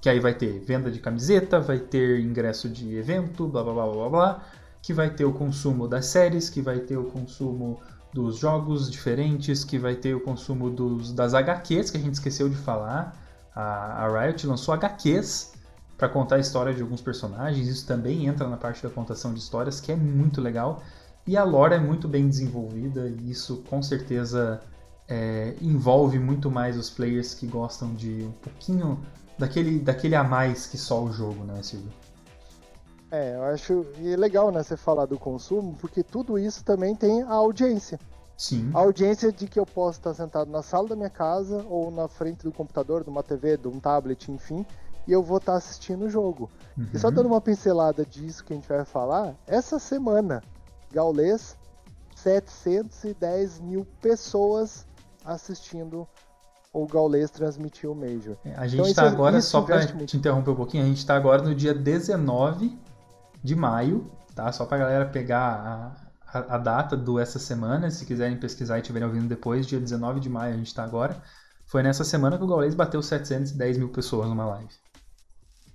que 0.00 0.08
aí 0.08 0.18
vai 0.18 0.34
ter 0.34 0.58
venda 0.60 0.90
de 0.90 0.98
camiseta, 1.00 1.60
vai 1.60 1.78
ter 1.78 2.20
ingresso 2.20 2.68
de 2.68 2.96
evento, 2.96 3.46
blá 3.46 3.62
blá 3.62 3.72
blá 3.74 3.86
blá 3.86 4.08
blá, 4.08 4.44
que 4.80 4.94
vai 4.94 5.10
ter 5.10 5.24
o 5.24 5.32
consumo 5.32 5.86
das 5.86 6.06
séries, 6.06 6.48
que 6.48 6.62
vai 6.62 6.78
ter 6.78 6.96
o 6.96 7.04
consumo 7.04 7.80
dos 8.14 8.38
jogos 8.38 8.88
diferentes, 8.88 9.64
que 9.64 9.76
vai 9.76 9.96
ter 9.96 10.14
o 10.14 10.20
consumo 10.20 10.70
dos, 10.70 11.12
das 11.12 11.34
HQs, 11.34 11.90
que 11.90 11.96
a 11.96 12.00
gente 12.00 12.14
esqueceu 12.14 12.48
de 12.48 12.54
falar. 12.54 13.20
A, 13.52 14.04
a 14.04 14.26
Riot 14.26 14.46
lançou 14.46 14.72
HQs 14.72 15.52
para 15.98 16.08
contar 16.08 16.36
a 16.36 16.38
história 16.38 16.72
de 16.72 16.80
alguns 16.80 17.00
personagens. 17.00 17.66
Isso 17.66 17.84
também 17.84 18.28
entra 18.28 18.48
na 18.48 18.56
parte 18.56 18.80
da 18.84 18.88
contação 18.88 19.34
de 19.34 19.40
histórias, 19.40 19.80
que 19.80 19.90
é 19.90 19.96
muito 19.96 20.40
legal. 20.40 20.80
E 21.26 21.36
a 21.36 21.42
lore 21.42 21.74
é 21.74 21.80
muito 21.80 22.06
bem 22.06 22.28
desenvolvida, 22.28 23.08
e 23.08 23.32
isso 23.32 23.64
com 23.68 23.82
certeza 23.82 24.60
é, 25.08 25.56
envolve 25.60 26.18
muito 26.18 26.48
mais 26.48 26.78
os 26.78 26.88
players 26.88 27.34
que 27.34 27.48
gostam 27.48 27.94
de 27.94 28.22
um 28.22 28.32
pouquinho 28.32 29.00
daquele, 29.36 29.80
daquele 29.80 30.14
a 30.14 30.22
mais 30.22 30.66
que 30.66 30.78
só 30.78 31.02
o 31.02 31.12
jogo, 31.12 31.42
né, 31.42 31.60
Silvio? 31.64 31.90
É, 33.14 33.36
eu 33.36 33.44
acho 33.44 33.86
e 34.00 34.12
é 34.12 34.16
legal, 34.16 34.50
né, 34.50 34.62
você 34.62 34.76
falar 34.76 35.06
do 35.06 35.16
consumo, 35.18 35.76
porque 35.80 36.02
tudo 36.02 36.36
isso 36.38 36.64
também 36.64 36.96
tem 36.96 37.22
a 37.22 37.32
audiência. 37.34 37.98
Sim. 38.36 38.70
A 38.74 38.80
audiência 38.80 39.30
de 39.30 39.46
que 39.46 39.60
eu 39.60 39.64
posso 39.64 39.98
estar 40.00 40.12
sentado 40.14 40.50
na 40.50 40.62
sala 40.62 40.88
da 40.88 40.96
minha 40.96 41.08
casa 41.10 41.64
ou 41.68 41.90
na 41.92 42.08
frente 42.08 42.42
do 42.42 42.50
computador, 42.50 43.04
de 43.04 43.10
uma 43.10 43.22
TV, 43.22 43.56
de 43.56 43.68
um 43.68 43.78
tablet, 43.78 44.32
enfim, 44.32 44.66
e 45.06 45.12
eu 45.12 45.22
vou 45.22 45.36
estar 45.38 45.54
assistindo 45.54 46.06
o 46.06 46.10
jogo. 46.10 46.50
Uhum. 46.76 46.88
E 46.92 46.98
só 46.98 47.08
dando 47.10 47.26
uma 47.26 47.40
pincelada 47.40 48.04
disso 48.04 48.42
que 48.44 48.52
a 48.52 48.56
gente 48.56 48.68
vai 48.68 48.84
falar, 48.84 49.34
essa 49.46 49.78
semana, 49.78 50.42
Gaulês, 50.92 51.56
710 52.16 53.60
mil 53.60 53.86
pessoas 54.00 54.84
assistindo 55.24 56.06
o 56.72 56.86
Gaulês 56.86 57.30
transmitir 57.30 57.88
o 57.88 57.94
Major. 57.94 58.36
É, 58.44 58.54
A 58.56 58.66
gente 58.66 58.80
Então, 58.80 58.86
está 58.90 59.04
isso- 59.06 59.14
agora, 59.14 59.38
isso 59.38 59.48
só 59.50 59.62
para 59.62 59.86
te 59.86 60.16
interromper 60.16 60.50
um 60.50 60.56
pouquinho, 60.56 60.82
a 60.82 60.86
gente 60.86 60.98
está 60.98 61.14
agora 61.14 61.42
no 61.42 61.54
dia 61.54 61.72
19 61.72 62.76
de 63.44 63.54
maio, 63.54 64.10
tá? 64.34 64.50
Só 64.50 64.64
pra 64.64 64.78
galera 64.78 65.04
pegar 65.04 65.94
a, 66.32 66.38
a, 66.38 66.54
a 66.54 66.58
data 66.58 66.96
do 66.96 67.20
essa 67.20 67.38
semana, 67.38 67.90
se 67.90 68.06
quiserem 68.06 68.38
pesquisar 68.38 68.78
e 68.78 68.80
estiverem 68.80 69.06
ouvindo 69.06 69.28
depois, 69.28 69.66
dia 69.66 69.78
19 69.78 70.18
de 70.18 70.30
maio 70.30 70.54
a 70.54 70.56
gente 70.56 70.68
está 70.68 70.82
agora. 70.82 71.22
Foi 71.66 71.82
nessa 71.82 72.04
semana 72.04 72.38
que 72.38 72.44
o 72.44 72.46
Gaules 72.46 72.74
bateu 72.74 73.02
710 73.02 73.76
mil 73.76 73.90
pessoas 73.90 74.28
numa 74.30 74.46
live. 74.46 74.72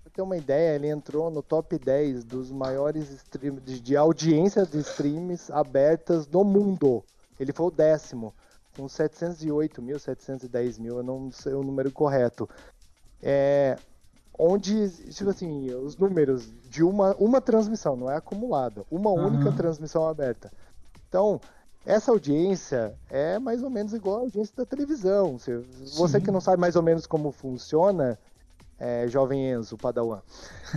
Pra 0.03 0.11
ter 0.11 0.21
uma 0.23 0.35
ideia, 0.35 0.75
ele 0.75 0.87
entrou 0.87 1.29
no 1.29 1.43
top 1.43 1.77
10 1.77 2.23
dos 2.23 2.51
maiores 2.51 3.09
streams 3.11 3.79
de, 3.79 3.95
audiência 3.95 4.65
de 4.65 4.79
streams 4.79 5.51
abertas 5.51 6.25
do 6.25 6.43
mundo. 6.43 7.03
Ele 7.39 7.53
foi 7.53 7.67
o 7.67 7.71
décimo, 7.71 8.33
com 8.75 8.89
708 8.89 9.81
mil, 9.81 9.99
710 9.99 10.79
mil, 10.79 10.97
eu 10.97 11.03
não 11.03 11.31
sei 11.31 11.53
o 11.53 11.63
número 11.63 11.91
correto. 11.91 12.49
É, 13.21 13.77
onde, 14.41 14.89
tipo 15.11 15.29
assim, 15.29 15.69
os 15.73 15.97
números 15.97 16.49
de 16.69 16.81
uma, 16.81 17.13
uma 17.17 17.41
transmissão, 17.41 17.97
não 17.97 18.09
é 18.09 18.15
acumulada, 18.15 18.85
uma 18.89 19.11
única 19.11 19.49
Aham. 19.49 19.57
transmissão 19.57 20.07
aberta. 20.07 20.49
Então, 21.09 21.41
essa 21.85 22.09
audiência 22.11 22.97
é 23.09 23.37
mais 23.37 23.61
ou 23.61 23.69
menos 23.69 23.93
igual 23.93 24.17
à 24.17 24.19
audiência 24.21 24.53
da 24.55 24.65
televisão. 24.65 25.37
Você, 25.37 25.57
você 25.97 26.21
que 26.21 26.31
não 26.31 26.39
sabe 26.39 26.61
mais 26.61 26.77
ou 26.77 26.81
menos 26.81 27.05
como 27.05 27.33
funciona, 27.33 28.17
é, 28.79 29.05
jovem 29.09 29.51
Enzo, 29.51 29.77
Padawan. 29.77 30.21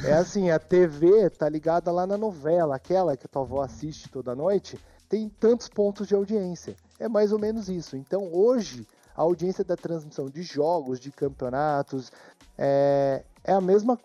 É 0.05 0.15
assim, 0.15 0.51
a 0.51 0.59
TV 0.59 1.31
tá 1.31 1.49
ligada 1.49 1.93
lá 1.93 2.05
na 2.05 2.19
novela, 2.19 2.75
aquela 2.75 3.17
que 3.17 3.27
a 3.27 3.29
tua 3.29 3.43
avó 3.43 3.63
assiste 3.63 4.09
toda 4.09 4.35
noite, 4.35 4.77
tem 5.09 5.29
tantos 5.29 5.69
pontos 5.69 6.09
de 6.09 6.17
audiência. 6.17 6.75
É 6.99 7.09
mais 7.09 7.33
ou 7.33 7.39
menos 7.39 7.69
isso. 7.69 7.97
Então, 7.97 8.29
hoje, 8.33 8.89
a 9.15 9.23
audiência 9.23 9.63
da 9.63 9.77
transmissão 9.77 10.29
de 10.29 10.43
jogos, 10.43 10.99
de 10.99 11.13
campeonatos, 11.13 12.11
é, 12.59 13.23
é 13.45 13.53
a 13.53 13.61
mesma, 13.61 13.99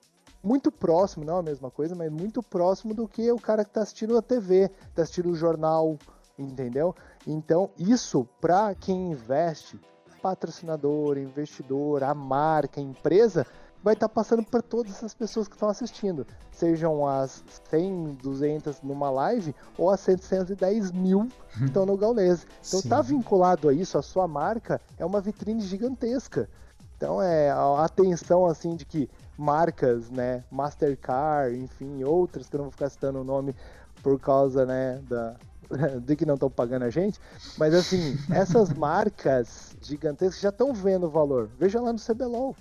muito 0.44 0.72
próximo, 0.72 1.26
não 1.26 1.38
a 1.38 1.44
mesma 1.44 1.70
coisa, 1.70 1.96
mas 1.96 2.12
muito 2.12 2.42
próximo 2.42 2.94
do 2.94 3.08
que 3.08 3.32
o 3.32 3.40
cara 3.40 3.64
que 3.64 3.72
tá 3.72 3.82
assistindo 3.82 4.18
a 4.18 4.22
TV, 4.22 4.70
tá 4.96 5.04
assistindo 5.04 5.30
o 5.30 5.36
jornal, 5.36 5.98
entendeu? 6.38 6.96
Então, 7.26 7.70
isso 7.78 8.28
para 8.40 8.74
quem 8.76 9.12
investe, 9.12 9.80
patrocinador, 10.22 11.18
investidor, 11.18 12.04
a 12.04 12.14
marca, 12.14 12.80
a 12.80 12.84
empresa, 12.84 13.46
vai 13.84 13.94
estar 13.94 14.10
passando 14.10 14.44
para 14.44 14.62
todas 14.62 14.92
essas 14.92 15.14
pessoas 15.14 15.48
que 15.48 15.56
estão 15.56 15.70
assistindo, 15.70 16.26
sejam 16.52 17.08
as 17.08 17.44
100, 17.70 18.18
200 18.22 18.82
numa 18.82 19.10
live 19.10 19.56
ou 19.78 19.90
as 19.90 20.00
710 20.02 20.92
mil 20.92 21.28
que 21.58 21.66
estão 21.66 21.86
no 21.86 21.96
Gaules. 21.96 22.46
Então 22.68 22.82
Sim. 22.82 22.90
tá 22.90 23.02
vinculado 23.02 23.70
a 23.70 23.74
isso, 23.74 23.98
a 23.98 24.02
sua 24.02 24.28
marca 24.28 24.82
é 24.98 25.06
uma 25.06 25.22
vitrine 25.22 25.62
gigantesca. 25.62 26.50
Então 26.98 27.22
é 27.22 27.52
a 27.52 27.86
atenção 27.86 28.46
assim 28.46 28.76
de 28.76 28.84
que 28.84 29.10
marcas, 29.38 30.10
né, 30.10 30.44
Mastercard, 30.52 31.58
enfim, 31.58 32.04
outras 32.04 32.50
que 32.50 32.56
eu 32.56 32.60
não 32.60 32.66
vou 32.66 32.72
ficar 32.72 32.90
citando 32.90 33.22
o 33.22 33.24
nome 33.24 33.56
por 34.02 34.20
causa, 34.20 34.66
né, 34.66 35.00
da 35.08 35.36
de 36.02 36.16
que 36.16 36.26
não 36.26 36.36
estão 36.36 36.50
pagando 36.50 36.84
a 36.84 36.90
gente, 36.90 37.20
mas 37.58 37.74
assim, 37.74 38.18
essas 38.32 38.72
marcas 38.74 39.76
gigantescas 39.82 40.40
já 40.40 40.50
estão 40.50 40.74
vendo 40.74 41.08
o 41.08 41.10
valor. 41.10 41.50
Veja 41.60 41.80
lá 41.82 41.92
no 41.92 42.00
CBLOL, 42.00 42.56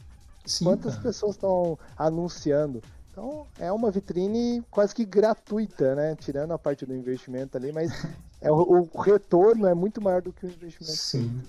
Sim, 0.45 0.65
quantas 0.65 0.93
cara. 0.93 1.03
pessoas 1.05 1.37
estão 1.37 1.79
anunciando. 1.97 2.83
Então 3.11 3.47
é 3.59 3.73
uma 3.73 3.91
vitrine 3.91 4.63
quase 4.71 4.95
que 4.95 5.05
gratuita, 5.05 5.95
né? 5.95 6.15
Tirando 6.17 6.53
a 6.53 6.59
parte 6.59 6.85
do 6.85 6.95
investimento 6.95 7.57
ali, 7.57 7.73
mas 7.73 7.91
é, 8.43 8.51
o, 8.51 8.89
o 8.93 9.01
retorno 9.01 9.67
é 9.67 9.75
muito 9.75 10.03
maior 10.03 10.21
do 10.21 10.33
que 10.33 10.45
o 10.45 10.51
investimento. 10.51 10.97
Sim. 10.97 11.43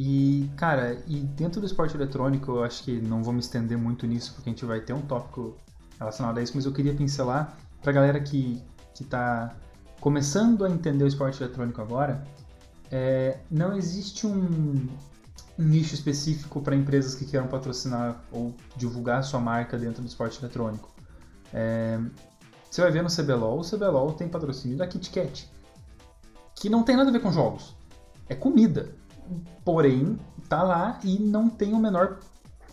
E, 0.00 0.48
cara, 0.56 0.96
e 1.08 1.16
dentro 1.16 1.60
do 1.60 1.66
esporte 1.66 1.96
eletrônico, 1.96 2.52
eu 2.52 2.62
acho 2.62 2.84
que 2.84 3.00
não 3.00 3.20
vou 3.20 3.32
me 3.32 3.40
estender 3.40 3.76
muito 3.76 4.06
nisso, 4.06 4.32
porque 4.32 4.48
a 4.48 4.52
gente 4.52 4.64
vai 4.64 4.80
ter 4.80 4.92
um 4.92 5.02
tópico 5.02 5.56
relacionado 5.98 6.38
a 6.38 6.42
isso, 6.42 6.52
mas 6.54 6.64
eu 6.64 6.72
queria 6.72 6.94
pincelar 6.94 7.58
pra 7.82 7.90
galera 7.90 8.20
que, 8.20 8.62
que 8.94 9.02
tá 9.02 9.56
começando 10.00 10.64
a 10.64 10.70
entender 10.70 11.02
o 11.02 11.08
esporte 11.08 11.42
eletrônico 11.42 11.82
agora, 11.82 12.22
é, 12.92 13.38
não 13.50 13.76
existe 13.76 14.24
um, 14.24 14.86
nicho 15.58 15.94
específico 15.96 16.62
para 16.62 16.76
empresas 16.76 17.16
que 17.16 17.24
queiram 17.24 17.48
patrocinar 17.48 18.22
ou 18.30 18.54
divulgar 18.76 19.24
sua 19.24 19.40
marca 19.40 19.76
dentro 19.76 20.00
do 20.00 20.06
esporte 20.06 20.38
eletrônico. 20.38 20.94
É, 21.52 21.98
você 22.70 22.82
vai 22.82 22.92
ver 22.92 23.02
no 23.02 23.08
CBLOL, 23.08 23.58
o 23.58 23.68
CBLOL 23.68 24.12
tem 24.12 24.28
patrocínio 24.28 24.78
da 24.78 24.86
KitKat, 24.86 25.50
que 26.54 26.70
não 26.70 26.84
tem 26.84 26.96
nada 26.96 27.10
a 27.10 27.12
ver 27.12 27.20
com 27.20 27.32
jogos, 27.32 27.74
é 28.28 28.36
comida. 28.36 28.96
Porém, 29.64 30.18
tá 30.48 30.62
lá 30.62 30.98
e 31.04 31.18
não 31.18 31.48
tem 31.48 31.72
o 31.72 31.78
menor. 31.78 32.18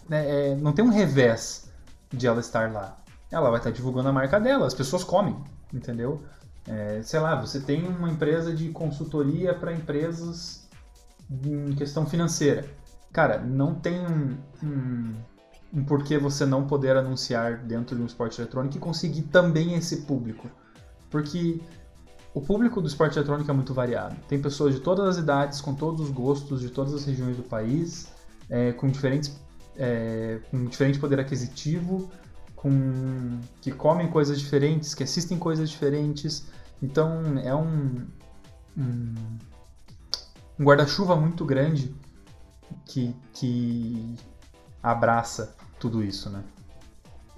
né, 0.07 0.51
é, 0.51 0.55
não 0.55 0.71
tem 0.73 0.83
um 0.83 0.89
revés 0.89 1.71
de 2.11 2.27
ela 2.27 2.39
estar 2.39 2.71
lá. 2.71 2.97
Ela 3.31 3.49
vai 3.49 3.59
estar 3.59 3.71
divulgando 3.71 4.09
a 4.09 4.13
marca 4.13 4.39
dela, 4.39 4.65
as 4.65 4.73
pessoas 4.73 5.03
comem, 5.03 5.35
entendeu? 5.73 6.23
É, 6.67 7.01
sei 7.03 7.19
lá, 7.19 7.39
você 7.39 7.59
tem 7.59 7.85
uma 7.87 8.09
empresa 8.09 8.53
de 8.53 8.69
consultoria 8.69 9.53
para 9.53 9.73
empresas 9.73 10.67
em 11.29 11.73
questão 11.73 12.05
financeira. 12.05 12.65
Cara, 13.11 13.39
não 13.39 13.75
tem 13.75 13.99
um, 13.99 14.37
um, 14.63 15.13
um 15.73 15.83
porquê 15.83 16.17
você 16.17 16.45
não 16.45 16.67
poder 16.67 16.97
anunciar 16.97 17.57
dentro 17.59 17.95
de 17.95 18.01
um 18.01 18.05
esporte 18.05 18.39
eletrônico 18.41 18.77
e 18.77 18.79
conseguir 18.79 19.23
também 19.23 19.73
esse 19.75 20.01
público. 20.01 20.49
Porque 21.09 21.61
o 22.35 22.41
público 22.41 22.81
do 22.81 22.87
esporte 22.87 23.17
eletrônico 23.17 23.49
é 23.49 23.53
muito 23.53 23.73
variado. 23.73 24.13
Tem 24.27 24.39
pessoas 24.39 24.75
de 24.75 24.81
todas 24.81 25.07
as 25.07 25.17
idades, 25.17 25.61
com 25.61 25.73
todos 25.73 26.01
os 26.01 26.09
gostos, 26.11 26.59
de 26.59 26.69
todas 26.69 26.93
as 26.93 27.05
regiões 27.05 27.37
do 27.37 27.43
país, 27.43 28.09
é, 28.49 28.73
com, 28.73 28.89
diferentes, 28.89 29.39
é, 29.77 30.41
com 30.51 30.65
diferente 30.65 30.99
poder 30.99 31.17
aquisitivo, 31.17 32.11
com 32.53 33.39
que 33.61 33.71
comem 33.71 34.09
coisas 34.09 34.37
diferentes, 34.37 34.93
que 34.93 35.01
assistem 35.01 35.39
coisas 35.39 35.69
diferentes. 35.69 36.45
Então 36.83 37.37
é 37.41 37.55
um, 37.55 38.05
um, 38.77 39.15
um 40.59 40.63
guarda-chuva 40.65 41.15
muito 41.15 41.45
grande 41.45 41.95
que, 42.83 43.15
que 43.31 44.17
abraça 44.83 45.55
tudo 45.79 46.03
isso, 46.03 46.29
né? 46.29 46.43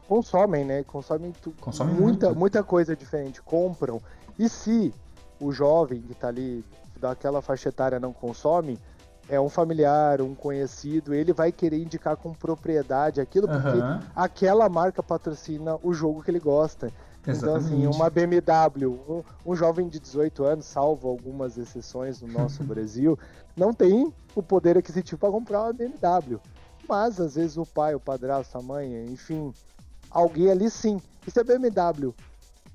Consomem, 0.07 0.65
né? 0.65 0.83
Consomem, 0.83 1.33
Consomem 1.61 1.93
muita, 1.93 2.27
muito. 2.27 2.39
muita 2.39 2.63
coisa 2.63 2.95
diferente, 2.95 3.43
compram. 3.43 4.01
E 4.37 4.47
se 4.47 4.93
o 5.39 5.51
jovem 5.51 6.01
que 6.01 6.13
tá 6.13 6.27
ali 6.27 6.63
daquela 6.99 7.41
faixa 7.41 7.69
etária 7.69 7.99
não 7.99 8.13
consome, 8.13 8.79
é 9.29 9.39
um 9.39 9.49
familiar, 9.49 10.21
um 10.21 10.33
conhecido, 10.33 11.13
ele 11.13 11.33
vai 11.33 11.51
querer 11.51 11.81
indicar 11.81 12.15
com 12.15 12.33
propriedade 12.33 13.19
aquilo, 13.19 13.47
porque 13.47 13.77
Aham, 13.77 13.99
aquela 14.15 14.69
marca 14.69 15.03
patrocina 15.03 15.77
o 15.83 15.93
jogo 15.93 16.23
que 16.23 16.31
ele 16.31 16.39
gosta. 16.39 16.91
Então, 17.27 17.55
assim, 17.55 17.85
exatamente. 17.85 17.95
uma 17.95 18.09
BMW, 18.09 18.87
um, 19.09 19.23
um 19.45 19.55
jovem 19.55 19.89
de 19.89 19.99
18 19.99 20.45
anos, 20.45 20.65
salvo 20.65 21.09
algumas 21.09 21.57
exceções 21.57 22.21
no 22.21 22.27
nosso 22.29 22.63
Brasil, 22.63 23.19
não 23.55 23.73
tem 23.73 24.13
o 24.33 24.41
poder 24.41 24.77
aquisitivo 24.77 25.19
para 25.19 25.31
comprar 25.31 25.63
uma 25.63 25.73
BMW. 25.73 26.39
Mas, 26.87 27.19
às 27.19 27.35
vezes, 27.35 27.57
o 27.57 27.65
pai, 27.65 27.93
o 27.95 27.99
padrasto, 27.99 28.57
a 28.57 28.61
mãe, 28.61 29.05
enfim, 29.11 29.53
alguém 30.09 30.49
ali 30.49 30.69
sim. 30.69 31.01
E 31.27 31.31
se 31.31 31.37
a 31.37 31.43
BMW, 31.43 32.15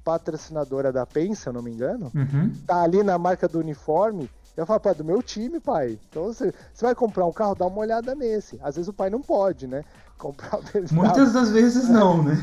patrocinadora 0.05 0.93
da 0.93 1.07
PEN, 1.07 1.35
se 1.35 1.49
eu 1.49 1.53
não 1.53 1.63
me 1.63 1.71
engano, 1.71 2.11
Uhum. 2.15 2.53
tá 2.67 2.83
ali 2.83 3.03
na 3.03 3.19
marca 3.19 3.47
do 3.49 3.59
uniforme, 3.59 4.29
eu 4.57 4.67
falo, 4.67 4.81
pai, 4.81 4.95
do 4.95 5.05
meu 5.05 5.23
time, 5.23 5.59
pai. 5.61 5.99
Então, 6.09 6.25
você, 6.25 6.53
você 6.75 6.85
vai 6.85 6.95
comprar 6.95 7.25
um 7.25 7.33
carro, 7.33 7.55
dá 7.55 7.67
uma 7.67 7.79
olhada 7.79 8.15
nesse. 8.15 8.59
Às 8.63 8.77
vezes 8.77 8.89
o 8.89 8.93
pai 8.93 9.09
não 9.09 9.23
pode, 9.23 9.67
né? 9.67 9.83
Comprar 10.19 10.59
o. 10.59 10.63
Muitas 10.95 11.33
das 11.33 11.51
vezes 11.51 11.89
não, 11.89 12.23
né? 12.23 12.37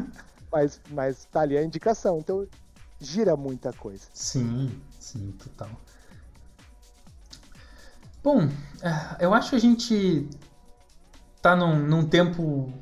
mas, 0.50 0.80
mas 0.90 1.26
tá 1.26 1.40
ali 1.42 1.56
a 1.58 1.62
indicação. 1.62 2.18
Então 2.18 2.46
gira 2.98 3.36
muita 3.36 3.72
coisa. 3.74 4.06
Sim, 4.14 4.70
sim, 4.98 5.32
total. 5.32 5.68
Bom, 8.22 8.48
é, 8.82 9.24
eu 9.24 9.32
acho 9.32 9.50
que 9.50 9.56
a 9.56 9.60
gente 9.60 10.28
tá 11.40 11.54
num, 11.56 11.78
num 11.78 12.06
tempo 12.06 12.72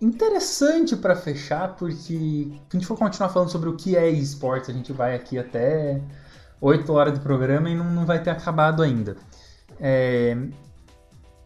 interessante 0.00 0.96
para 0.96 1.16
fechar, 1.16 1.76
porque 1.76 1.94
se 1.94 2.60
a 2.70 2.76
gente 2.76 2.86
for 2.86 2.96
continuar 2.96 3.28
falando 3.30 3.50
sobre 3.50 3.68
o 3.68 3.76
que 3.76 3.96
é 3.96 4.08
esportes, 4.08 4.70
a 4.70 4.72
gente 4.72 4.92
vai 4.92 5.14
aqui 5.14 5.38
até 5.38 6.00
8 6.60 6.92
horas 6.92 7.14
de 7.14 7.20
programa 7.20 7.70
e 7.70 7.74
não, 7.74 7.90
não 7.90 8.04
vai 8.04 8.22
ter 8.22 8.30
acabado 8.30 8.82
ainda. 8.82 9.16
É, 9.80 10.36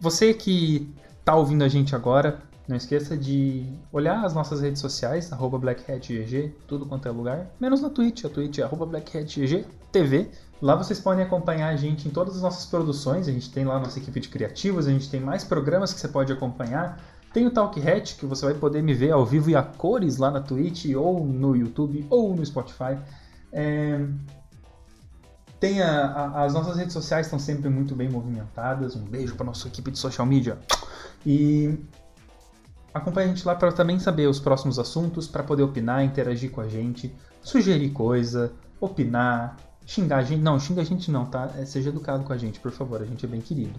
você 0.01 0.32
que 0.34 0.92
tá 1.24 1.34
ouvindo 1.34 1.62
a 1.62 1.68
gente 1.68 1.94
agora, 1.94 2.40
não 2.66 2.76
esqueça 2.76 3.16
de 3.16 3.66
olhar 3.92 4.24
as 4.24 4.32
nossas 4.32 4.61
redes 4.61 4.80
sociais, 4.80 5.32
arroba 5.32 5.59
BlackHatGG, 5.59 6.55
tudo 6.66 6.86
quanto 6.86 7.09
é 7.09 7.11
lugar, 7.11 7.51
menos 7.61 7.80
na 7.80 7.90
Twitch, 7.90 8.24
a 8.24 8.28
Twitch 8.28 8.59
é 8.59 8.62
arroba 8.62 8.88
TV. 9.90 10.30
Lá 10.62 10.76
vocês 10.76 11.01
podem 11.01 11.24
acompanhar 11.24 11.68
a 11.68 11.76
gente 11.76 12.07
em 12.07 12.11
todas 12.11 12.36
as 12.36 12.42
nossas 12.42 12.66
produções, 12.66 13.26
a 13.26 13.32
gente 13.32 13.51
tem 13.51 13.64
lá 13.64 13.78
nossa 13.78 13.98
equipe 13.98 14.20
de 14.20 14.28
criativos, 14.28 14.86
a 14.86 14.90
gente 14.90 15.11
tem 15.11 15.20
mais 15.20 15.42
programas 15.42 15.92
que 15.92 15.98
você 15.98 16.07
pode 16.07 16.32
acompanhar, 16.32 17.01
Tem 17.33 17.47
o 17.47 17.51
Talk 17.51 17.81
Hat, 17.81 18.16
que 18.16 18.26
você 18.26 18.45
vai 18.45 18.55
poder 18.55 18.83
me 18.83 18.93
ver 18.93 19.12
ao 19.12 19.24
vivo 19.24 19.51
e 19.51 19.57
a 19.57 19.62
cores 19.62 20.16
lá 20.16 20.31
na 20.31 20.41
Twitch, 20.41 20.87
ou 20.97 21.24
no 21.24 21.55
YouTube, 21.55 22.07
ou 22.11 22.35
no 22.35 22.45
Spotify. 22.45 22.99
É... 23.53 24.05
Tem 25.61 25.81
a, 25.83 26.07
a, 26.07 26.45
as 26.45 26.55
nossas 26.55 26.76
redes 26.76 26.93
sociais 26.93 27.26
estão 27.26 27.39
sempre 27.39 27.68
muito 27.68 27.95
bem 27.95 28.09
movimentadas. 28.09 28.97
Um 28.97 29.05
beijo 29.05 29.37
para 29.37 29.47
nossa 29.47 29.68
equipe 29.68 29.91
de 29.91 29.99
social 29.99 30.26
media. 30.26 30.59
E 31.24 31.78
acompanhe 32.93 33.28
a 33.31 33.35
gente 33.35 33.47
lá 33.47 33.55
para 33.55 33.70
também 33.70 33.99
saber 34.01 34.26
os 34.26 34.41
próximos 34.41 34.78
assuntos, 34.78 35.28
para 35.28 35.43
poder 35.43 35.62
opinar, 35.62 36.03
interagir 36.03 36.51
com 36.51 36.61
a 36.61 36.68
gente, 36.68 37.14
sugerir 37.43 37.91
coisa, 37.91 38.53
opinar, 38.81 39.57
xingar 39.87 40.18
a 40.18 40.22
gente. 40.22 40.41
Não, 40.41 40.59
xinga 40.59 40.81
a 40.81 40.85
gente 40.85 41.11
não, 41.11 41.26
tá? 41.26 41.51
É, 41.57 41.64
seja 41.64 41.91
educado 41.91 42.24
com 42.24 42.33
a 42.33 42.37
gente, 42.37 42.59
por 42.59 42.72
favor, 42.72 43.01
a 43.01 43.05
gente 43.05 43.24
é 43.24 43.28
bem 43.28 43.41
querido. 43.41 43.78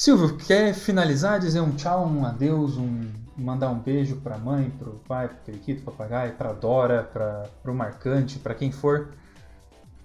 Silvio, 0.00 0.34
quer 0.34 0.72
finalizar, 0.72 1.38
dizer 1.38 1.60
um 1.60 1.72
tchau, 1.72 2.06
um 2.06 2.24
adeus, 2.24 2.78
um 2.78 3.06
mandar 3.36 3.68
um 3.68 3.78
beijo 3.78 4.16
para 4.16 4.36
a 4.36 4.38
mãe, 4.38 4.70
para 4.70 4.88
o 4.88 4.94
pai, 5.00 5.28
para 5.28 5.36
o 5.36 5.40
periquito, 5.40 5.82
papagaio, 5.82 6.32
para 6.36 6.54
Dora, 6.54 7.02
para 7.02 7.70
o 7.70 7.74
Marcante, 7.74 8.38
para 8.38 8.54
quem 8.54 8.72
for? 8.72 9.10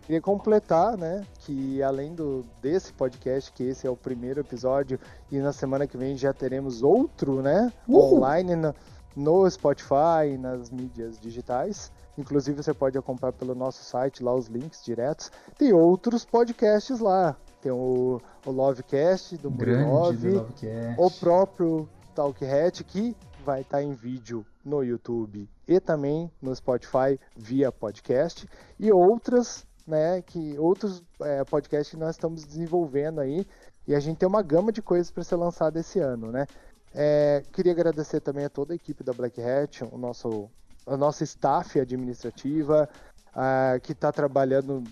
Queria 0.01 0.19
completar, 0.19 0.97
né, 0.97 1.23
que 1.39 1.81
além 1.81 2.13
do 2.13 2.43
desse 2.61 2.91
podcast, 2.91 3.49
que 3.53 3.63
esse 3.63 3.87
é 3.87 3.89
o 3.89 3.95
primeiro 3.95 4.41
episódio, 4.41 4.99
e 5.31 5.37
na 5.37 5.53
semana 5.53 5.87
que 5.87 5.95
vem 5.95 6.17
já 6.17 6.33
teremos 6.33 6.83
outro, 6.83 7.41
né, 7.41 7.71
Uhul. 7.87 8.17
online 8.17 8.53
no, 8.53 8.75
no 9.15 9.49
Spotify, 9.49 10.37
nas 10.37 10.69
mídias 10.69 11.17
digitais. 11.21 11.89
Inclusive 12.17 12.61
você 12.61 12.73
pode 12.73 12.97
acompanhar 12.97 13.31
pelo 13.31 13.55
nosso 13.55 13.81
site 13.85 14.21
lá 14.21 14.35
os 14.35 14.47
links 14.47 14.83
diretos. 14.83 15.31
Tem 15.57 15.71
outros 15.71 16.25
podcasts 16.25 16.99
lá. 16.99 17.37
Tem 17.65 17.71
o, 17.71 18.21
o 18.45 18.51
Lovecast 18.51 19.37
do 19.37 19.49
Lovecast. 20.35 21.01
o 21.01 21.09
próprio 21.09 21.89
Talk 22.13 22.45
Hat, 22.45 22.83
que 22.83 23.17
vai 23.43 23.61
estar 23.61 23.81
em 23.81 23.91
vídeo 23.91 24.45
no 24.63 24.83
YouTube 24.83 25.49
e 25.67 25.79
também 25.79 26.29
no 26.39 26.55
Spotify 26.55 27.19
via 27.35 27.71
podcast, 27.71 28.47
e 28.79 28.91
outras, 28.91 29.65
né, 29.87 30.21
que 30.21 30.55
outros 30.59 31.01
é, 31.19 31.43
podcasts 31.43 31.89
que 31.89 31.97
nós 31.97 32.11
estamos 32.11 32.43
desenvolvendo 32.43 33.19
aí, 33.19 33.47
e 33.87 33.95
a 33.95 33.99
gente 33.99 34.17
tem 34.17 34.29
uma 34.29 34.43
gama 34.43 34.71
de 34.71 34.83
coisas 34.83 35.09
para 35.09 35.23
ser 35.23 35.35
lançada 35.35 35.79
esse 35.79 35.97
ano, 35.99 36.31
né? 36.31 36.45
É, 36.93 37.41
queria 37.51 37.71
agradecer 37.71 38.19
também 38.19 38.45
a 38.45 38.49
toda 38.49 38.73
a 38.73 38.75
equipe 38.75 39.03
da 39.03 39.11
Black 39.11 39.41
Hat, 39.41 39.83
o 39.91 39.97
nosso, 39.97 40.51
a 40.85 40.95
nossa 40.95 41.23
staff 41.23 41.79
administrativa, 41.79 42.87
ah, 43.33 43.79
que 43.81 43.93
está 43.93 44.11
trabalhando 44.11 44.83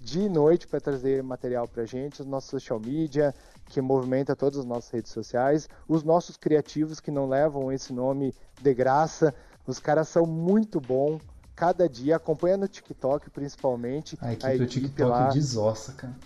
dia 0.00 0.24
e 0.24 0.28
noite 0.28 0.66
para 0.66 0.80
trazer 0.80 1.22
material 1.22 1.68
para 1.68 1.82
a 1.82 1.86
gente, 1.86 2.20
os 2.20 2.26
nossos 2.26 2.50
social 2.50 2.80
media, 2.80 3.34
que 3.66 3.80
movimenta 3.80 4.34
todas 4.34 4.58
as 4.58 4.64
nossas 4.64 4.90
redes 4.90 5.12
sociais, 5.12 5.68
os 5.86 6.02
nossos 6.02 6.36
criativos 6.36 7.00
que 7.00 7.10
não 7.10 7.28
levam 7.28 7.70
esse 7.70 7.92
nome 7.92 8.34
de 8.60 8.74
graça, 8.74 9.34
os 9.66 9.78
caras 9.78 10.08
são 10.08 10.26
muito 10.26 10.80
bons, 10.80 11.20
cada 11.54 11.88
dia, 11.88 12.16
acompanha 12.16 12.56
no 12.56 12.66
TikTok 12.66 13.30
principalmente, 13.30 14.16
A 14.20 14.32
equipe 14.32 14.58
do 14.58 14.66
TikTok 14.66 15.10
lá, 15.10 15.28
desossa, 15.28 15.92
cara. 15.92 16.16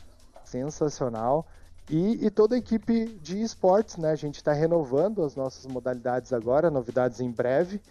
sensacional. 0.44 1.46
E, 1.90 2.24
e 2.24 2.30
toda 2.30 2.54
a 2.54 2.58
equipe 2.58 3.06
de 3.20 3.42
esportes, 3.42 3.96
né? 3.98 4.10
A 4.10 4.16
gente 4.16 4.36
está 4.36 4.52
renovando 4.52 5.22
as 5.22 5.36
nossas 5.36 5.66
modalidades 5.66 6.32
agora, 6.32 6.70
novidades 6.70 7.20
em 7.20 7.30
breve. 7.30 7.80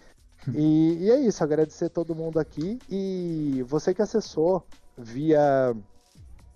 E, 0.53 0.97
e 1.05 1.09
é 1.09 1.21
isso, 1.21 1.41
agradecer 1.41 1.87
todo 1.87 2.13
mundo 2.13 2.37
aqui. 2.37 2.77
E 2.89 3.63
você 3.65 3.93
que 3.93 4.01
acessou 4.01 4.61
via 4.97 5.75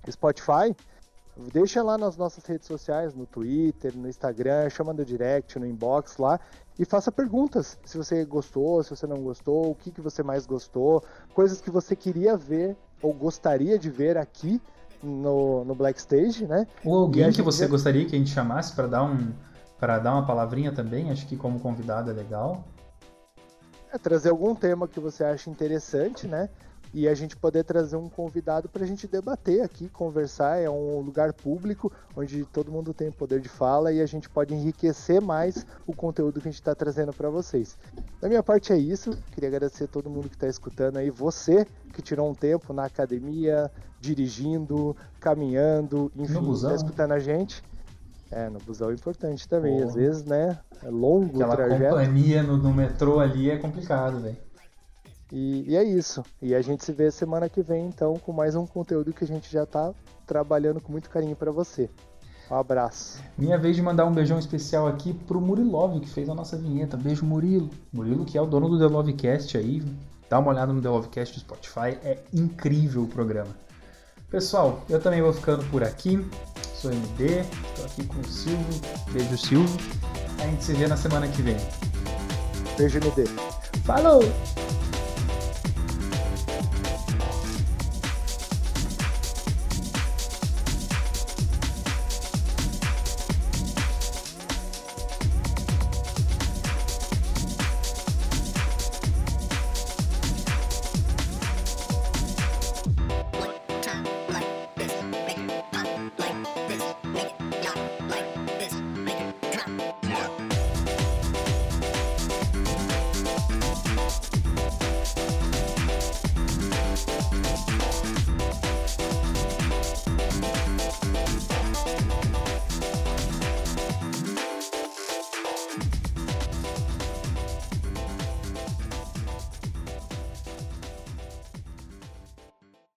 Spotify, 0.10 0.76
deixa 1.54 1.84
lá 1.84 1.98
nas 1.98 2.18
nossas 2.18 2.46
redes 2.46 2.68
sociais, 2.68 3.14
no 3.14 3.26
Twitter, 3.26 3.96
no 3.96 4.08
Instagram, 4.08 4.70
chama 4.70 4.94
no 4.94 5.06
direct, 5.06 5.58
no 5.60 5.66
inbox 5.66 6.18
lá 6.18 6.40
e 6.80 6.86
faça 6.86 7.12
perguntas. 7.12 7.78
Se 7.84 7.98
você 7.98 8.24
gostou, 8.26 8.84
se 8.84 8.90
você 8.90 9.08
não 9.08 9.22
gostou, 9.22 9.72
o 9.72 9.76
que, 9.76 9.92
que 9.92 10.02
você 10.02 10.22
mais 10.24 10.46
gostou, 10.46 11.04
coisas 11.34 11.62
que 11.62 11.72
você 11.72 11.96
queria 11.96 12.38
ver 12.38 12.76
ou 13.02 13.14
gostaria 13.14 13.78
de 13.78 13.90
ver 13.90 14.18
aqui 14.18 14.62
no, 15.02 15.64
no 15.64 15.76
Black 15.76 16.00
Stage, 16.00 16.46
né? 16.46 16.68
Ou 16.84 16.96
alguém 16.98 17.32
que 17.32 17.42
você 17.42 17.68
gostaria 17.68 18.06
que 18.06 18.16
a 18.16 18.20
gente 18.20 18.32
chamasse 18.32 18.74
para 18.74 18.88
dar 18.88 19.04
um 19.04 19.32
para 19.80 20.00
dar 20.00 20.14
uma 20.14 20.26
palavrinha 20.26 20.72
também, 20.72 21.12
acho 21.12 21.28
que 21.28 21.38
como 21.38 21.60
convidado 21.60 22.10
é 22.10 22.14
legal. 22.14 22.64
É 23.94 23.98
trazer 24.00 24.30
algum 24.30 24.56
tema 24.56 24.88
que 24.88 25.00
você 25.00 25.24
acha 25.24 25.52
interessante, 25.52 26.28
né? 26.28 26.50
E 26.94 27.08
a 27.08 27.14
gente 27.14 27.36
poder 27.36 27.64
trazer 27.64 27.96
um 27.96 28.10
convidado 28.10 28.70
para 28.70 28.84
a 28.84 28.88
gente 28.88 29.08
debater 29.08 29.62
aqui, 29.62 29.90
conversar. 29.90 30.58
É 30.58 30.70
um 30.70 31.02
lugar 31.02 31.34
público 31.34 31.92
onde 32.16 32.46
todo 32.46 32.72
mundo 32.72 32.94
tem 32.94 33.12
poder 33.12 33.40
de 33.40 33.50
fala 33.50 33.92
e 33.92 34.02
a 34.02 34.06
gente 34.06 34.30
pode 34.30 34.54
enriquecer 34.54 35.22
mais 35.22 35.66
o 35.86 35.94
conteúdo 35.94 36.42
que 36.42 36.48
a 36.48 36.52
gente 36.52 36.62
está 36.62 36.74
trazendo 36.74 37.14
para 37.14 37.30
vocês. 37.30 37.78
Da 38.22 38.28
minha 38.28 38.42
parte 38.42 38.72
é 38.74 38.78
isso. 38.78 39.18
Queria 39.32 39.50
agradecer 39.50 39.86
a 39.86 39.88
todo 39.88 40.10
mundo 40.10 40.30
que 40.30 40.36
está 40.36 40.48
escutando 40.48 40.98
aí. 40.98 41.10
Você 41.10 41.66
que 41.94 42.02
tirou 42.02 42.30
um 42.30 42.36
tempo 42.36 42.74
na 42.74 42.86
academia, 42.86 43.72
dirigindo, 44.00 44.96
caminhando, 45.20 46.12
enfim, 46.16 46.52
está 46.52 46.74
escutando 46.76 47.12
a 47.12 47.20
gente. 47.20 47.64
É, 48.30 48.50
no 48.50 48.60
busão 48.60 48.92
é 48.92 48.94
importante 48.94 49.48
também. 49.48 49.82
Às 49.82 49.94
vezes, 49.96 50.24
né? 50.24 50.60
É 50.84 50.90
longo 50.90 51.36
Aquela 51.42 51.54
o 51.54 51.56
trajeto. 51.56 51.96
companhia 51.96 52.44
no, 52.44 52.58
no 52.58 52.74
metrô 52.74 53.20
ali 53.20 53.50
é 53.50 53.58
complicado, 53.58 54.20
velho. 54.20 54.38
E, 55.32 55.71
e 55.71 55.75
é 55.75 55.84
isso. 55.84 56.23
E 56.41 56.55
a 56.55 56.61
gente 56.61 56.84
se 56.84 56.91
vê 56.91 57.11
semana 57.11 57.49
que 57.49 57.61
vem, 57.61 57.88
então, 57.88 58.15
com 58.17 58.32
mais 58.32 58.55
um 58.55 58.65
conteúdo 58.65 59.13
que 59.13 59.23
a 59.23 59.28
gente 59.28 59.51
já 59.51 59.65
tá 59.65 59.93
trabalhando 60.25 60.80
com 60.80 60.91
muito 60.91 61.09
carinho 61.09 61.36
para 61.36 61.51
você. 61.51 61.89
Um 62.49 62.55
abraço. 62.55 63.21
Minha 63.38 63.57
vez 63.57 63.75
de 63.75 63.82
mandar 63.82 64.05
um 64.05 64.13
beijão 64.13 64.39
especial 64.39 64.88
aqui 64.88 65.13
pro 65.13 65.41
Murilov, 65.41 65.99
que 65.99 66.09
fez 66.09 66.30
a 66.30 66.36
nossa 66.36 66.55
vinheta. 66.57 66.95
Beijo, 66.95 67.25
Murilo. 67.25 67.69
Murilo, 67.91 68.23
que 68.23 68.38
é 68.38 68.41
o 68.41 68.45
dono 68.45 68.69
do 68.69 68.80
The 68.80 68.86
Lovecast 68.86 69.57
aí. 69.57 69.84
Dá 70.30 70.39
uma 70.39 70.51
olhada 70.51 70.71
no 70.71 70.82
The 70.82 70.89
Lovecast 70.89 71.34
do 71.34 71.39
Spotify. 71.41 71.97
É 72.03 72.23
incrível 72.34 73.03
o 73.03 73.07
programa. 73.07 73.53
Pessoal, 74.30 74.84
eu 74.89 75.01
também 75.01 75.21
vou 75.21 75.34
ficando 75.34 75.63
por 75.69 75.84
aqui. 75.84 76.25
Sou 76.75 76.91
MD, 76.91 77.41
estou 77.41 77.86
aqui 77.86 78.05
com 78.05 78.19
o 78.19 78.25
Silvio. 78.25 78.82
Beijo, 79.11 79.38
Silvio. 79.38 79.78
A 80.41 80.47
gente 80.47 80.63
se 80.63 80.73
vê 80.73 80.88
na 80.88 80.95
semana 80.95 81.28
que 81.28 81.41
vem. 81.41 81.57
Beijo, 82.78 82.97
MD. 82.99 83.25
Falou! 83.84 84.21